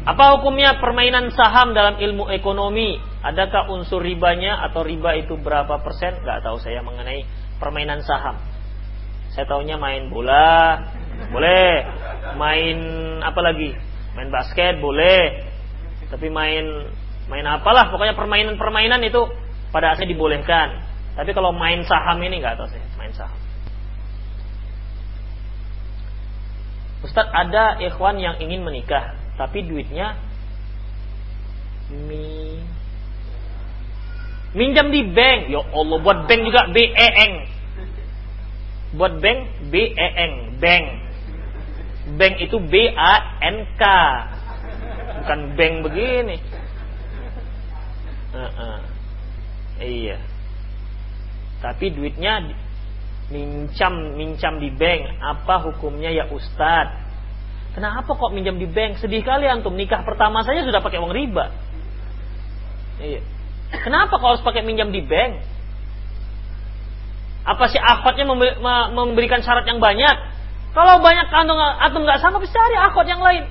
Apa 0.02 0.34
hukumnya 0.38 0.82
permainan 0.82 1.30
saham 1.30 1.78
dalam 1.78 1.94
ilmu 2.02 2.26
ekonomi? 2.34 2.98
Adakah 3.22 3.70
unsur 3.70 4.02
ribanya 4.02 4.58
atau 4.66 4.82
riba 4.82 5.14
itu 5.14 5.38
berapa 5.38 5.78
persen? 5.78 6.18
Gak 6.26 6.42
tahu 6.42 6.58
saya 6.58 6.82
mengenai 6.82 7.22
permainan 7.62 8.02
saham. 8.02 8.34
Saya 9.30 9.46
tahunya 9.46 9.78
main 9.78 10.10
bola, 10.10 10.82
boleh. 11.30 11.86
Main 12.34 12.78
apa 13.22 13.40
lagi? 13.46 13.70
Main 14.18 14.28
basket, 14.34 14.82
boleh. 14.82 15.46
Tapi 16.10 16.26
main 16.34 16.90
main 17.30 17.46
apalah, 17.46 17.94
pokoknya 17.94 18.18
permainan-permainan 18.18 19.00
itu 19.06 19.22
pada 19.70 19.94
asalnya 19.94 20.18
dibolehkan. 20.18 20.82
Tapi 21.14 21.30
kalau 21.30 21.54
main 21.54 21.86
saham 21.86 22.18
ini 22.26 22.42
nggak 22.42 22.58
tahu 22.58 22.68
saya, 22.68 22.86
main 22.98 23.14
saham. 23.14 23.38
Ustadz 27.06 27.30
ada 27.30 27.78
ikhwan 27.78 28.18
yang 28.18 28.36
ingin 28.42 28.66
menikah 28.66 29.21
tapi 29.36 29.64
duitnya 29.64 30.20
mi 31.92 32.60
minjam 34.52 34.92
di 34.92 35.02
bank. 35.08 35.48
Ya 35.48 35.60
Allah 35.60 35.98
buat 36.00 36.18
bank 36.28 36.40
juga 36.44 36.68
B 36.72 36.76
E 36.92 37.08
N. 37.08 37.34
Buat 38.96 39.12
bank 39.24 39.38
B 39.72 39.74
E 39.92 40.08
N 40.16 40.32
bank. 40.60 40.84
Bank 42.20 42.34
itu 42.44 42.56
B 42.60 42.92
A 42.92 43.14
N 43.40 43.56
K. 43.76 43.82
Bukan 45.22 45.40
bank 45.56 45.74
begini. 45.88 46.36
Uh 48.32 48.48
-uh. 48.48 48.78
iya. 49.80 50.16
Tapi 51.60 51.92
duitnya 51.92 52.52
mincam 53.32 54.16
mincam 54.16 54.60
di 54.60 54.68
bank. 54.72 55.02
Apa 55.20 55.72
hukumnya 55.72 56.12
ya 56.12 56.28
Ustadz 56.28 57.11
Kenapa 57.72 58.12
kok 58.12 58.32
minjam 58.36 58.60
di 58.60 58.68
bank? 58.68 59.00
Sedih 59.00 59.24
kali 59.24 59.48
antum 59.48 59.72
nikah 59.72 60.04
pertama 60.04 60.44
saja 60.44 60.60
sudah 60.60 60.84
pakai 60.84 61.00
uang 61.00 61.12
riba. 61.16 61.48
Iya. 63.00 63.20
Kenapa 63.80 64.20
kok 64.20 64.28
harus 64.28 64.44
pakai 64.44 64.60
minjam 64.60 64.92
di 64.92 65.00
bank? 65.00 65.40
Apa 67.48 67.72
sih 67.72 67.80
akhwatnya 67.80 68.28
memberikan 68.92 69.40
syarat 69.40 69.64
yang 69.64 69.80
banyak? 69.80 70.16
Kalau 70.76 71.00
banyak 71.00 71.26
antum 71.32 71.56
antum 71.56 72.04
nggak 72.04 72.20
sanggup 72.20 72.44
cari 72.44 72.76
akhwat 72.76 73.08
yang 73.08 73.24
lain. 73.24 73.44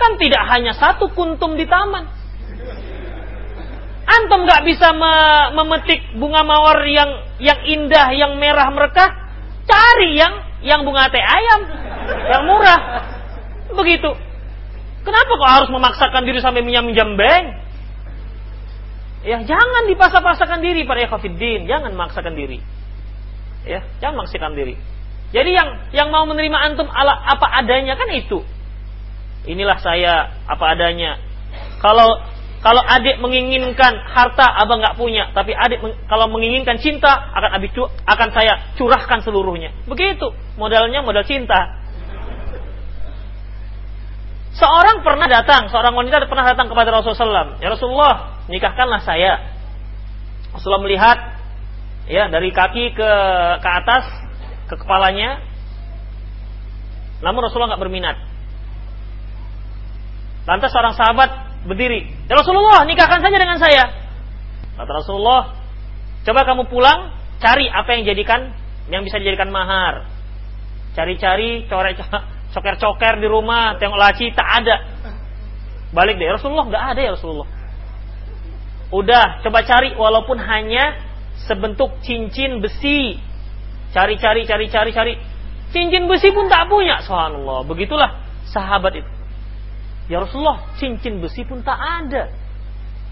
Kan 0.00 0.16
tidak 0.16 0.44
hanya 0.56 0.72
satu 0.72 1.12
kuntum 1.12 1.60
di 1.60 1.68
taman. 1.68 2.08
Antum 4.08 4.48
nggak 4.48 4.64
bisa 4.64 4.96
memetik 5.52 6.16
bunga 6.16 6.40
mawar 6.48 6.80
yang 6.88 7.10
yang 7.36 7.60
indah, 7.68 8.08
yang 8.16 8.40
merah 8.40 8.72
mereka, 8.72 9.04
cari 9.68 10.16
yang 10.16 10.40
yang 10.64 10.80
bunga 10.88 11.12
teh 11.12 11.20
ayam 11.20 11.85
yang 12.06 12.42
murah. 12.46 12.80
Begitu. 13.74 14.10
Kenapa 15.06 15.32
kok 15.38 15.52
harus 15.62 15.70
memaksakan 15.70 16.22
diri 16.26 16.42
sampai 16.42 16.66
minjam-minjam 16.66 17.14
bank? 17.14 17.44
Ya, 19.26 19.42
jangan 19.42 19.90
dipaksa-paksakan 19.90 20.62
diri 20.62 20.86
pada 20.86 21.02
ekofidin, 21.06 21.66
jangan 21.66 21.94
memaksakan 21.94 22.34
diri. 22.34 22.62
Ya, 23.66 23.82
jangan 23.98 24.22
memaksakan 24.22 24.54
diri. 24.54 24.74
Jadi 25.34 25.50
yang 25.50 25.90
yang 25.90 26.08
mau 26.14 26.22
menerima 26.26 26.54
antum 26.54 26.86
ala 26.86 27.10
apa 27.12 27.46
adanya 27.58 27.98
kan 27.98 28.06
itu. 28.14 28.46
Inilah 29.46 29.78
saya 29.82 30.42
apa 30.46 30.64
adanya. 30.74 31.18
Kalau 31.82 32.22
kalau 32.62 32.82
adik 32.82 33.22
menginginkan 33.22 33.94
harta 34.10 34.46
abang 34.58 34.82
nggak 34.82 34.98
punya, 34.98 35.30
tapi 35.30 35.54
adik 35.54 35.82
kalau 36.10 36.26
menginginkan 36.30 36.78
cinta 36.82 37.30
akan 37.34 37.50
abik 37.58 37.74
akan 38.06 38.28
saya 38.34 38.74
curahkan 38.74 39.22
seluruhnya. 39.22 39.70
Begitu 39.86 40.34
modalnya 40.58 41.02
modal 41.02 41.22
cinta. 41.26 41.85
Seorang 44.56 45.04
pernah 45.04 45.28
datang, 45.28 45.68
seorang 45.68 45.92
wanita 45.92 46.24
pernah 46.32 46.48
datang 46.48 46.72
kepada 46.72 46.88
Rasulullah 46.88 47.52
SAW. 47.52 47.60
Ya 47.60 47.68
Rasulullah, 47.68 48.14
nikahkanlah 48.48 49.04
saya. 49.04 49.52
Rasulullah 50.56 50.80
melihat 50.80 51.18
ya 52.08 52.32
dari 52.32 52.48
kaki 52.56 52.96
ke 52.96 53.10
ke 53.60 53.68
atas 53.68 54.04
ke 54.72 54.74
kepalanya. 54.80 55.44
Namun 57.20 57.44
Rasulullah 57.44 57.76
nggak 57.76 57.84
berminat. 57.84 58.16
Lantas 60.48 60.72
seorang 60.72 60.96
sahabat 60.96 61.30
berdiri. 61.68 62.08
Ya 62.24 62.40
Rasulullah, 62.40 62.88
nikahkan 62.88 63.20
saja 63.20 63.36
dengan 63.36 63.60
saya. 63.60 63.92
Kata 64.80 64.92
Rasulullah, 65.04 65.52
coba 66.24 66.40
kamu 66.48 66.64
pulang, 66.72 67.12
cari 67.44 67.68
apa 67.68 67.92
yang 67.92 68.08
jadikan 68.08 68.56
yang 68.88 69.04
bisa 69.04 69.20
dijadikan 69.20 69.52
mahar. 69.52 70.08
Cari-cari, 70.96 71.68
coret 71.68 72.00
coker-coker 72.56 73.20
di 73.20 73.28
rumah, 73.28 73.76
tengok 73.76 74.00
laci 74.00 74.32
tak 74.32 74.64
ada. 74.64 74.76
Balik 75.92 76.16
deh, 76.16 76.32
Rasulullah 76.32 76.64
nggak 76.64 76.84
ada 76.96 77.00
ya 77.04 77.12
Rasulullah. 77.12 77.48
Udah, 78.88 79.44
coba 79.44 79.60
cari 79.68 79.92
walaupun 79.92 80.40
hanya 80.40 80.96
sebentuk 81.44 82.00
cincin 82.00 82.64
besi. 82.64 83.20
Cari-cari, 83.92 84.48
cari-cari, 84.48 84.90
cari. 84.96 85.12
Cincin 85.68 86.08
besi 86.08 86.32
pun 86.32 86.48
tak 86.48 86.72
punya, 86.72 87.04
subhanallah. 87.04 87.68
Begitulah 87.68 88.24
sahabat 88.48 89.04
itu. 89.04 89.10
Ya 90.08 90.22
Rasulullah, 90.22 90.64
cincin 90.80 91.20
besi 91.20 91.44
pun 91.44 91.60
tak 91.60 91.76
ada. 91.76 92.32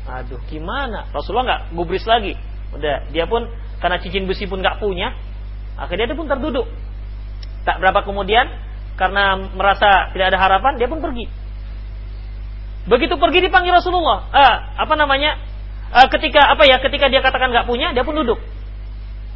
Aduh, 0.05 0.41
gimana? 0.49 1.11
Rasulullah 1.13 1.45
nggak 1.45 1.63
gubris 1.77 2.07
lagi. 2.09 2.33
Udah, 2.73 3.05
dia 3.13 3.29
pun 3.29 3.45
karena 3.83 4.01
cincin 4.01 4.25
besi 4.25 4.49
pun 4.49 4.65
nggak 4.65 4.81
punya, 4.81 5.13
akhirnya 5.77 6.15
dia 6.15 6.17
pun 6.17 6.31
terduduk. 6.31 6.65
Tak 7.65 7.81
berapa 7.81 8.05
kemudian 8.05 8.47
karena 8.95 9.39
merasa 9.55 10.15
tidak 10.15 10.35
ada 10.35 10.39
harapan, 10.39 10.79
dia 10.79 10.87
pun 10.87 11.03
pergi. 11.03 11.27
Begitu 12.85 13.17
pergi 13.17 13.39
dipanggil 13.49 13.75
Rasulullah. 13.75 14.29
Eh, 14.31 14.55
apa 14.79 14.95
namanya? 14.95 15.41
Eh, 15.91 16.09
ketika 16.13 16.53
apa 16.53 16.69
ya? 16.69 16.79
Ketika 16.79 17.09
dia 17.09 17.25
katakan 17.25 17.51
nggak 17.51 17.67
punya, 17.67 17.91
dia 17.97 18.05
pun 18.05 18.15
duduk. 18.15 18.39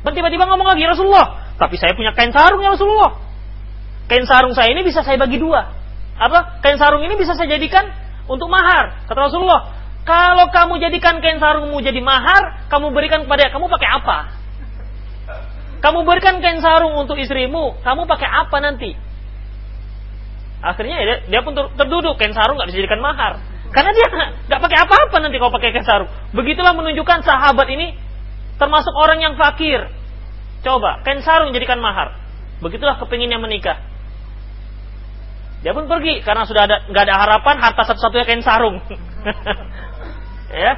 Dan 0.04 0.12
tiba-tiba 0.14 0.46
ngomong 0.46 0.68
lagi 0.68 0.84
Rasulullah. 0.86 1.56
Tapi 1.58 1.74
saya 1.74 1.96
punya 1.96 2.14
kain 2.14 2.30
sarung 2.30 2.62
ya 2.62 2.70
Rasulullah. 2.70 3.18
Kain 4.06 4.24
sarung 4.28 4.54
saya 4.54 4.70
ini 4.70 4.86
bisa 4.86 5.02
saya 5.02 5.18
bagi 5.18 5.42
dua. 5.42 5.74
Apa? 6.18 6.62
Kain 6.62 6.78
sarung 6.78 7.02
ini 7.02 7.18
bisa 7.18 7.34
saya 7.34 7.50
jadikan 7.50 7.88
untuk 8.30 8.46
mahar. 8.46 9.08
Kata 9.10 9.26
Rasulullah, 9.26 9.74
kalau 10.06 10.48
kamu 10.54 10.78
jadikan 10.78 11.18
kain 11.18 11.42
sarungmu 11.42 11.82
jadi 11.82 11.98
mahar, 11.98 12.68
kamu 12.70 12.94
berikan 12.94 13.26
kepada 13.26 13.50
kamu 13.50 13.66
pakai 13.66 13.88
apa? 13.90 14.18
Kamu 15.78 16.02
berikan 16.04 16.42
kain 16.42 16.58
sarung 16.58 16.94
untuk 16.98 17.16
istrimu, 17.16 17.78
kamu 17.82 18.06
pakai 18.06 18.28
apa 18.28 18.56
nanti? 18.58 19.07
Akhirnya 20.58 20.96
ya, 20.98 21.14
dia 21.30 21.40
pun 21.46 21.54
terduduk, 21.54 22.18
kain 22.18 22.34
sarung 22.34 22.58
nggak 22.58 22.68
bisa 22.70 22.78
dijadikan 22.82 23.02
mahar. 23.02 23.38
Karena 23.70 23.90
dia 23.94 24.06
nggak 24.48 24.60
pakai 24.64 24.78
apa-apa 24.82 25.16
nanti 25.22 25.36
kalau 25.38 25.52
pakai 25.54 25.70
kain 25.70 25.86
sarung. 25.86 26.10
Begitulah 26.34 26.74
menunjukkan 26.74 27.22
sahabat 27.22 27.68
ini 27.70 27.94
termasuk 28.58 28.90
orang 28.96 29.22
yang 29.22 29.34
fakir. 29.38 29.86
Coba, 30.66 31.04
kain 31.06 31.22
sarung 31.22 31.54
jadikan 31.54 31.78
mahar. 31.78 32.18
Begitulah 32.58 32.98
kepinginnya 32.98 33.38
menikah. 33.38 33.78
Dia 35.62 35.74
pun 35.74 35.86
pergi 35.90 36.22
karena 36.22 36.46
sudah 36.46 36.66
ada 36.70 36.76
nggak 36.90 37.04
ada 37.06 37.16
harapan 37.18 37.56
harta 37.62 37.82
satu-satunya 37.86 38.26
kain 38.26 38.42
sarung. 38.42 38.82
ya, 40.66 40.72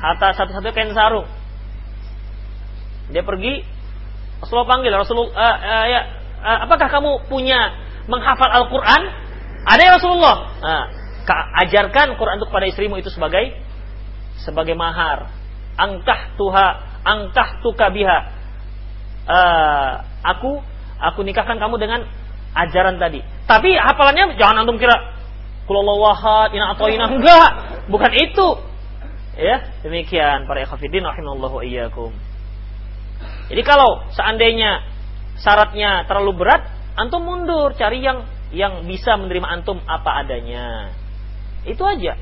harta 0.00 0.32
satu-satunya 0.32 0.72
kain 0.76 0.92
sarung. 0.96 1.28
Dia 3.12 3.20
pergi, 3.20 3.60
Rasulullah 4.40 4.68
panggil 4.68 4.92
Rasulullah, 4.96 5.32
uh, 5.36 5.56
uh, 5.60 5.84
ya, 5.92 6.00
uh, 6.40 6.58
apakah 6.64 6.88
kamu 6.88 7.28
punya 7.28 7.83
menghafal 8.10 8.50
Al-Quran? 8.50 9.02
Ada 9.64 9.80
ya 9.80 9.92
Rasulullah. 9.96 10.36
Nah, 10.60 10.84
ajarkan 11.64 12.20
Quran 12.20 12.36
itu 12.36 12.46
kepada 12.48 12.66
istrimu 12.68 12.94
itu 13.00 13.08
sebagai 13.08 13.56
sebagai 14.44 14.76
mahar. 14.76 15.32
Angkah 15.74 16.36
tuha, 16.36 17.00
angkah 17.02 17.64
tukabiha. 17.64 18.18
Uh, 19.24 20.04
aku 20.20 20.60
aku 21.00 21.20
nikahkan 21.24 21.56
kamu 21.56 21.80
dengan 21.80 22.04
ajaran 22.54 23.00
tadi. 23.00 23.24
Tapi 23.48 23.74
hafalannya 23.74 24.36
jangan 24.36 24.64
antum 24.64 24.76
kira 24.76 24.94
kullallahu 25.64 26.04
wahad, 26.04 26.52
ina 26.52 26.76
atau 26.76 26.86
ina 26.92 27.08
enggak, 27.08 27.50
bukan 27.88 28.12
itu. 28.14 28.48
Ya, 29.34 29.74
demikian 29.82 30.46
para 30.46 30.62
ikhwatiddin 30.62 31.02
rahimallahu 31.02 31.64
iyyakum. 31.66 32.14
Jadi 33.50 33.62
kalau 33.66 34.06
seandainya 34.14 34.86
syaratnya 35.42 36.06
terlalu 36.06 36.44
berat, 36.44 36.70
antum 36.94 37.22
mundur 37.26 37.74
cari 37.74 38.02
yang 38.02 38.26
yang 38.54 38.86
bisa 38.86 39.18
menerima 39.18 39.46
antum 39.60 39.82
apa 39.86 40.22
adanya. 40.22 40.94
Itu 41.66 41.82
aja. 41.82 42.14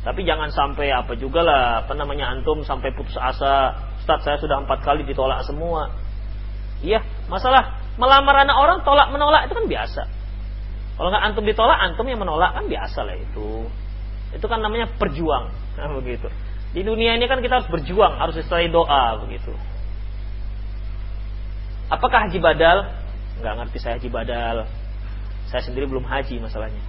Tapi 0.00 0.24
jangan 0.24 0.48
sampai 0.48 0.88
apa 0.96 1.12
juga 1.12 1.44
lah, 1.44 1.84
apa 1.84 1.92
namanya 1.92 2.32
antum 2.32 2.64
sampai 2.64 2.90
putus 2.96 3.20
asa. 3.20 3.76
Ustaz 4.00 4.24
saya 4.24 4.40
sudah 4.40 4.64
empat 4.64 4.80
kali 4.80 5.04
ditolak 5.04 5.44
semua. 5.44 5.92
Iya, 6.80 7.04
masalah 7.28 7.76
melamar 8.00 8.48
anak 8.48 8.56
orang 8.56 8.78
tolak 8.80 9.12
menolak 9.12 9.44
itu 9.44 9.54
kan 9.54 9.66
biasa. 9.68 10.02
Kalau 10.96 11.08
nggak 11.12 11.24
antum 11.32 11.44
ditolak, 11.44 11.78
antum 11.80 12.06
yang 12.08 12.20
menolak 12.20 12.56
kan 12.56 12.64
biasa 12.64 13.04
lah 13.04 13.16
itu. 13.16 13.68
Itu 14.32 14.46
kan 14.48 14.64
namanya 14.64 14.88
perjuang, 14.96 15.52
nah, 15.76 15.92
begitu. 16.00 16.32
Di 16.72 16.80
dunia 16.80 17.18
ini 17.20 17.28
kan 17.28 17.44
kita 17.44 17.60
harus 17.60 17.68
berjuang, 17.68 18.16
harus 18.16 18.40
disertai 18.40 18.72
doa 18.72 19.20
begitu. 19.20 19.52
Apakah 21.90 22.30
haji 22.30 22.38
badal? 22.38 22.86
Nggak 23.42 23.54
ngerti 23.58 23.78
saya 23.82 23.98
haji 23.98 24.08
badal. 24.08 24.56
Saya 25.50 25.66
sendiri 25.66 25.90
belum 25.90 26.06
haji 26.06 26.38
masalahnya. 26.38 26.80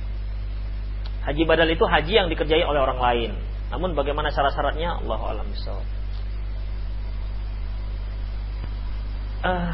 Haji 1.25 1.43
badal 1.49 1.69
itu 1.73 1.85
haji 1.85 2.13
yang 2.13 2.27
dikerjai 2.29 2.61
oleh 2.61 2.81
orang 2.81 3.01
lain. 3.01 3.31
Namun 3.73 3.97
bagaimana 3.97 4.29
syarat-syaratnya? 4.29 5.01
Allah 5.01 5.19
alam 5.19 5.49
Uh, 9.41 9.73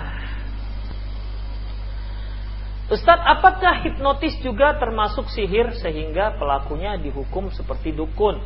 Ustadz, 2.87 3.19
apakah 3.19 3.83
hipnotis 3.83 4.39
juga 4.39 4.79
termasuk 4.79 5.27
sihir 5.27 5.75
sehingga 5.75 6.39
pelakunya 6.39 6.95
dihukum 6.95 7.51
seperti 7.51 7.91
dukun, 7.91 8.39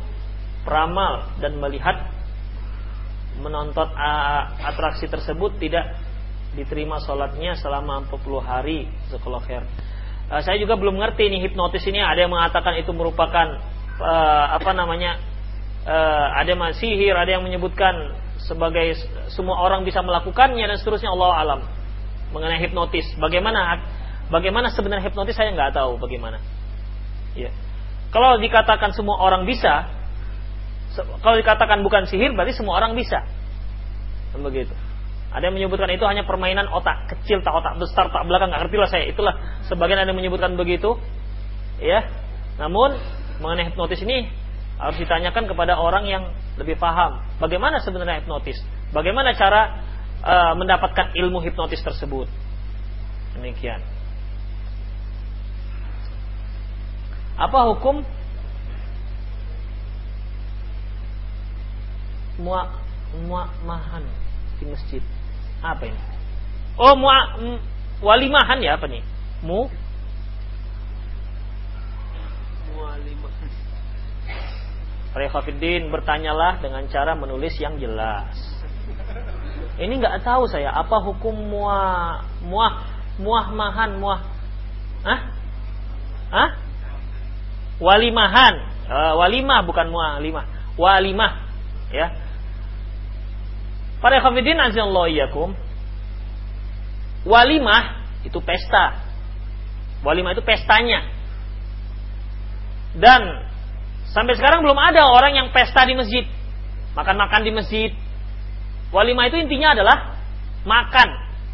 peramal 0.66 1.30
dan 1.38 1.62
melihat 1.62 2.10
menonton 3.38 3.86
atraksi 4.66 5.06
tersebut 5.06 5.62
tidak 5.62 5.94
diterima 6.52 7.00
sholatnya 7.00 7.56
selama 7.56 8.04
40 8.08 8.42
hari 8.44 8.88
sekolah 9.08 9.40
khair. 9.44 9.64
Uh, 10.28 10.40
saya 10.44 10.60
juga 10.60 10.76
belum 10.76 11.00
ngerti 11.00 11.28
ini 11.28 11.40
hipnotis 11.44 11.84
ini 11.88 12.00
ada 12.00 12.24
yang 12.24 12.32
mengatakan 12.32 12.76
itu 12.76 12.92
merupakan 12.92 13.58
uh, 14.00 14.46
apa 14.56 14.70
namanya 14.76 15.20
uh, 15.88 16.26
ada 16.36 16.52
yang 16.52 16.60
sihir, 16.76 17.16
ada 17.16 17.36
yang 17.36 17.44
menyebutkan 17.44 18.16
sebagai 18.42 18.98
semua 19.32 19.60
orang 19.62 19.86
bisa 19.86 20.02
melakukannya 20.02 20.64
dan 20.66 20.76
seterusnya 20.76 21.12
Allah 21.12 21.30
alam 21.36 21.60
mengenai 22.32 22.60
hipnotis. 22.64 23.06
Bagaimana 23.20 23.80
Bagaimana 24.32 24.72
sebenarnya 24.72 25.12
hipnotis 25.12 25.36
saya 25.36 25.52
nggak 25.52 25.76
tahu 25.76 26.00
bagaimana. 26.00 26.40
Ya. 27.36 27.52
Kalau 28.08 28.40
dikatakan 28.40 28.96
semua 28.96 29.20
orang 29.20 29.44
bisa, 29.44 29.92
kalau 31.20 31.36
dikatakan 31.36 31.84
bukan 31.84 32.08
sihir 32.08 32.32
berarti 32.32 32.56
semua 32.56 32.80
orang 32.80 32.96
bisa. 32.96 33.20
Dan 34.32 34.40
begitu. 34.40 34.72
Ada 35.32 35.48
yang 35.48 35.56
menyebutkan 35.56 35.88
itu 35.88 36.04
hanya 36.04 36.28
permainan 36.28 36.68
otak 36.68 37.08
kecil, 37.08 37.40
tak 37.40 37.56
otak 37.56 37.80
besar, 37.80 38.12
tak 38.12 38.22
belakang, 38.28 38.52
nggak 38.52 38.68
ngerti 38.68 38.76
lah 38.76 38.88
saya. 38.92 39.04
Itulah 39.08 39.34
sebagian 39.64 40.04
ada 40.04 40.12
yang 40.12 40.20
menyebutkan 40.20 40.60
begitu. 40.60 41.00
Ya. 41.80 42.04
Namun 42.60 43.00
mengenai 43.40 43.72
hipnotis 43.72 44.04
ini 44.04 44.28
harus 44.76 45.00
ditanyakan 45.00 45.48
kepada 45.48 45.80
orang 45.80 46.04
yang 46.04 46.24
lebih 46.60 46.76
paham. 46.76 47.24
Bagaimana 47.40 47.80
sebenarnya 47.80 48.20
hipnotis? 48.20 48.60
Bagaimana 48.92 49.32
cara 49.32 49.80
uh, 50.20 50.52
mendapatkan 50.52 51.16
ilmu 51.16 51.40
hipnotis 51.40 51.80
tersebut? 51.80 52.28
Demikian. 53.32 53.80
Apa 57.40 57.72
hukum 57.72 58.04
muak 62.36 62.68
muak 63.24 63.48
mahan 63.64 64.04
di 64.60 64.68
masjid? 64.68 65.02
Apa 65.62 65.82
ini? 65.86 66.00
Oh, 66.76 66.98
muak 66.98 67.38
walimahan 68.02 68.58
ya 68.58 68.74
apa 68.74 68.90
nih? 68.90 69.02
Mu 69.46 69.70
walimahan. 72.74 73.50
Rekhafiddin 75.14 75.88
bertanyalah 75.94 76.58
dengan 76.58 76.82
cara 76.90 77.14
menulis 77.14 77.54
yang 77.62 77.78
jelas. 77.78 78.34
Ini 79.78 79.92
nggak 80.02 80.26
tahu 80.26 80.50
saya 80.50 80.74
apa 80.74 80.98
hukum 81.00 81.32
muah 81.32 82.26
muah 82.44 82.74
muah 83.16 83.46
mahan 83.52 83.90
muah, 84.00 84.20
ah, 85.04 85.20
ah, 86.32 86.50
walimahan 87.82 88.72
uh, 88.88 89.12
walimah 89.18 89.66
bukan 89.66 89.90
mualimah 89.90 90.46
walimah 90.78 91.32
ya 91.90 92.14
para 94.02 94.18
khafidin 94.18 94.58
azallahu 94.58 95.08
iyyakum 95.08 95.54
walimah 97.22 98.02
itu 98.26 98.38
pesta. 98.42 99.02
Walimah 100.02 100.34
itu 100.34 100.42
pestanya. 100.42 101.06
Dan 102.98 103.46
sampai 104.10 104.34
sekarang 104.34 104.66
belum 104.66 104.78
ada 104.78 105.06
orang 105.06 105.38
yang 105.38 105.48
pesta 105.54 105.86
di 105.86 105.94
masjid. 105.94 106.26
Makan-makan 106.98 107.42
di 107.46 107.52
masjid. 107.54 107.90
Walimah 108.90 109.30
itu 109.30 109.38
intinya 109.40 109.74
adalah 109.78 110.18
makan 110.66 111.08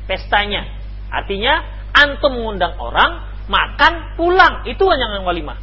pestanya. 0.09 0.65
Artinya 1.09 1.63
antum 1.93 2.37
mengundang 2.37 2.77
orang 2.81 3.29
makan 3.49 4.17
pulang. 4.17 4.65
Itu 4.69 4.89
yang 4.89 5.25
walimah. 5.25 5.57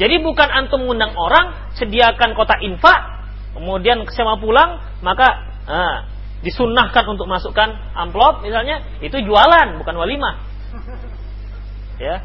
Jadi 0.00 0.24
bukan 0.24 0.48
antum 0.48 0.88
mengundang 0.88 1.12
orang, 1.12 1.76
sediakan 1.76 2.32
kota 2.32 2.56
infak, 2.64 3.28
kemudian 3.52 4.08
sama 4.08 4.40
pulang, 4.40 4.80
maka 5.04 5.51
nah, 5.66 6.08
disunahkan 6.42 7.04
untuk 7.06 7.30
masukkan 7.30 7.72
amplop 7.94 8.42
misalnya, 8.42 8.82
itu 8.98 9.18
jualan, 9.22 9.78
bukan 9.78 9.94
walimah. 9.96 10.34
Ya. 12.00 12.18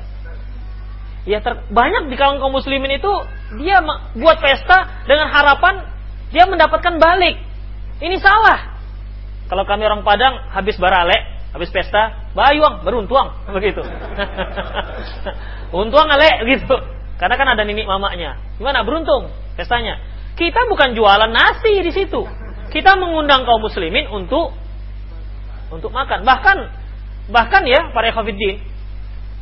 Ya 1.28 1.38
ter, 1.44 1.54
banyak 1.70 2.10
di 2.10 2.16
kalangan 2.18 2.42
kaum 2.42 2.56
muslimin 2.56 2.98
itu 2.98 3.14
dia 3.62 3.84
buat 4.18 4.42
pesta 4.42 5.06
dengan 5.06 5.30
harapan 5.30 5.86
dia 6.32 6.48
mendapatkan 6.48 6.98
balik. 6.98 7.36
Ini 8.00 8.18
salah. 8.18 8.80
Kalau 9.48 9.64
kami 9.64 9.88
orang 9.88 10.04
Padang 10.04 10.50
habis 10.52 10.76
barale, 10.80 11.38
habis 11.56 11.72
pesta, 11.72 12.32
bayuang, 12.36 12.84
beruntuang 12.84 13.36
begitu. 13.56 13.84
Untuang 15.72 16.08
ale 16.12 16.48
gitu. 16.48 16.76
Karena 17.18 17.36
kan 17.36 17.48
ada 17.54 17.64
nenek 17.68 17.88
mamanya. 17.88 18.40
Gimana? 18.56 18.88
Beruntung 18.88 19.32
pestanya. 19.60 20.00
Kita 20.38 20.70
bukan 20.70 20.94
jualan 20.94 21.32
nasi 21.34 21.82
di 21.82 21.92
situ. 21.92 22.24
Kita 22.68 23.00
mengundang 23.00 23.48
kaum 23.48 23.64
muslimin 23.64 24.12
untuk 24.12 24.54
untuk 25.72 25.92
makan. 25.92 26.24
Bahkan 26.24 26.58
bahkan 27.32 27.64
ya 27.68 27.92
para 27.92 28.12
ekofidin 28.12 28.64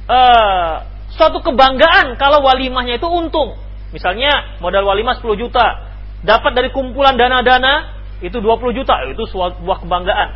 uh, 0.09 0.81
suatu 1.13 1.41
kebanggaan 1.41 2.17
kalau 2.17 2.41
walimahnya 2.45 2.97
itu 2.97 3.07
untung. 3.09 3.57
Misalnya 3.93 4.59
modal 4.59 4.83
walimah 4.83 5.21
10 5.23 5.39
juta, 5.39 5.87
dapat 6.25 6.51
dari 6.51 6.69
kumpulan 6.73 7.15
dana-dana 7.15 7.95
itu 8.19 8.35
20 8.41 8.75
juta, 8.75 9.07
itu 9.07 9.23
sebuah 9.31 9.77
kebanggaan. 9.85 10.29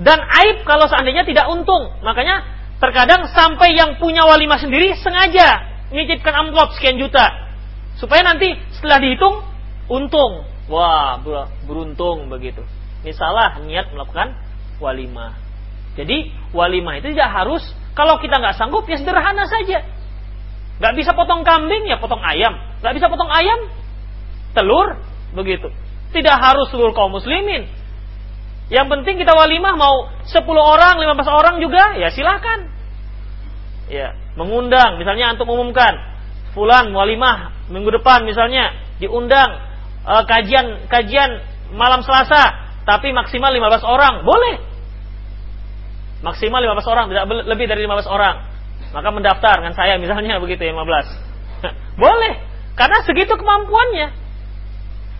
Dan 0.00 0.18
aib 0.18 0.64
kalau 0.64 0.88
seandainya 0.88 1.28
tidak 1.28 1.46
untung. 1.52 2.00
Makanya 2.00 2.42
terkadang 2.80 3.28
sampai 3.30 3.76
yang 3.78 4.00
punya 4.00 4.26
walimah 4.26 4.58
sendiri 4.58 4.96
sengaja 4.98 5.70
nitipkan 5.94 6.34
amplop 6.34 6.74
sekian 6.74 6.98
juta 6.98 7.52
supaya 8.00 8.26
nanti 8.26 8.56
setelah 8.74 8.98
dihitung 8.98 9.44
untung 9.86 10.42
wah 10.72 11.20
beruntung 11.68 12.32
begitu 12.32 12.64
misalnya 13.04 13.60
niat 13.62 13.86
melakukan 13.92 14.34
walimah. 14.78 15.38
Jadi 15.98 16.32
walimah 16.56 16.98
itu 17.02 17.12
tidak 17.12 17.30
harus 17.30 17.62
kalau 17.92 18.16
kita 18.22 18.40
nggak 18.40 18.56
sanggup 18.56 18.88
ya 18.88 18.96
sederhana 18.96 19.44
saja. 19.44 19.84
Nggak 20.80 20.94
bisa 20.98 21.10
potong 21.12 21.44
kambing 21.44 21.84
ya 21.86 22.00
potong 22.00 22.22
ayam. 22.22 22.56
Nggak 22.80 22.94
bisa 22.96 23.06
potong 23.12 23.30
ayam, 23.30 23.68
telur 24.56 24.98
begitu. 25.36 25.68
Tidak 26.10 26.36
harus 26.38 26.72
seluruh 26.72 26.96
kaum 26.96 27.12
muslimin. 27.12 27.68
Yang 28.72 28.86
penting 28.88 29.20
kita 29.20 29.36
walimah 29.36 29.76
mau 29.76 30.08
10 30.24 30.48
orang, 30.48 30.96
15 30.96 31.28
orang 31.28 31.54
juga 31.60 31.92
ya 32.00 32.08
silahkan. 32.08 32.72
Ya, 33.92 34.16
mengundang 34.40 34.96
misalnya 34.96 35.36
untuk 35.36 35.44
umumkan 35.52 35.92
fulan 36.56 36.88
walimah 36.96 37.68
minggu 37.68 37.92
depan 38.00 38.24
misalnya 38.24 38.72
diundang 38.96 39.71
uh, 40.06 40.24
kajian 40.26 40.86
kajian 40.90 41.42
malam 41.72 42.04
Selasa 42.04 42.62
tapi 42.82 43.14
maksimal 43.14 43.54
15 43.54 43.86
orang, 43.86 44.14
boleh. 44.26 44.58
Maksimal 46.22 46.62
15 46.62 46.92
orang, 46.92 47.04
tidak 47.10 47.24
lebih 47.46 47.66
dari 47.70 47.86
15 47.86 48.10
orang. 48.10 48.50
Maka 48.90 49.08
mendaftar 49.14 49.62
dengan 49.62 49.74
saya 49.74 49.94
misalnya 50.02 50.42
begitu 50.42 50.66
15. 50.66 50.82
boleh, 52.02 52.34
karena 52.74 52.98
segitu 53.06 53.38
kemampuannya. 53.38 54.08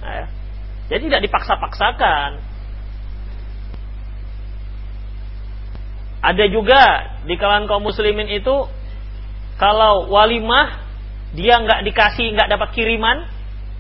Nah, 0.03 0.15
ya. 0.19 0.27
Jadi 0.91 1.03
tidak 1.09 1.23
dipaksa-paksakan. 1.31 2.31
Ada 6.23 6.45
juga 6.51 6.83
di 7.27 7.35
kalangan 7.35 7.67
kaum 7.67 7.83
muslimin 7.83 8.31
itu 8.31 8.67
kalau 9.59 10.07
walimah 10.11 10.83
dia 11.35 11.59
nggak 11.59 11.83
dikasih 11.83 12.35
nggak 12.37 12.51
dapat 12.51 12.69
kiriman 12.77 13.27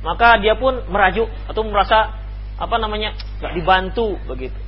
maka 0.02 0.38
dia 0.42 0.58
pun 0.58 0.82
merajuk 0.90 1.30
atau 1.46 1.62
merasa 1.66 2.18
apa 2.58 2.76
namanya 2.78 3.14
nggak 3.38 3.54
dibantu 3.54 4.18
begitu 4.26 4.58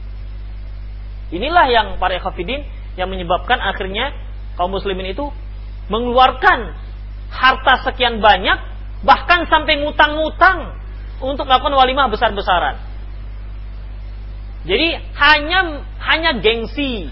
Inilah 1.34 1.66
yang 1.66 1.86
para 1.96 2.20
ikhafidin 2.20 2.62
yang 2.94 3.08
menyebabkan 3.08 3.58
akhirnya 3.58 4.12
kaum 4.54 4.70
muslimin 4.70 5.16
itu 5.16 5.32
mengeluarkan 5.90 6.76
harta 7.32 7.74
sekian 7.90 8.20
banyak 8.20 8.54
bahkan 9.02 9.48
sampai 9.50 9.82
ngutang-ngutang 9.82 10.78
untuk 11.18 11.48
melakukan 11.48 11.74
walimah 11.74 12.06
besar-besaran. 12.12 12.78
Jadi 14.64 14.96
hanya 14.96 15.60
hanya 16.00 16.30
gengsi. 16.40 17.10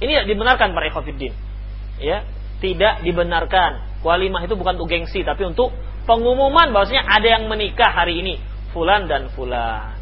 Ini 0.00 0.10
tidak 0.18 0.28
dibenarkan 0.30 0.72
para 0.72 0.86
ikhafidin. 0.88 1.34
Ya, 2.00 2.24
tidak 2.62 3.02
dibenarkan. 3.04 4.00
Walimah 4.06 4.46
itu 4.46 4.54
bukan 4.54 4.78
untuk 4.78 4.90
gengsi 4.90 5.26
tapi 5.26 5.42
untuk 5.46 5.74
pengumuman 6.04 6.74
bahwasanya 6.74 7.06
ada 7.06 7.28
yang 7.28 7.44
menikah 7.46 7.90
hari 7.90 8.20
ini, 8.20 8.34
fulan 8.74 9.06
dan 9.06 9.30
fulan. 9.34 9.98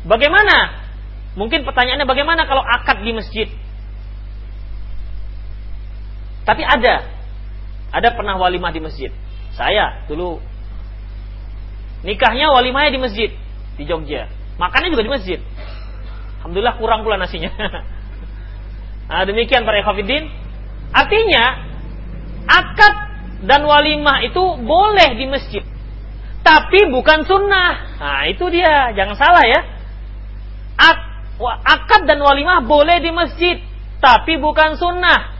Bagaimana 0.00 0.80
Mungkin 1.38 1.62
pertanyaannya 1.62 2.06
bagaimana 2.10 2.42
kalau 2.50 2.62
akad 2.64 3.06
di 3.06 3.14
masjid? 3.14 3.46
Tapi 6.42 6.62
ada. 6.66 7.06
Ada 7.94 8.14
pernah 8.18 8.34
walimah 8.38 8.74
di 8.74 8.82
masjid. 8.82 9.10
Saya 9.54 10.06
dulu 10.10 10.42
nikahnya 12.02 12.50
walimahnya 12.50 12.90
di 12.98 13.00
masjid 13.02 13.30
di 13.78 13.84
Jogja. 13.86 14.26
Makannya 14.58 14.90
juga 14.90 15.06
di 15.06 15.12
masjid. 15.12 15.38
Alhamdulillah 16.42 16.74
kurang 16.82 17.06
pula 17.06 17.14
nasinya. 17.20 17.50
nah, 19.10 19.22
demikian 19.22 19.62
para 19.62 19.78
ikhwatiddin. 19.78 20.26
Artinya 20.90 21.44
akad 22.50 22.94
dan 23.40 23.64
walimah 23.64 24.20
itu 24.24 24.42
boleh 24.60 25.16
di 25.16 25.26
masjid. 25.28 25.64
Tapi 26.40 26.88
bukan 26.88 27.24
sunnah. 27.24 27.72
Nah, 28.00 28.22
itu 28.28 28.48
dia. 28.48 28.92
Jangan 28.96 29.16
salah 29.16 29.44
ya. 29.44 29.60
Ak 30.80 30.98
akad 31.64 32.04
dan 32.04 32.20
walimah 32.20 32.64
boleh 32.64 33.00
di 33.00 33.12
masjid, 33.12 33.60
tapi 34.00 34.36
bukan 34.36 34.76
sunnah. 34.76 35.36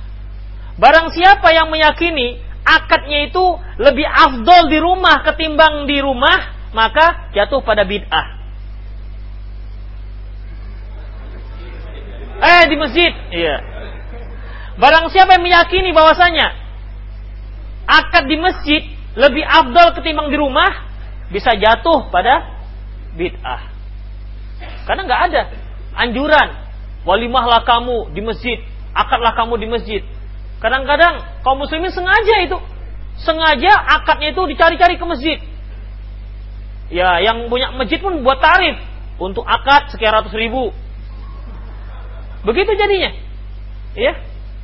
Barang 0.80 1.12
siapa 1.12 1.53
yang 1.53 1.68
meyakini 1.68 2.40
akadnya 2.64 3.28
itu 3.28 3.44
lebih 3.76 4.09
afdol 4.09 4.72
di 4.72 4.78
rumah 4.80 5.20
ketimbang 5.24 5.84
di 5.84 6.01
rumah, 6.01 6.72
maka 6.72 7.32
jatuh 7.36 7.61
pada 7.61 7.84
bid'ah. 7.84 8.40
Eh 12.40 12.62
di 12.72 12.76
masjid, 12.80 13.12
iya. 13.36 13.61
Barang 14.80 15.12
siapa 15.12 15.36
yang 15.36 15.44
meyakini 15.44 15.92
bahwasanya 15.92 16.59
akad 17.91 18.30
di 18.30 18.38
masjid 18.38 18.82
lebih 19.18 19.43
afdol 19.43 19.99
ketimbang 19.99 20.30
di 20.30 20.38
rumah, 20.38 20.86
bisa 21.34 21.59
jatuh 21.59 22.07
pada 22.14 22.62
bid'ah. 23.18 23.66
Karena 24.86 25.03
nggak 25.07 25.22
ada 25.30 25.43
anjuran 25.99 26.49
walimahlah 27.03 27.66
kamu 27.66 28.14
di 28.14 28.22
masjid, 28.22 28.59
akadlah 28.95 29.34
kamu 29.34 29.55
di 29.59 29.66
masjid. 29.66 30.03
Kadang-kadang 30.61 31.43
kaum 31.43 31.59
muslimin 31.59 31.91
sengaja 31.91 32.36
itu, 32.45 32.59
sengaja 33.18 33.72
akadnya 33.99 34.36
itu 34.36 34.43
dicari-cari 34.55 34.95
ke 35.01 35.07
masjid. 35.09 35.38
Ya, 36.91 37.22
yang 37.22 37.47
punya 37.49 37.70
masjid 37.74 38.03
pun 38.03 38.20
buat 38.22 38.43
tarif 38.43 38.76
untuk 39.16 39.47
akad 39.47 39.95
sekian 39.95 40.11
ratus 40.11 40.34
ribu. 40.34 40.74
Begitu 42.45 42.72
jadinya. 42.76 43.11
Ya, 43.95 44.14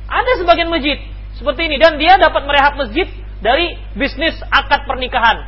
ada 0.07 0.31
sebagian 0.39 0.71
masjid 0.71 1.01
seperti 1.37 1.69
ini 1.69 1.77
dan 1.77 2.01
dia 2.01 2.17
dapat 2.17 2.43
merehab 2.49 2.75
masjid 2.81 3.05
dari 3.39 3.77
bisnis 3.93 4.37
akad 4.49 4.89
pernikahan. 4.89 5.45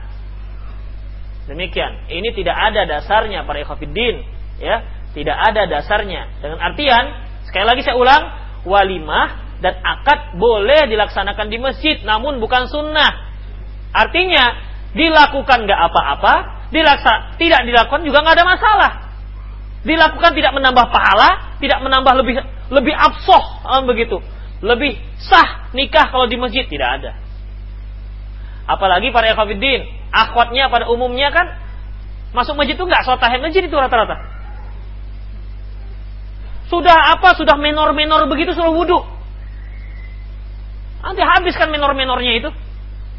Demikian. 1.50 2.06
Ini 2.06 2.30
tidak 2.38 2.54
ada 2.54 2.86
dasarnya 2.86 3.42
para 3.42 3.66
ikhwatiddin, 3.66 4.22
ya. 4.62 4.86
Tidak 5.10 5.34
ada 5.34 5.66
dasarnya. 5.66 6.38
Dengan 6.38 6.62
artian, 6.62 7.06
sekali 7.50 7.66
lagi 7.66 7.82
saya 7.82 7.98
ulang, 7.98 8.24
walimah 8.70 9.58
dan 9.58 9.82
akad 9.82 10.38
boleh 10.38 10.86
dilaksanakan 10.86 11.50
di 11.50 11.58
masjid, 11.58 11.98
namun 12.06 12.38
bukan 12.38 12.70
sunnah. 12.70 13.34
Artinya, 13.90 14.54
dilakukan 14.94 15.66
nggak 15.66 15.82
apa-apa, 15.90 16.34
dilaksa, 16.70 17.34
tidak 17.42 17.66
dilakukan 17.66 18.06
juga 18.06 18.22
nggak 18.22 18.36
ada 18.38 18.46
masalah. 18.46 18.92
Dilakukan 19.82 20.38
tidak 20.38 20.54
menambah 20.54 20.86
pahala, 20.94 21.58
tidak 21.58 21.82
menambah 21.82 22.14
lebih 22.22 22.36
lebih 22.70 22.94
absoh, 22.94 23.66
begitu. 23.90 24.22
Lebih 24.60 25.00
sah 25.24 25.72
nikah 25.72 26.12
kalau 26.12 26.28
di 26.28 26.36
masjid 26.36 26.68
tidak 26.68 27.00
ada. 27.00 27.12
Apalagi 28.70 29.10
para 29.10 29.32
ikhwatiddin, 29.32 29.88
akhwatnya 30.14 30.70
pada 30.70 30.92
umumnya 30.92 31.32
kan 31.34 31.58
masuk 32.36 32.54
masjid 32.60 32.78
itu 32.78 32.86
nggak 32.86 33.02
sholat 33.02 33.18
tahiyat 33.24 33.42
masjid 33.42 33.64
itu 33.66 33.74
rata-rata. 33.74 34.20
Sudah 36.70 37.18
apa? 37.18 37.34
Sudah 37.34 37.58
menor-menor 37.58 38.30
begitu 38.30 38.54
suruh 38.54 38.76
wudhu. 38.76 39.02
Nanti 41.02 41.24
habiskan 41.24 41.74
menor-menornya 41.74 42.38
itu. 42.38 42.50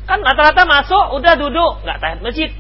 Kan 0.07 0.23
rata-rata 0.23 0.63
masuk, 0.69 1.19
udah 1.19 1.35
duduk, 1.35 1.73
nggak 1.83 1.99
tahiyat 1.99 2.21
masjid. 2.23 2.51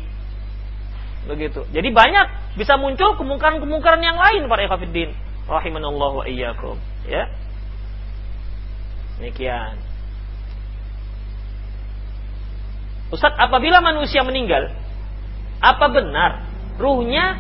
Begitu. 1.31 1.63
Jadi 1.71 1.89
banyak 1.95 2.57
bisa 2.59 2.75
muncul 2.75 3.15
kemungkaran-kemungkaran 3.15 4.03
yang 4.03 4.19
lain 4.19 4.51
para 4.51 4.67
ikhwatiddin. 4.67 5.15
Rahimanallahu 5.47 6.23
wa 6.23 6.27
iyyakum. 6.27 6.75
Ya. 7.07 7.31
Demikian. 9.21 9.77
Ustaz, 13.13 13.37
apabila 13.37 13.85
manusia 13.85 14.25
meninggal, 14.25 14.73
apa 15.61 15.87
benar 15.93 16.49
ruhnya 16.81 17.37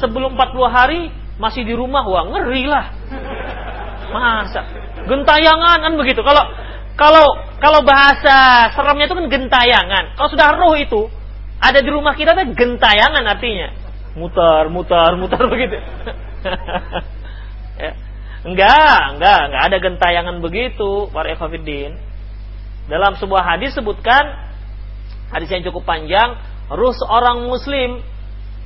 sebelum 0.00 0.32
40 0.32 0.64
hari 0.72 1.00
masih 1.36 1.68
di 1.68 1.76
rumah? 1.76 2.08
Wah 2.08 2.24
ngeri 2.24 2.64
lah 2.64 2.88
masa? 4.08 4.64
Gentayangan 5.04 5.84
kan 5.84 5.92
begitu. 6.00 6.24
Kalau 6.24 6.40
kalau 6.96 7.26
kalau 7.60 7.84
bahasa 7.84 8.70
seremnya 8.72 9.12
itu 9.12 9.16
kan 9.20 9.28
gentayangan. 9.28 10.16
Kalau 10.16 10.28
sudah 10.32 10.56
roh 10.56 10.72
itu 10.72 11.12
ada 11.60 11.84
di 11.84 11.90
rumah 11.92 12.16
kita 12.16 12.32
tuh 12.32 12.56
gentayangan 12.56 13.24
artinya. 13.28 13.76
Mutar 14.16 14.72
mutar 14.72 15.20
mutar 15.20 15.44
begitu. 15.52 15.76
Ya. 17.76 17.92
Enggak 18.46 19.00
enggak 19.16 19.40
enggak 19.50 19.62
ada 19.68 19.76
gentayangan 19.80 20.36
begitu 20.40 21.08
para 21.12 21.32
ekafidin 21.32 21.96
dalam 22.88 23.14
sebuah 23.20 23.44
hadis 23.44 23.76
sebutkan 23.76 24.24
hadis 25.30 25.48
yang 25.52 25.62
cukup 25.66 25.84
panjang 25.86 26.36
ruh 26.72 26.94
seorang 26.94 27.46
muslim 27.46 28.00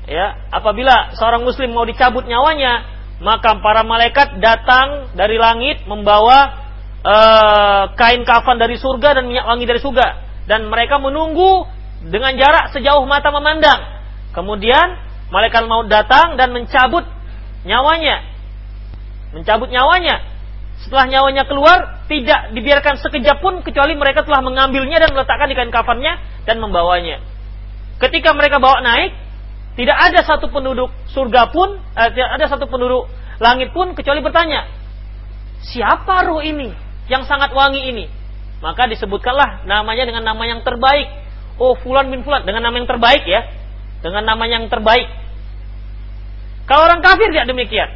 ya 0.08 0.48
apabila 0.52 1.12
seorang 1.16 1.42
muslim 1.42 1.72
mau 1.74 1.84
dicabut 1.84 2.24
nyawanya 2.24 2.94
maka 3.22 3.62
para 3.62 3.86
malaikat 3.86 4.42
datang 4.42 5.14
dari 5.14 5.38
langit 5.38 5.86
membawa 5.86 6.64
uh, 7.04 7.84
kain 7.94 8.26
kafan 8.26 8.58
dari 8.58 8.74
surga 8.80 9.20
dan 9.20 9.30
minyak 9.30 9.46
wangi 9.46 9.68
dari 9.68 9.78
surga. 9.78 10.06
Dan 10.50 10.66
mereka 10.68 10.98
menunggu 10.98 11.64
dengan 12.04 12.34
jarak 12.34 12.74
sejauh 12.74 13.06
mata 13.06 13.30
memandang. 13.30 13.80
Kemudian 14.34 14.98
malaikat 15.30 15.64
mau 15.70 15.86
datang 15.86 16.34
dan 16.34 16.50
mencabut 16.50 17.06
nyawanya 17.64 18.33
mencabut 19.34 19.68
nyawanya 19.68 20.22
setelah 20.86 21.06
nyawanya 21.10 21.44
keluar 21.46 22.06
tidak 22.06 22.54
dibiarkan 22.54 22.98
sekejap 23.02 23.42
pun 23.42 23.62
kecuali 23.66 23.98
mereka 23.98 24.22
telah 24.22 24.42
mengambilnya 24.42 25.02
dan 25.02 25.10
meletakkan 25.10 25.50
di 25.50 25.56
kain 25.58 25.74
kafannya 25.74 26.18
dan 26.46 26.62
membawanya 26.62 27.18
ketika 27.98 28.30
mereka 28.32 28.62
bawa 28.62 28.78
naik 28.80 29.24
Tidak 29.74 29.98
ada 29.98 30.22
satu 30.22 30.54
penduduk 30.54 30.86
surga 31.10 31.50
pun, 31.50 31.74
eh, 31.98 32.08
tidak 32.14 32.30
ada 32.38 32.46
satu 32.46 32.70
penduduk 32.70 33.10
langit 33.42 33.74
pun 33.74 33.90
kecuali 33.98 34.22
bertanya, 34.22 34.70
siapa 35.66 36.30
ruh 36.30 36.46
ini 36.46 36.70
yang 37.10 37.26
sangat 37.26 37.50
wangi 37.50 37.82
ini? 37.90 38.06
Maka 38.62 38.86
disebutkanlah 38.86 39.66
namanya 39.66 40.06
dengan 40.06 40.22
nama 40.30 40.46
yang 40.46 40.62
terbaik. 40.62 41.10
Oh, 41.58 41.74
Fulan 41.74 42.06
bin 42.06 42.22
Fulan 42.22 42.46
dengan 42.46 42.70
nama 42.70 42.74
yang 42.78 42.88
terbaik 42.88 43.26
ya. 43.26 43.50
Dengan 43.98 44.22
nama 44.24 44.46
yang 44.46 44.70
terbaik. 44.70 45.10
Kalau 46.70 46.86
orang 46.86 47.02
kafir 47.02 47.34
tidak 47.34 47.50
demikian. 47.50 47.90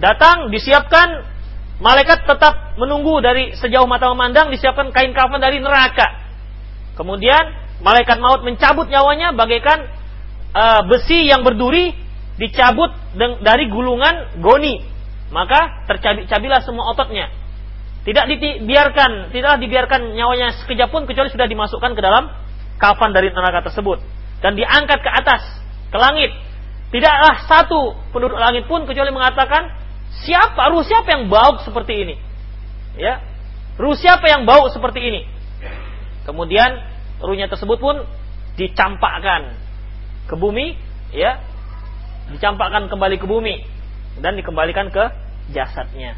Datang, 0.00 0.48
disiapkan, 0.48 1.28
malaikat 1.82 2.24
tetap 2.24 2.78
menunggu 2.80 3.20
dari 3.20 3.52
sejauh 3.52 3.84
mata 3.84 4.08
memandang, 4.12 4.48
disiapkan 4.48 4.88
kain 4.94 5.12
kafan 5.12 5.42
dari 5.42 5.60
neraka. 5.60 6.22
Kemudian 6.96 7.52
malaikat 7.84 8.20
maut 8.20 8.44
mencabut 8.44 8.88
nyawanya 8.88 9.34
bagaikan 9.36 9.88
uh, 10.52 10.80
besi 10.88 11.28
yang 11.28 11.44
berduri 11.44 11.92
dicabut 12.40 12.92
dari 13.44 13.68
gulungan 13.68 14.40
goni. 14.40 14.80
Maka 15.32 15.88
tercabi-cabilah 15.88 16.60
semua 16.60 16.92
ototnya. 16.92 17.32
Tidak 18.02 18.24
dibiarkan, 18.28 19.30
tidaklah 19.30 19.58
dibiarkan 19.62 20.00
nyawanya 20.12 20.58
sekejap 20.60 20.90
pun 20.90 21.06
kecuali 21.06 21.30
sudah 21.30 21.46
dimasukkan 21.46 21.94
ke 21.94 22.02
dalam 22.02 22.28
kafan 22.76 23.14
dari 23.14 23.30
neraka 23.30 23.70
tersebut 23.70 24.02
dan 24.42 24.58
diangkat 24.58 24.98
ke 25.00 25.10
atas 25.10 25.42
ke 25.88 25.96
langit. 25.96 26.34
Tidaklah 26.92 27.46
satu 27.48 27.96
penduduk 28.12 28.36
langit 28.36 28.68
pun 28.68 28.84
kecuali 28.84 29.08
mengatakan 29.14 29.81
siapa 30.20 30.68
ruh 30.68 30.84
siapa 30.84 31.08
yang 31.16 31.32
bau 31.32 31.56
seperti 31.64 32.04
ini. 32.04 32.14
Ya. 33.00 33.24
Ruh 33.80 33.96
siapa 33.96 34.28
yang 34.28 34.44
bau 34.44 34.68
seperti 34.68 35.00
ini? 35.00 35.20
Kemudian 36.28 36.76
ruhnya 37.24 37.48
tersebut 37.48 37.80
pun 37.80 38.04
dicampakkan 38.60 39.56
ke 40.28 40.34
bumi, 40.36 40.76
ya, 41.10 41.40
dicampakkan 42.30 42.92
kembali 42.92 43.16
ke 43.16 43.26
bumi 43.26 43.64
dan 44.20 44.36
dikembalikan 44.36 44.92
ke 44.92 45.04
jasadnya. 45.50 46.14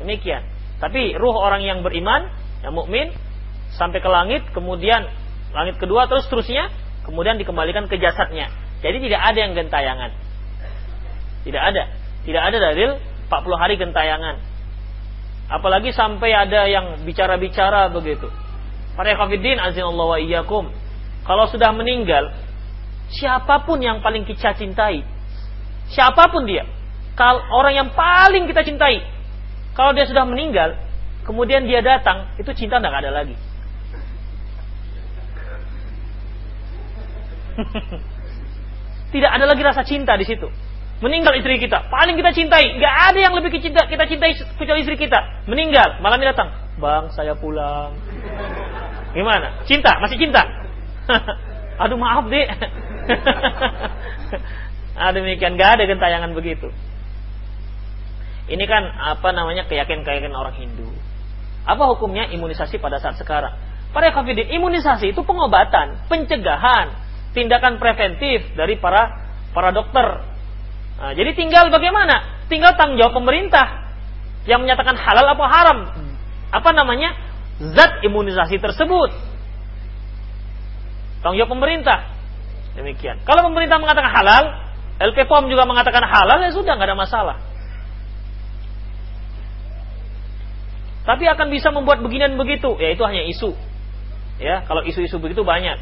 Demikian. 0.00 0.42
Tapi 0.78 1.14
ruh 1.18 1.34
orang 1.36 1.62
yang 1.62 1.84
beriman, 1.84 2.30
yang 2.64 2.72
mukmin 2.72 3.12
sampai 3.76 4.00
ke 4.00 4.08
langit, 4.08 4.42
kemudian 4.56 5.06
langit 5.52 5.76
kedua 5.76 6.08
terus 6.08 6.26
terusnya, 6.30 6.72
kemudian 7.04 7.36
dikembalikan 7.36 7.86
ke 7.86 8.00
jasadnya. 8.00 8.48
Jadi 8.80 9.10
tidak 9.10 9.22
ada 9.22 9.38
yang 9.38 9.52
gentayangan. 9.58 10.10
Tidak 11.42 11.62
ada. 11.62 11.84
Tidak 12.22 12.42
ada 12.42 12.56
dalil 12.56 12.98
40 13.28 13.60
hari 13.60 13.76
gentayangan. 13.76 14.40
Apalagi 15.48 15.92
sampai 15.92 16.32
ada 16.32 16.68
yang 16.68 17.04
bicara-bicara 17.04 17.88
begitu. 17.92 18.28
Para 18.96 19.14
kafirin 19.14 19.60
azinallahu 19.60 20.16
wa 20.16 20.18
iyyakum. 20.20 20.68
Kalau 21.24 21.44
sudah 21.48 21.72
meninggal, 21.76 22.32
siapa 23.12 23.64
pun 23.64 23.80
yang 23.80 24.00
paling 24.00 24.24
kita 24.24 24.56
cintai, 24.56 25.04
siapa 25.92 26.28
pun 26.32 26.48
dia, 26.48 26.64
kalau 27.16 27.40
orang 27.52 27.74
yang 27.76 27.88
paling 27.92 28.48
kita 28.48 28.64
cintai, 28.64 29.04
kalau 29.76 29.92
dia 29.92 30.08
sudah 30.08 30.24
meninggal, 30.24 30.76
kemudian 31.28 31.68
dia 31.68 31.84
datang, 31.84 32.32
itu 32.40 32.48
cinta 32.56 32.80
tidak 32.80 32.96
ada 32.96 33.12
lagi. 33.12 33.36
Tidak 39.12 39.26
ada 39.26 39.48
lagi 39.48 39.62
rasa 39.64 39.82
cinta 39.82 40.14
di 40.14 40.22
situ. 40.22 40.46
Meninggal 40.98 41.30
istri 41.38 41.62
kita, 41.62 41.86
paling 41.94 42.18
kita 42.18 42.34
cintai, 42.34 42.74
nggak 42.74 42.94
ada 43.14 43.18
yang 43.22 43.34
lebih 43.38 43.54
kita, 43.54 43.86
kita 43.86 44.02
cintai 44.10 44.34
kecuali 44.34 44.82
istri 44.82 44.98
kita. 44.98 45.46
Meninggal, 45.46 46.02
malamnya 46.02 46.34
datang, 46.34 46.50
bang 46.82 47.06
saya 47.14 47.38
pulang. 47.38 47.94
Gimana? 49.14 49.62
Cinta, 49.62 49.94
masih 50.02 50.18
cinta? 50.18 50.42
Aduh 51.86 51.94
maaf 51.94 52.26
deh. 52.26 52.46
nah, 54.98 55.14
demikian 55.14 55.54
gak 55.54 55.78
ada 55.78 55.86
gentayangan 55.86 56.34
begitu. 56.34 56.66
Ini 58.48 58.64
kan 58.66 58.82
apa 58.90 59.28
namanya 59.30 59.68
keyakinan-keyakinan 59.68 60.34
orang 60.34 60.56
Hindu. 60.56 60.88
Apa 61.68 61.84
hukumnya 61.94 62.32
imunisasi 62.32 62.80
pada 62.80 62.96
saat 62.96 63.20
sekarang? 63.20 63.52
Para 63.92 64.08
kafirin, 64.12 64.48
imunisasi 64.56 65.12
itu 65.12 65.20
pengobatan, 65.20 66.08
pencegahan, 66.08 66.96
tindakan 67.36 67.76
preventif 67.76 68.56
dari 68.56 68.80
para 68.80 69.20
para 69.52 69.72
dokter. 69.72 70.24
Nah, 70.98 71.14
jadi 71.14 71.30
tinggal 71.34 71.70
bagaimana? 71.70 72.42
Tinggal 72.50 72.74
tanggung 72.74 72.98
jawab 72.98 73.14
pemerintah 73.14 73.86
yang 74.50 74.64
menyatakan 74.64 74.98
halal 74.98 75.26
apa 75.30 75.44
haram. 75.46 75.78
Apa 76.50 76.70
namanya? 76.74 77.14
Zat 77.74 78.02
imunisasi 78.02 78.58
tersebut. 78.58 79.10
Tanggung 81.22 81.38
jawab 81.38 81.54
pemerintah. 81.54 82.18
Demikian. 82.74 83.22
Kalau 83.22 83.46
pemerintah 83.46 83.78
mengatakan 83.78 84.10
halal, 84.10 84.44
LPPOM 84.98 85.46
juga 85.46 85.66
mengatakan 85.66 86.02
halal, 86.02 86.42
ya 86.42 86.50
sudah 86.50 86.74
nggak 86.74 86.90
ada 86.90 86.98
masalah. 86.98 87.36
Tapi 91.06 91.24
akan 91.24 91.48
bisa 91.48 91.72
membuat 91.72 92.04
beginian 92.04 92.36
begitu, 92.36 92.76
ya 92.76 92.92
itu 92.92 93.00
hanya 93.06 93.24
isu. 93.24 93.56
Ya, 94.38 94.62
kalau 94.68 94.84
isu-isu 94.86 95.18
begitu 95.18 95.42
banyak. 95.42 95.80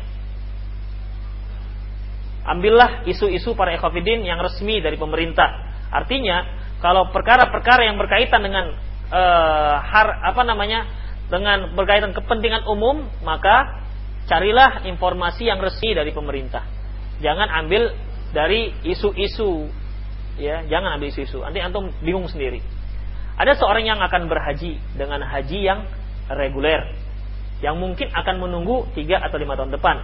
Ambillah 2.47 3.03
isu-isu 3.11 3.59
para 3.59 3.74
ekofidin 3.74 4.22
yang 4.22 4.38
resmi 4.38 4.78
dari 4.78 4.94
pemerintah. 4.94 5.66
Artinya, 5.90 6.47
kalau 6.78 7.11
perkara-perkara 7.11 7.90
yang 7.90 7.99
berkaitan 7.99 8.42
dengan 8.47 8.78
uh, 9.11 9.74
har, 9.82 10.22
apa 10.22 10.42
namanya, 10.47 10.86
dengan 11.26 11.74
berkaitan 11.74 12.14
kepentingan 12.14 12.62
umum, 12.70 13.03
maka 13.26 13.82
carilah 14.30 14.86
informasi 14.86 15.51
yang 15.51 15.59
resmi 15.59 15.90
dari 15.94 16.14
pemerintah. 16.14 16.62
Jangan 17.18 17.51
ambil 17.66 17.90
dari 18.30 18.70
isu-isu. 18.86 19.66
Ya, 20.38 20.62
jangan 20.68 21.01
ambil 21.01 21.11
isu-isu. 21.11 21.42
Nanti 21.42 21.59
antum 21.59 21.90
bingung 22.05 22.30
sendiri. 22.30 22.62
Ada 23.36 23.59
seorang 23.59 23.84
yang 23.84 24.01
akan 24.01 24.30
berhaji 24.30 24.80
dengan 24.97 25.20
haji 25.24 25.59
yang 25.61 25.84
reguler. 26.30 26.94
Yang 27.61 27.76
mungkin 27.80 28.09
akan 28.12 28.36
menunggu 28.38 28.88
3 28.92 29.26
atau 29.28 29.36
5 29.40 29.59
tahun 29.59 29.72
depan. 29.72 29.97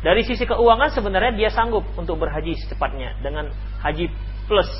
Dari 0.00 0.24
sisi 0.24 0.48
keuangan 0.48 0.96
sebenarnya 0.96 1.36
dia 1.36 1.50
sanggup 1.52 1.84
untuk 1.96 2.16
berhaji 2.16 2.56
secepatnya 2.56 3.20
dengan 3.20 3.52
haji 3.84 4.08
plus. 4.48 4.70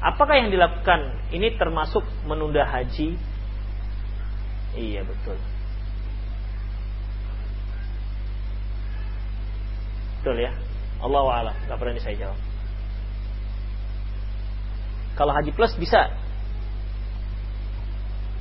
Apakah 0.00 0.40
yang 0.40 0.48
dilakukan 0.48 1.28
ini 1.34 1.58
termasuk 1.60 2.06
menunda 2.24 2.64
haji? 2.64 3.18
Iya 4.72 5.04
betul. 5.04 5.36
Betul 10.22 10.36
ya. 10.40 10.52
Allah 10.98 11.22
wa'ala 11.22 11.52
nggak 11.66 11.78
pernah 11.78 12.02
saya 12.02 12.16
jawab 12.18 12.38
kalau 15.14 15.34
haji 15.34 15.50
plus 15.54 15.74
bisa 15.78 16.14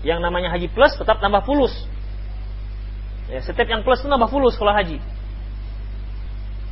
yang 0.05 0.21
namanya 0.21 0.53
haji 0.53 0.69
plus 0.69 0.93
tetap 0.93 1.21
nambah 1.21 1.45
fulus 1.45 1.73
ya, 3.29 3.41
setiap 3.41 3.65
yang 3.65 3.81
plus 3.81 4.01
itu 4.01 4.09
nambah 4.09 4.29
fulus 4.29 4.57
kalau 4.57 4.73
haji 4.73 5.01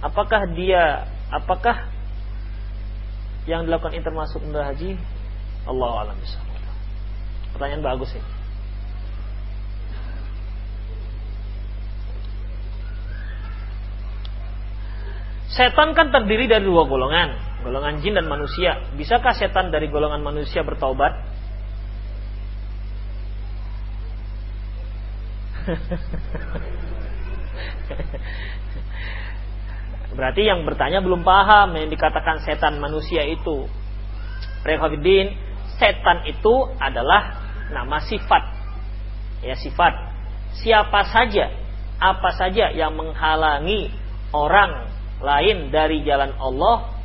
apakah 0.04 0.42
dia 0.56 1.08
apakah 1.32 1.88
yang 3.46 3.70
dilakukan 3.70 3.94
ini 3.94 4.04
termasuk 4.04 4.42
menunda 4.42 4.74
haji 4.74 4.98
Allah 5.70 5.92
alam 6.08 6.18
bisa 6.18 6.42
pertanyaan 7.54 7.86
bagus 7.86 8.10
ini 8.18 8.36
Setan 15.56 15.96
kan 15.96 16.12
terdiri 16.12 16.52
dari 16.52 16.68
dua 16.68 16.84
golongan, 16.84 17.64
golongan 17.64 18.04
jin 18.04 18.20
dan 18.20 18.28
manusia. 18.28 18.92
Bisakah 19.00 19.32
setan 19.32 19.72
dari 19.72 19.88
golongan 19.88 20.20
manusia 20.20 20.68
bertaubat? 20.68 21.16
Berarti 30.16 30.48
yang 30.48 30.64
bertanya 30.64 31.04
belum 31.04 31.28
paham 31.28 31.76
yang 31.76 31.92
dikatakan 31.92 32.40
setan 32.48 32.80
manusia 32.80 33.28
itu. 33.28 33.68
Rekhabidin, 34.64 35.36
setan 35.76 36.24
itu 36.24 36.72
adalah 36.80 37.36
nama 37.70 38.00
sifat. 38.00 38.44
Ya 39.44 39.60
sifat. 39.60 39.94
Siapa 40.56 41.04
saja, 41.12 41.52
apa 42.00 42.32
saja 42.32 42.72
yang 42.72 42.96
menghalangi 42.96 43.92
orang 44.32 44.88
lain 45.20 45.70
dari 45.70 46.00
jalan 46.08 46.32
Allah, 46.40 46.96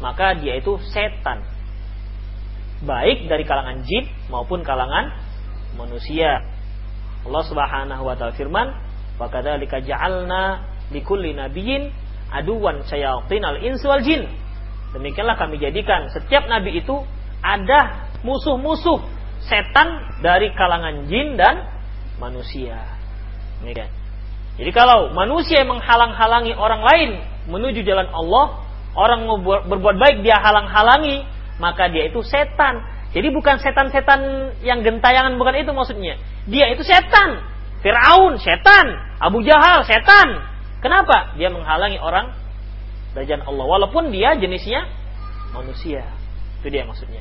maka 0.00 0.32
dia 0.40 0.56
itu 0.56 0.80
setan. 0.88 1.44
Baik 2.80 3.28
dari 3.28 3.44
kalangan 3.44 3.84
jin 3.84 4.08
maupun 4.32 4.64
kalangan 4.64 5.12
manusia. 5.76 6.40
Allah 7.20 7.44
Subhanahu 7.44 8.08
wa 8.08 8.16
taala 8.16 8.32
firman, 8.32 8.72
"Wa 9.20 9.28
kadzalika 9.28 9.84
ja'alna 9.84 10.64
likulli 10.88 11.36
nabiyyin 11.36 11.92
aduwan 12.30 12.86
syayatin 12.86 13.42
al-insi 13.42 13.84
wal 13.86 14.02
jin." 14.02 14.26
Demikianlah 14.90 15.38
kami 15.38 15.62
jadikan 15.62 16.10
setiap 16.10 16.50
nabi 16.50 16.82
itu 16.82 16.98
ada 17.40 18.10
musuh-musuh 18.26 19.00
setan 19.46 20.18
dari 20.20 20.52
kalangan 20.52 21.06
jin 21.08 21.38
dan 21.38 21.64
manusia. 22.20 22.76
Demikian. 23.62 23.88
Jadi 24.60 24.70
kalau 24.76 25.14
manusia 25.16 25.64
menghalang-halangi 25.64 26.52
orang 26.52 26.82
lain 26.84 27.10
menuju 27.48 27.80
jalan 27.80 28.12
Allah, 28.12 28.60
orang 28.92 29.24
berbuat 29.68 29.96
baik 29.96 30.16
dia 30.20 30.36
halang-halangi, 30.36 31.24
maka 31.56 31.88
dia 31.88 32.12
itu 32.12 32.20
setan. 32.20 32.84
Jadi 33.10 33.32
bukan 33.32 33.58
setan-setan 33.58 34.52
yang 34.62 34.84
gentayangan 34.84 35.34
bukan 35.40 35.56
itu 35.58 35.72
maksudnya. 35.72 36.20
Dia 36.46 36.70
itu 36.76 36.84
setan. 36.84 37.42
Firaun 37.80 38.36
setan, 38.36 38.86
Abu 39.18 39.40
Jahal 39.40 39.88
setan. 39.88 40.44
Kenapa? 40.80 41.36
Dia 41.36 41.52
menghalangi 41.52 42.00
orang 42.00 42.32
dari 43.12 43.28
Allah 43.28 43.66
walaupun 43.68 44.08
dia 44.12 44.36
jenisnya 44.36 44.88
manusia. 45.52 46.08
Itu 46.60 46.68
dia 46.72 46.88
maksudnya. 46.88 47.20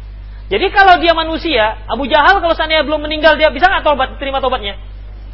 Jadi 0.50 0.66
kalau 0.74 0.98
dia 0.98 1.14
manusia, 1.14 1.86
Abu 1.86 2.10
Jahal 2.10 2.42
kalau 2.42 2.58
seandainya 2.58 2.82
belum 2.82 3.06
meninggal 3.06 3.38
dia 3.38 3.54
bisa 3.54 3.70
nggak 3.70 3.86
tobat, 3.86 4.18
terima 4.18 4.42
tobatnya? 4.42 4.82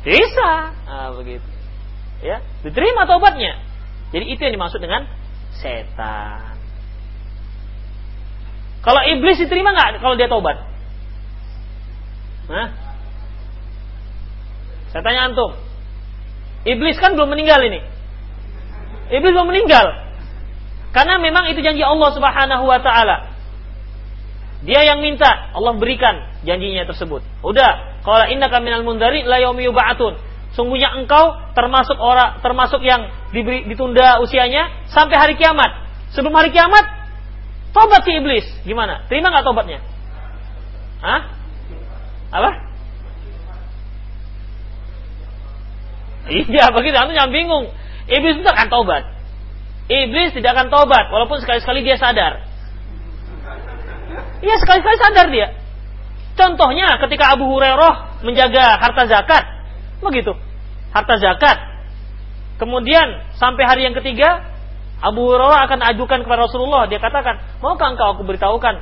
Bisa. 0.04 0.76
Nah, 0.86 1.16
begitu. 1.16 1.48
Ya, 2.20 2.44
diterima 2.66 3.08
tobatnya. 3.08 3.64
Jadi 4.12 4.26
itu 4.28 4.42
yang 4.44 4.54
dimaksud 4.60 4.84
dengan 4.84 5.08
setan. 5.56 6.60
Kalau 8.84 9.02
iblis 9.08 9.40
diterima 9.40 9.72
nggak 9.72 10.04
kalau 10.04 10.20
dia 10.20 10.28
tobat? 10.28 10.62
Nah, 12.46 12.70
saya 14.92 15.02
tanya 15.02 15.32
antum. 15.32 15.58
Iblis 16.68 17.00
kan 17.00 17.16
belum 17.16 17.32
meninggal 17.32 17.64
ini. 17.66 17.95
Iblis 19.10 19.32
belum 19.34 19.50
meninggal. 19.50 20.06
Karena 20.96 21.20
memang 21.20 21.52
itu 21.52 21.60
janji 21.60 21.84
Allah 21.84 22.10
Subhanahu 22.16 22.64
wa 22.66 22.80
taala. 22.80 23.36
Dia 24.66 24.82
yang 24.82 25.04
minta, 25.04 25.54
Allah 25.54 25.78
berikan 25.78 26.26
janjinya 26.42 26.90
tersebut. 26.90 27.22
Udah, 27.46 28.02
kalau 28.02 28.26
innaka 28.32 28.58
minal 28.64 28.82
mundari 28.82 29.22
la 29.22 29.38
yaumi. 29.38 29.70
Sungguhnya 30.56 30.96
engkau 30.96 31.36
termasuk 31.52 32.00
orang 32.00 32.40
termasuk 32.40 32.80
yang 32.80 33.12
diberi, 33.36 33.68
ditunda 33.68 34.24
usianya 34.24 34.88
sampai 34.88 35.20
hari 35.20 35.34
kiamat. 35.36 35.84
Sebelum 36.16 36.32
hari 36.32 36.56
kiamat, 36.56 36.88
tobat 37.76 38.08
si 38.08 38.16
iblis. 38.16 38.48
Gimana? 38.64 39.04
Terima 39.12 39.36
nggak 39.36 39.44
tobatnya? 39.44 39.84
Hah? 41.04 41.22
Apa? 42.32 42.52
Iya, 46.26 46.74
begitu. 46.74 46.96
Antum 46.98 47.14
yang 47.14 47.30
bingung. 47.30 47.70
Iblis 48.06 48.42
itu 48.42 48.50
akan 48.50 48.68
tobat. 48.70 49.04
Iblis 49.90 50.34
tidak 50.34 50.58
akan 50.58 50.68
tobat, 50.74 51.10
walaupun 51.14 51.42
sekali-sekali 51.42 51.86
dia 51.86 51.98
sadar. 51.98 52.42
Iya 54.42 54.56
sekali-sekali 54.62 54.98
sadar 54.98 55.28
dia. 55.30 55.48
Contohnya 56.36 57.00
ketika 57.02 57.34
Abu 57.34 57.48
Hurairah 57.50 58.22
menjaga 58.26 58.78
harta 58.78 59.08
zakat, 59.08 59.44
begitu. 60.04 60.36
Harta 60.92 61.16
zakat. 61.18 61.58
Kemudian 62.56 63.26
sampai 63.36 63.64
hari 63.68 63.82
yang 63.88 63.96
ketiga, 63.96 64.44
Abu 65.00 65.28
Hurairah 65.28 65.66
akan 65.70 65.80
ajukan 65.96 66.24
kepada 66.24 66.46
Rasulullah. 66.48 66.88
Dia 66.88 67.00
katakan, 67.00 67.40
maukah 67.60 67.94
engkau 67.94 68.16
aku 68.16 68.24
beritahukan 68.28 68.76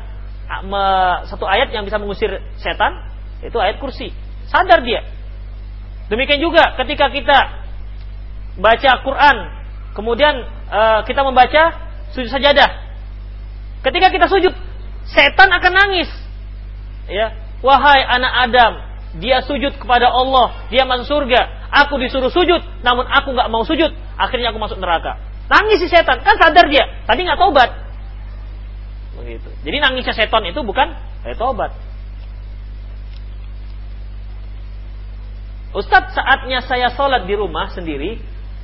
satu 1.26 1.46
ayat 1.48 1.72
yang 1.74 1.88
bisa 1.88 1.98
mengusir 1.98 2.44
setan? 2.60 3.08
Itu 3.42 3.58
ayat 3.60 3.80
kursi. 3.82 4.14
Sadar 4.48 4.84
dia. 4.86 5.04
Demikian 6.12 6.44
juga 6.44 6.76
ketika 6.84 7.10
kita 7.10 7.62
baca 8.58 8.91
Quran, 9.01 9.38
kemudian 9.97 10.45
uh, 10.70 11.01
kita 11.06 11.26
membaca 11.26 11.64
sujud 12.14 12.30
sajadah. 12.30 12.70
Ketika 13.84 14.14
kita 14.14 14.28
sujud, 14.30 14.54
setan 15.10 15.49
akan 15.51 15.74
nangis. 15.74 16.10
Ya, 17.10 17.36
wahai 17.60 17.99
anak 18.06 18.34
Adam, 18.47 18.74
dia 19.20 19.43
sujud 19.43 19.76
kepada 19.76 20.08
Allah, 20.08 20.70
dia 20.72 20.88
masuk 20.88 21.06
surga. 21.06 21.68
Aku 21.84 21.97
disuruh 21.99 22.32
sujud, 22.32 22.62
namun 22.86 23.10
aku 23.10 23.34
nggak 23.34 23.49
mau 23.49 23.66
sujud. 23.66 23.91
Akhirnya 24.16 24.54
aku 24.54 24.62
masuk 24.62 24.80
neraka. 24.80 25.20
Nangis 25.51 25.84
si 25.84 25.89
setan, 25.91 26.24
kan 26.24 26.39
sadar 26.39 26.70
dia, 26.72 27.04
tadi 27.04 27.26
nggak 27.28 27.38
tobat. 27.38 27.70
Begitu. 29.20 29.49
Jadi 29.68 29.78
nangisnya 29.82 30.16
setan 30.16 30.45
itu 30.47 30.64
bukan 30.64 30.95
eh, 31.28 31.36
tobat. 31.36 31.74
Ustadz 35.74 36.14
saatnya 36.14 36.62
saya 36.62 36.93
sholat 36.93 37.26
di 37.26 37.34
rumah 37.34 37.74
sendiri, 37.74 38.22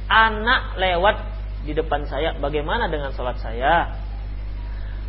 anak 0.09 0.75
lewat 0.81 1.15
di 1.63 1.77
depan 1.77 2.03
saya, 2.09 2.35
bagaimana 2.41 2.89
dengan 2.89 3.13
sholat 3.13 3.37
saya? 3.37 3.93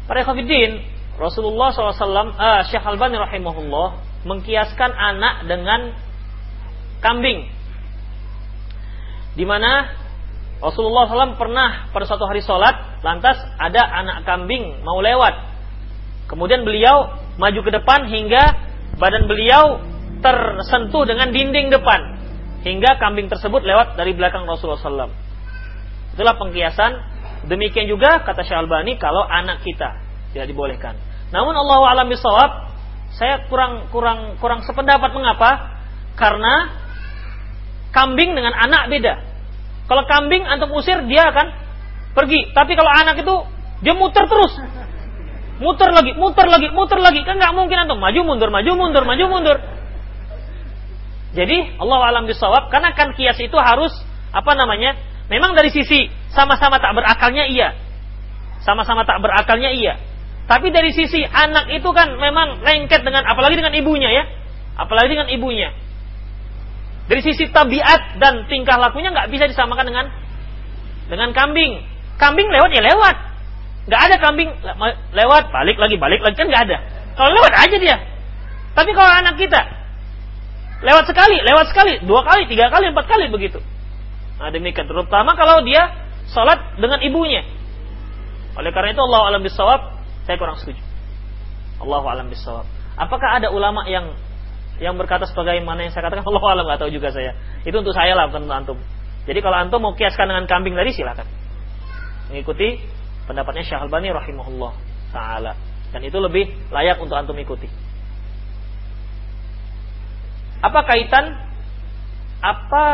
Para 0.04 0.22
khafidin, 0.22 0.84
Rasulullah 1.16 1.72
SAW, 1.72 1.96
uh, 1.96 2.28
eh, 2.36 2.62
Syekh 2.68 2.84
Albani 2.84 3.16
rahimahullah 3.16 3.88
mengkiaskan 4.28 4.90
anak 4.92 5.48
dengan 5.48 5.96
kambing. 7.00 7.48
Di 9.34 9.44
mana 9.48 9.88
Rasulullah 10.60 11.08
SAW 11.08 11.40
pernah 11.40 11.88
pada 11.88 12.04
suatu 12.04 12.28
hari 12.28 12.44
sholat, 12.44 13.00
lantas 13.00 13.40
ada 13.56 13.80
anak 13.80 14.28
kambing 14.28 14.84
mau 14.84 15.00
lewat. 15.00 15.48
Kemudian 16.28 16.68
beliau 16.68 17.16
maju 17.40 17.60
ke 17.64 17.70
depan 17.72 18.06
hingga 18.06 18.44
badan 19.00 19.24
beliau 19.24 19.80
tersentuh 20.20 21.08
dengan 21.08 21.32
dinding 21.32 21.72
depan. 21.72 22.19
Hingga 22.60 23.00
kambing 23.00 23.32
tersebut 23.32 23.64
lewat 23.64 23.96
dari 23.96 24.12
belakang 24.12 24.44
Rasulullah 24.44 24.80
SAW. 24.80 25.12
Itulah 26.12 26.36
pengkiasan. 26.36 26.92
Demikian 27.48 27.88
juga 27.88 28.20
kata 28.20 28.44
Syekh 28.44 28.68
Albani 28.68 29.00
kalau 29.00 29.24
anak 29.24 29.64
kita 29.64 29.96
tidak 30.36 30.46
dibolehkan. 30.52 30.92
Namun 31.32 31.56
Allah 31.56 31.96
alam 31.96 32.06
bisawab, 32.12 32.50
saya 33.16 33.48
kurang 33.48 33.88
kurang 33.88 34.36
kurang 34.36 34.60
sependapat 34.68 35.08
mengapa? 35.16 35.80
Karena 36.20 36.68
kambing 37.96 38.36
dengan 38.36 38.52
anak 38.52 38.92
beda. 38.92 39.14
Kalau 39.88 40.04
kambing 40.04 40.44
antum 40.44 40.70
usir 40.76 41.00
dia 41.08 41.32
akan 41.32 41.46
pergi, 42.12 42.52
tapi 42.52 42.76
kalau 42.76 42.92
anak 42.92 43.24
itu 43.24 43.34
dia 43.80 43.96
muter 43.96 44.28
terus. 44.28 44.52
Muter 45.60 45.92
lagi, 45.92 46.12
muter 46.16 46.44
lagi, 46.44 46.68
muter 46.72 47.00
lagi. 47.00 47.20
Kan 47.24 47.40
nggak 47.40 47.56
mungkin 47.56 47.88
antum 47.88 47.96
maju 47.96 48.20
mundur, 48.20 48.52
maju 48.52 48.70
mundur, 48.76 49.04
maju 49.08 49.24
mundur. 49.32 49.56
Jadi 51.30 51.78
Allah 51.78 51.98
alam 52.10 52.26
bisawab 52.26 52.74
karena 52.74 52.90
kan 52.90 53.14
kias 53.14 53.38
itu 53.38 53.54
harus 53.54 53.94
apa 54.34 54.52
namanya? 54.58 54.98
Memang 55.30 55.54
dari 55.54 55.70
sisi 55.70 56.10
sama-sama 56.34 56.82
tak 56.82 56.90
berakalnya 56.90 57.46
iya. 57.46 57.68
Sama-sama 58.66 59.06
tak 59.06 59.22
berakalnya 59.22 59.70
iya. 59.70 59.94
Tapi 60.50 60.74
dari 60.74 60.90
sisi 60.90 61.22
anak 61.22 61.70
itu 61.70 61.86
kan 61.94 62.18
memang 62.18 62.66
lengket 62.66 63.06
dengan 63.06 63.22
apalagi 63.30 63.54
dengan 63.54 63.70
ibunya 63.78 64.10
ya. 64.10 64.24
Apalagi 64.74 65.14
dengan 65.14 65.30
ibunya. 65.30 65.70
Dari 67.06 67.22
sisi 67.22 67.46
tabiat 67.50 68.18
dan 68.18 68.50
tingkah 68.50 68.74
lakunya 68.78 69.14
nggak 69.14 69.30
bisa 69.30 69.46
disamakan 69.46 69.86
dengan 69.86 70.06
dengan 71.06 71.30
kambing. 71.30 71.78
Kambing 72.18 72.50
lewat 72.50 72.70
ya 72.74 72.82
lewat. 72.90 73.16
Nggak 73.86 74.02
ada 74.10 74.16
kambing 74.18 74.50
lewat 75.14 75.54
balik 75.54 75.78
lagi 75.78 75.94
balik 75.94 76.26
lagi 76.26 76.34
kan 76.34 76.50
nggak 76.50 76.62
ada. 76.66 76.76
Kalau 77.14 77.30
lewat 77.30 77.54
aja 77.54 77.76
dia. 77.78 77.96
Tapi 78.74 78.90
kalau 78.94 79.10
anak 79.10 79.38
kita 79.38 79.79
lewat 80.80 81.04
sekali, 81.08 81.36
lewat 81.44 81.66
sekali, 81.72 82.00
dua 82.04 82.24
kali, 82.24 82.48
tiga 82.48 82.72
kali, 82.72 82.92
empat 82.92 83.06
kali 83.08 83.28
begitu. 83.28 83.60
Nah 84.40 84.48
demikian 84.48 84.88
terutama 84.88 85.36
kalau 85.36 85.60
dia 85.60 86.08
sholat 86.32 86.80
dengan 86.80 87.04
ibunya. 87.04 87.44
Oleh 88.56 88.72
karena 88.72 88.96
itu 88.96 89.02
Allah 89.04 89.20
alam 89.30 89.42
bisawab 89.44 90.00
saya 90.24 90.36
kurang 90.40 90.56
setuju. 90.56 90.80
Allah 91.80 92.04
alam 92.04 92.26
bisawab. 92.32 92.64
Apakah 92.96 93.40
ada 93.40 93.52
ulama 93.52 93.84
yang 93.88 94.16
yang 94.80 94.96
berkata 94.96 95.28
sebagaimana 95.28 95.84
yang 95.84 95.92
saya 95.92 96.08
katakan 96.08 96.24
Allah 96.32 96.44
alam 96.56 96.64
nggak 96.64 96.80
tahu 96.80 96.90
juga 96.92 97.12
saya. 97.12 97.36
Itu 97.68 97.84
untuk 97.84 97.92
saya 97.92 98.16
lah 98.16 98.32
bukan 98.32 98.48
untuk 98.48 98.56
antum. 98.56 98.78
Jadi 99.28 99.38
kalau 99.44 99.56
antum 99.60 99.80
mau 99.84 99.92
kiaskan 99.92 100.32
dengan 100.32 100.44
kambing 100.48 100.72
tadi 100.72 100.96
silakan. 100.96 101.28
Mengikuti 102.32 102.80
pendapatnya 103.28 103.62
Syekh 103.66 103.80
Albani 103.84 104.08
rahimahullah 104.14 104.72
taala. 105.12 105.52
Dan 105.90 106.06
itu 106.06 106.16
lebih 106.22 106.48
layak 106.72 107.02
untuk 107.02 107.18
antum 107.18 107.36
ikuti. 107.36 107.68
Apa 110.60 110.80
kaitan 110.84 111.40
apa 112.40 112.84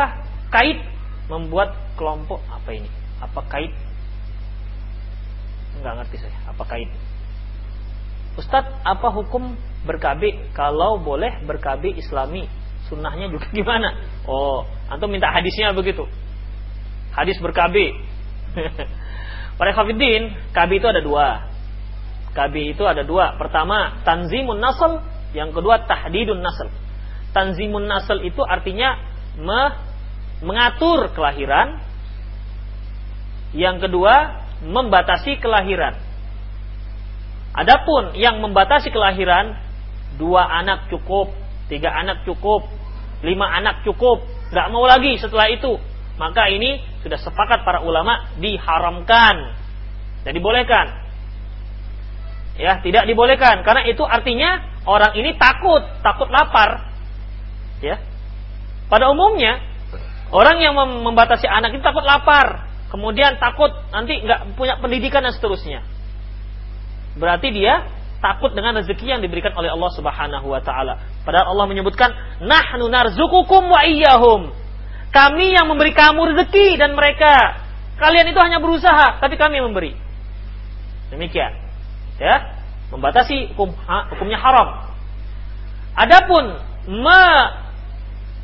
kait 0.51 0.79
membuat 1.27 1.75
kelompok 1.99 2.39
apa 2.47 2.69
ini? 2.71 2.89
Apa 3.19 3.43
kait? 3.47 3.71
Enggak 5.79 6.03
ngerti 6.03 6.17
saya. 6.23 6.37
Apa 6.47 6.63
kait? 6.63 6.89
Ustadz, 8.37 8.69
apa 8.85 9.07
hukum 9.09 9.57
berkabi? 9.83 10.53
Kalau 10.53 11.01
boleh 11.01 11.41
berkabi 11.43 11.97
islami, 11.97 12.45
sunnahnya 12.87 13.27
juga 13.33 13.49
gimana? 13.57 13.97
Oh, 14.29 14.63
antum 14.87 15.09
minta 15.09 15.27
hadisnya 15.33 15.73
begitu. 15.73 16.05
Hadis 17.11 17.35
berkabi. 17.41 17.97
Para 19.57 19.73
khafidin, 19.73 20.37
kabi 20.53 20.77
itu 20.77 20.87
ada 20.87 21.01
dua. 21.01 21.49
Kabi 22.37 22.77
itu 22.77 22.85
ada 22.85 23.01
dua. 23.01 23.33
Pertama, 23.41 24.05
tanzimun 24.05 24.61
nasl. 24.61 25.01
Yang 25.33 25.57
kedua, 25.57 25.81
tahdidun 25.89 26.45
nasl. 26.45 26.69
Tanzimun 27.37 27.85
nasl 27.85 28.25
itu 28.25 28.41
artinya 28.41 28.97
me 29.37 29.77
mengatur 30.41 31.13
kelahiran. 31.13 31.77
Yang 33.53 33.85
kedua, 33.85 34.41
membatasi 34.65 35.37
kelahiran. 35.37 36.01
Adapun 37.53 38.17
yang 38.17 38.41
membatasi 38.41 38.89
kelahiran 38.89 39.53
dua 40.17 40.49
anak 40.49 40.89
cukup, 40.89 41.29
tiga 41.69 41.93
anak 41.93 42.25
cukup, 42.25 42.65
lima 43.21 43.53
anak 43.53 43.85
cukup, 43.85 44.25
nggak 44.49 44.67
mau 44.73 44.89
lagi 44.89 45.21
setelah 45.21 45.53
itu. 45.53 45.77
Maka 46.17 46.49
ini 46.49 46.81
sudah 47.05 47.21
sepakat 47.21 47.61
para 47.61 47.85
ulama 47.85 48.33
diharamkan. 48.41 49.53
Tidak 50.25 50.33
dibolehkan. 50.33 51.05
Ya, 52.57 52.81
tidak 52.81 53.05
dibolehkan 53.05 53.61
karena 53.61 53.85
itu 53.85 54.01
artinya 54.01 54.81
orang 54.89 55.13
ini 55.13 55.37
takut, 55.37 55.85
takut 56.01 56.33
lapar. 56.33 56.86
Ya. 57.83 58.01
Pada 58.87 59.11
umumnya 59.11 59.59
orang 60.31 60.57
yang 60.63 60.73
membatasi 60.77 61.45
anak 61.45 61.75
itu 61.75 61.83
takut 61.83 62.03
lapar, 62.03 62.71
kemudian 62.89 63.37
takut 63.37 63.69
nanti 63.91 64.23
nggak 64.23 64.55
punya 64.55 64.79
pendidikan 64.79 65.21
dan 65.23 65.35
seterusnya. 65.35 65.83
Berarti 67.17 67.49
dia 67.51 67.85
takut 68.17 68.53
dengan 68.53 68.77
rezeki 68.81 69.17
yang 69.17 69.21
diberikan 69.21 69.53
oleh 69.53 69.69
Allah 69.69 69.91
Subhanahu 69.93 70.47
wa 70.49 70.61
taala. 70.61 71.01
Padahal 71.21 71.53
Allah 71.53 71.65
menyebutkan 71.69 72.09
nahnu 72.41 72.89
narzukukum 72.89 73.69
wa 73.69 73.81
iyyahum. 73.85 74.53
Kami 75.13 75.55
yang 75.55 75.65
memberi 75.69 75.93
kamu 75.95 76.35
rezeki 76.35 76.77
dan 76.77 76.93
mereka. 76.93 77.65
Kalian 77.97 78.29
itu 78.29 78.37
hanya 78.37 78.61
berusaha, 78.61 79.17
tapi 79.17 79.39
kami 79.41 79.57
memberi. 79.57 79.97
Demikian. 81.09 81.49
Ya, 82.21 82.61
membatasi 82.93 83.53
hukum 83.53 83.73
hukumnya 84.13 84.37
haram. 84.37 84.93
Adapun 85.97 86.61
me, 86.85 87.21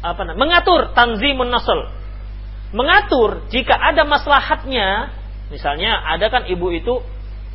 apa 0.04 0.36
mengatur 0.36 0.92
tanzimun 0.92 1.48
nasl. 1.48 1.88
Mengatur 2.76 3.48
jika 3.48 3.72
ada 3.72 4.04
maslahatnya, 4.04 5.16
misalnya 5.48 5.96
ada 5.96 6.28
kan 6.28 6.44
ibu 6.52 6.68
itu 6.76 7.00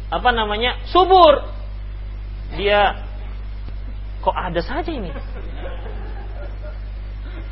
apa 0.09 0.33
namanya? 0.33 0.81
subur. 0.89 1.45
Dia 2.57 3.05
kok 4.25 4.33
ada 4.33 4.65
saja 4.65 4.89
ini? 4.89 5.13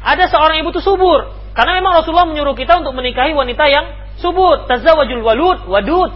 Ada 0.01 0.33
seorang 0.33 0.65
ibu 0.65 0.73
itu 0.73 0.81
subur. 0.81 1.29
Karena 1.53 1.77
memang 1.77 2.01
Rasulullah 2.01 2.29
menyuruh 2.29 2.57
kita 2.57 2.81
untuk 2.81 2.97
menikahi 2.97 3.37
wanita 3.37 3.65
yang 3.69 3.87
subur. 4.21 4.65
Tazawajul 4.65 5.21
walud, 5.21 5.69
wadud. 5.69 6.13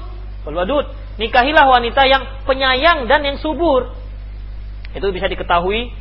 Wal 0.48 0.56
wadud. 0.56 0.86
Nikahilah 1.20 1.68
wanita 1.68 2.08
yang 2.08 2.22
penyayang 2.48 3.04
dan 3.10 3.20
yang 3.26 3.36
subur. 3.36 3.92
Itu 4.96 5.12
bisa 5.12 5.28
diketahui 5.28 5.92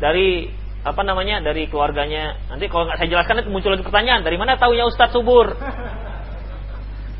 dari 0.00 0.48
apa 0.84 1.00
namanya 1.00 1.40
dari 1.40 1.64
keluarganya. 1.66 2.36
Nanti 2.52 2.68
kalau 2.68 2.84
nggak 2.84 3.00
saya 3.00 3.08
jelaskan 3.08 3.40
itu 3.40 3.50
muncul 3.50 3.72
lagi 3.72 3.84
pertanyaan, 3.88 4.20
dari 4.20 4.36
mana 4.36 4.60
tahu 4.60 4.76
ya 4.76 4.84
Ustadz 4.84 5.16
subur? 5.16 5.56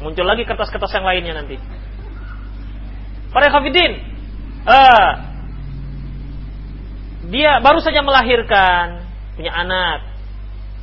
Muncul 0.04 0.26
lagi 0.28 0.44
kertas-kertas 0.44 0.92
yang 0.92 1.08
lainnya 1.08 1.32
nanti. 1.40 1.56
Para 3.32 3.48
Khafidin, 3.48 3.92
uh, 4.68 5.10
dia 7.32 7.56
baru 7.64 7.80
saja 7.80 8.04
melahirkan, 8.04 9.08
punya 9.34 9.52
anak. 9.56 10.12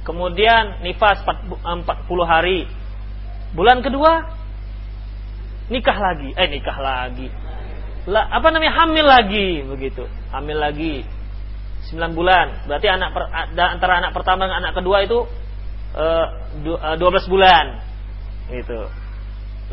Kemudian 0.02 0.82
nifas 0.82 1.22
40 1.22 1.86
hari. 2.26 2.66
Bulan 3.54 3.86
kedua 3.86 4.26
nikah 5.70 5.98
lagi. 6.02 6.34
Eh 6.34 6.48
nikah 6.50 6.78
lagi. 6.82 7.30
La, 8.10 8.26
apa 8.34 8.50
namanya 8.50 8.74
hamil 8.82 9.06
lagi 9.06 9.62
begitu. 9.62 10.10
Hamil 10.34 10.58
lagi. 10.58 11.06
9 11.90 12.14
bulan. 12.14 12.70
Berarti 12.70 12.88
anak 12.88 13.10
per, 13.16 13.24
antara 13.58 13.94
anak 14.04 14.12
pertama 14.14 14.46
dan 14.46 14.62
anak 14.62 14.78
kedua 14.78 15.02
itu 15.02 15.26
uh, 15.98 16.96
12 16.98 17.32
bulan. 17.32 17.82
Gitu. 18.54 18.80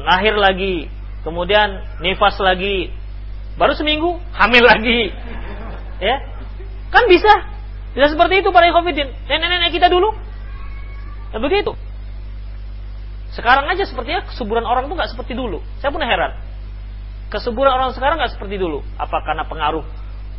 Lahir 0.00 0.34
lagi. 0.38 0.88
Kemudian 1.26 2.00
nifas 2.00 2.38
lagi. 2.40 2.88
Baru 3.58 3.74
seminggu 3.74 4.16
hamil 4.32 4.64
lagi. 4.64 5.12
Ya. 5.98 6.16
Kan 6.88 7.04
bisa. 7.10 7.58
Tidak 7.92 8.14
seperti 8.14 8.40
itu 8.40 8.54
para 8.54 8.70
ikhwafidin. 8.70 9.10
Nenek-nenek 9.26 9.74
kita 9.74 9.90
dulu. 9.90 10.14
Ya 11.34 11.38
begitu. 11.42 11.74
Sekarang 13.34 13.68
aja 13.68 13.84
sepertinya 13.84 14.24
kesuburan 14.24 14.64
orang 14.64 14.88
itu 14.88 14.94
nggak 14.96 15.12
seperti 15.12 15.36
dulu. 15.36 15.60
Saya 15.82 15.92
pun 15.92 16.00
heran. 16.00 16.32
Kesuburan 17.28 17.74
orang 17.76 17.90
sekarang 17.92 18.16
nggak 18.16 18.32
seperti 18.32 18.56
dulu. 18.56 18.80
Apa 18.96 19.20
karena 19.20 19.44
pengaruh 19.44 19.84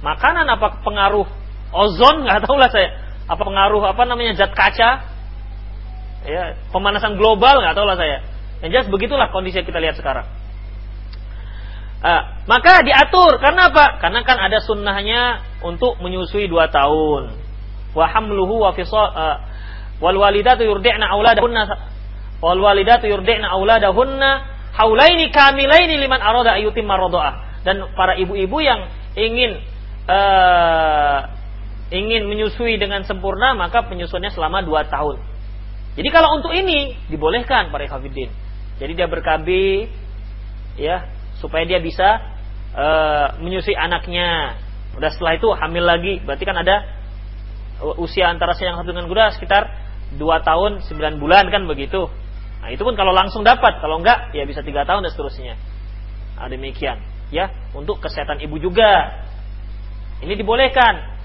makanan? 0.02 0.48
Apa 0.50 0.82
pengaruh 0.82 1.28
ozon? 1.74 2.26
Nggak 2.26 2.46
tahu 2.46 2.58
lah 2.58 2.70
saya. 2.72 2.96
Apa 3.30 3.42
pengaruh 3.46 3.84
apa 3.86 4.02
namanya 4.10 4.38
zat 4.38 4.54
kaca? 4.58 4.90
Ya, 6.28 6.60
pemanasan 6.74 7.16
global 7.16 7.62
nggak 7.62 7.76
tahu 7.78 7.88
lah 7.88 7.98
saya. 7.98 8.26
Yang 8.60 8.70
jelas 8.76 8.88
begitulah 8.92 9.32
kondisi 9.32 9.64
yang 9.64 9.68
kita 9.70 9.80
lihat 9.80 9.96
sekarang. 9.96 10.28
Uh, 12.00 12.24
maka 12.48 12.80
diatur 12.80 13.44
karena 13.44 13.68
apa? 13.68 14.00
Karena 14.00 14.24
kan 14.24 14.40
ada 14.40 14.64
sunnahnya 14.64 15.44
untuk 15.60 16.00
menyusui 16.00 16.48
dua 16.48 16.72
tahun. 16.72 17.36
Wa 17.92 18.08
hamluhu 18.08 18.64
wa 18.64 18.72
fisal 18.72 19.12
uh, 19.12 19.38
wal 20.00 20.16
walidatu 20.16 20.64
yurdi'na 20.64 21.12
auladahunna 21.12 21.64
wal 22.40 22.60
walidatu 22.60 23.04
yurdi'na 23.04 23.52
auladahunna 23.52 24.30
haulaini 24.80 25.28
kamilaini 25.28 26.00
liman 26.00 26.24
arada 26.24 26.56
ayyutimma 26.56 26.96
radha'ah. 26.96 27.64
Dan 27.68 27.84
para 28.00 28.16
ibu-ibu 28.16 28.64
yang 28.64 28.88
ingin 29.20 29.60
uh, 30.08 31.28
ingin 31.90 32.30
menyusui 32.30 32.78
dengan 32.78 33.02
sempurna 33.06 33.58
maka 33.58 33.86
penyusunnya 33.90 34.30
selama 34.30 34.62
dua 34.62 34.86
tahun. 34.86 35.18
Jadi 35.98 36.10
kalau 36.14 36.38
untuk 36.38 36.54
ini 36.54 36.96
dibolehkan 37.10 37.74
para 37.74 37.86
ikhwatiddin. 37.90 38.30
Jadi 38.80 38.92
dia 38.96 39.08
berkabi 39.10 39.90
ya 40.80 41.10
supaya 41.42 41.68
dia 41.68 41.82
bisa 41.84 42.22
uh, 42.78 43.28
menyusui 43.42 43.76
anaknya. 43.76 44.56
Udah 44.96 45.10
setelah 45.12 45.36
itu 45.36 45.48
hamil 45.54 45.86
lagi, 45.86 46.14
berarti 46.24 46.44
kan 46.44 46.58
ada 46.60 47.00
usia 48.00 48.28
antara 48.28 48.52
sayang 48.56 48.76
satu 48.76 48.92
dengan 48.92 49.08
kuda 49.08 49.40
sekitar 49.40 49.72
2 50.18 50.20
tahun 50.20 50.72
9 50.84 51.22
bulan 51.22 51.48
kan 51.48 51.64
begitu. 51.70 52.10
Nah, 52.60 52.70
itu 52.76 52.82
pun 52.84 52.98
kalau 53.00 53.16
langsung 53.16 53.48
dapat, 53.48 53.80
kalau 53.80 54.04
enggak 54.04 54.36
ya 54.36 54.44
bisa 54.44 54.60
tiga 54.66 54.84
tahun 54.84 55.08
dan 55.08 55.12
seterusnya. 55.16 55.56
Nah, 56.36 56.52
demikian 56.52 57.00
ya 57.30 57.52
untuk 57.72 58.04
kesehatan 58.04 58.42
ibu 58.44 58.60
juga. 58.60 59.24
Ini 60.20 60.36
dibolehkan. 60.36 61.19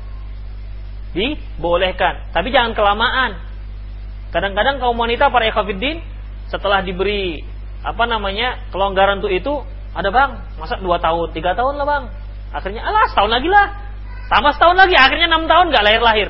Dibolehkan, 1.15 2.35
tapi 2.35 2.51
jangan 2.51 2.75
kelamaan. 2.75 3.39
Kadang-kadang 4.35 4.83
kaum 4.83 4.99
wanita 4.99 5.31
para 5.31 5.47
ekafidin 5.47 6.03
setelah 6.51 6.83
diberi 6.83 7.47
apa 7.87 8.05
namanya 8.11 8.67
kelonggaran 8.75 9.23
untuk 9.23 9.31
itu 9.31 9.63
ada 9.95 10.11
bang, 10.11 10.59
masa 10.59 10.75
dua 10.83 10.99
tahun, 10.99 11.31
tiga 11.31 11.55
tahun 11.55 11.79
lah 11.79 11.87
bang. 11.87 12.05
Akhirnya, 12.51 12.83
alah 12.83 13.07
setahun 13.11 13.31
lagi 13.31 13.47
lah. 13.47 13.67
Tambah 14.27 14.53
setahun 14.59 14.75
lagi, 14.75 14.95
akhirnya 14.99 15.31
enam 15.31 15.47
tahun 15.47 15.71
nggak 15.71 15.85
lahir-lahir. 15.87 16.29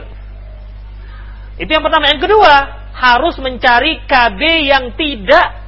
Itu 1.56 1.70
yang 1.72 1.84
pertama. 1.84 2.12
Yang 2.12 2.28
kedua, 2.28 2.54
harus 2.92 3.34
mencari 3.40 4.04
KB 4.04 4.40
yang 4.68 4.92
tidak 4.94 5.64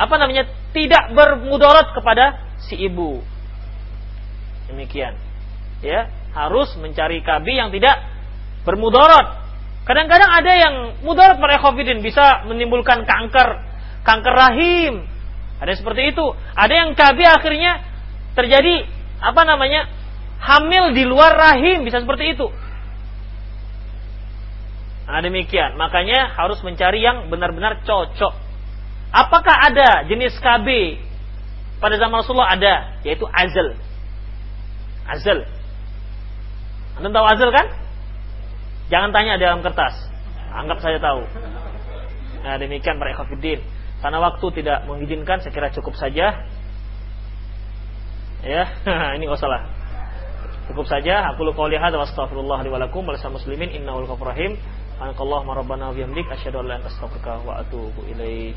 apa 0.00 0.14
namanya 0.16 0.48
tidak 0.72 1.12
bermudarat 1.12 1.92
kepada 1.92 2.40
si 2.62 2.76
ibu. 2.78 3.20
Demikian. 4.70 5.16
Ya, 5.80 6.12
harus 6.30 6.70
mencari 6.78 7.22
KB 7.22 7.46
yang 7.50 7.70
tidak 7.74 7.96
bermudarat. 8.62 9.40
Kadang-kadang 9.88 10.30
ada 10.30 10.52
yang 10.54 10.74
mudarat 11.02 11.40
pada 11.40 11.58
bisa 11.98 12.46
menimbulkan 12.46 13.02
kanker, 13.08 13.48
kanker 14.06 14.34
rahim, 14.34 15.10
ada 15.60 15.76
yang 15.76 15.80
seperti 15.84 16.02
itu. 16.16 16.26
Ada 16.56 16.72
yang 16.72 16.90
KB 16.96 17.18
akhirnya 17.20 17.72
terjadi 18.32 18.88
apa 19.20 19.44
namanya 19.44 19.92
hamil 20.40 20.96
di 20.96 21.04
luar 21.04 21.36
rahim 21.36 21.84
bisa 21.84 22.00
seperti 22.00 22.32
itu. 22.32 22.48
Nah 25.04 25.20
demikian. 25.20 25.76
Makanya 25.76 26.32
harus 26.32 26.64
mencari 26.64 27.04
yang 27.04 27.28
benar-benar 27.28 27.84
cocok. 27.84 28.34
Apakah 29.12 29.68
ada 29.68 30.08
jenis 30.08 30.32
KB 30.40 30.68
pada 31.82 32.00
zaman 32.00 32.24
Rasulullah 32.24 32.56
ada, 32.56 32.74
yaitu 33.04 33.28
azal. 33.28 33.76
Azal. 35.04 35.44
Anda 37.00 37.16
tahu 37.16 37.26
azal 37.32 37.48
kan? 37.48 37.66
Jangan 38.92 39.10
tanya 39.16 39.40
di 39.40 39.44
dalam 39.48 39.64
kertas. 39.64 39.96
Anggap 40.52 40.84
saya 40.84 41.00
tahu. 41.00 41.24
Nah 42.44 42.60
demikian 42.60 43.00
para 43.00 43.16
ikhwatiddin. 43.16 43.64
Karena 44.04 44.20
waktu 44.20 44.46
tidak 44.60 44.84
mengizinkan, 44.84 45.40
saya 45.40 45.52
kira 45.52 45.68
cukup 45.72 45.96
saja. 45.96 46.44
Ya, 48.40 48.64
ini 49.16 49.24
nggak 49.28 49.40
salah. 49.40 49.68
Cukup 50.68 50.88
saja. 50.88 51.28
Aku 51.32 51.44
lupa 51.44 51.68
lihat 51.68 51.92
wa 51.92 52.04
astaghfirullah 52.04 52.64
li 52.64 52.70
wa 52.72 52.80
lakum 52.80 53.04
wa 53.04 53.16
muslimin 53.16 53.72
innahu 53.72 54.08
ghafurur 54.08 54.32
rahim. 54.32 54.60
Subhanakallahumma 55.00 55.56
rabbana 55.56 55.84
wa 55.88 55.96
bihamdik 55.96 56.28
asyhadu 56.28 56.60
an 56.60 56.68
la 56.68 56.76
ilaha 56.76 56.84
illa 56.84 56.84
anta 56.84 56.88
astaghfiruka 56.92 57.32
wa 57.44 57.52
atubu 57.60 58.00
ilaik. 58.12 58.56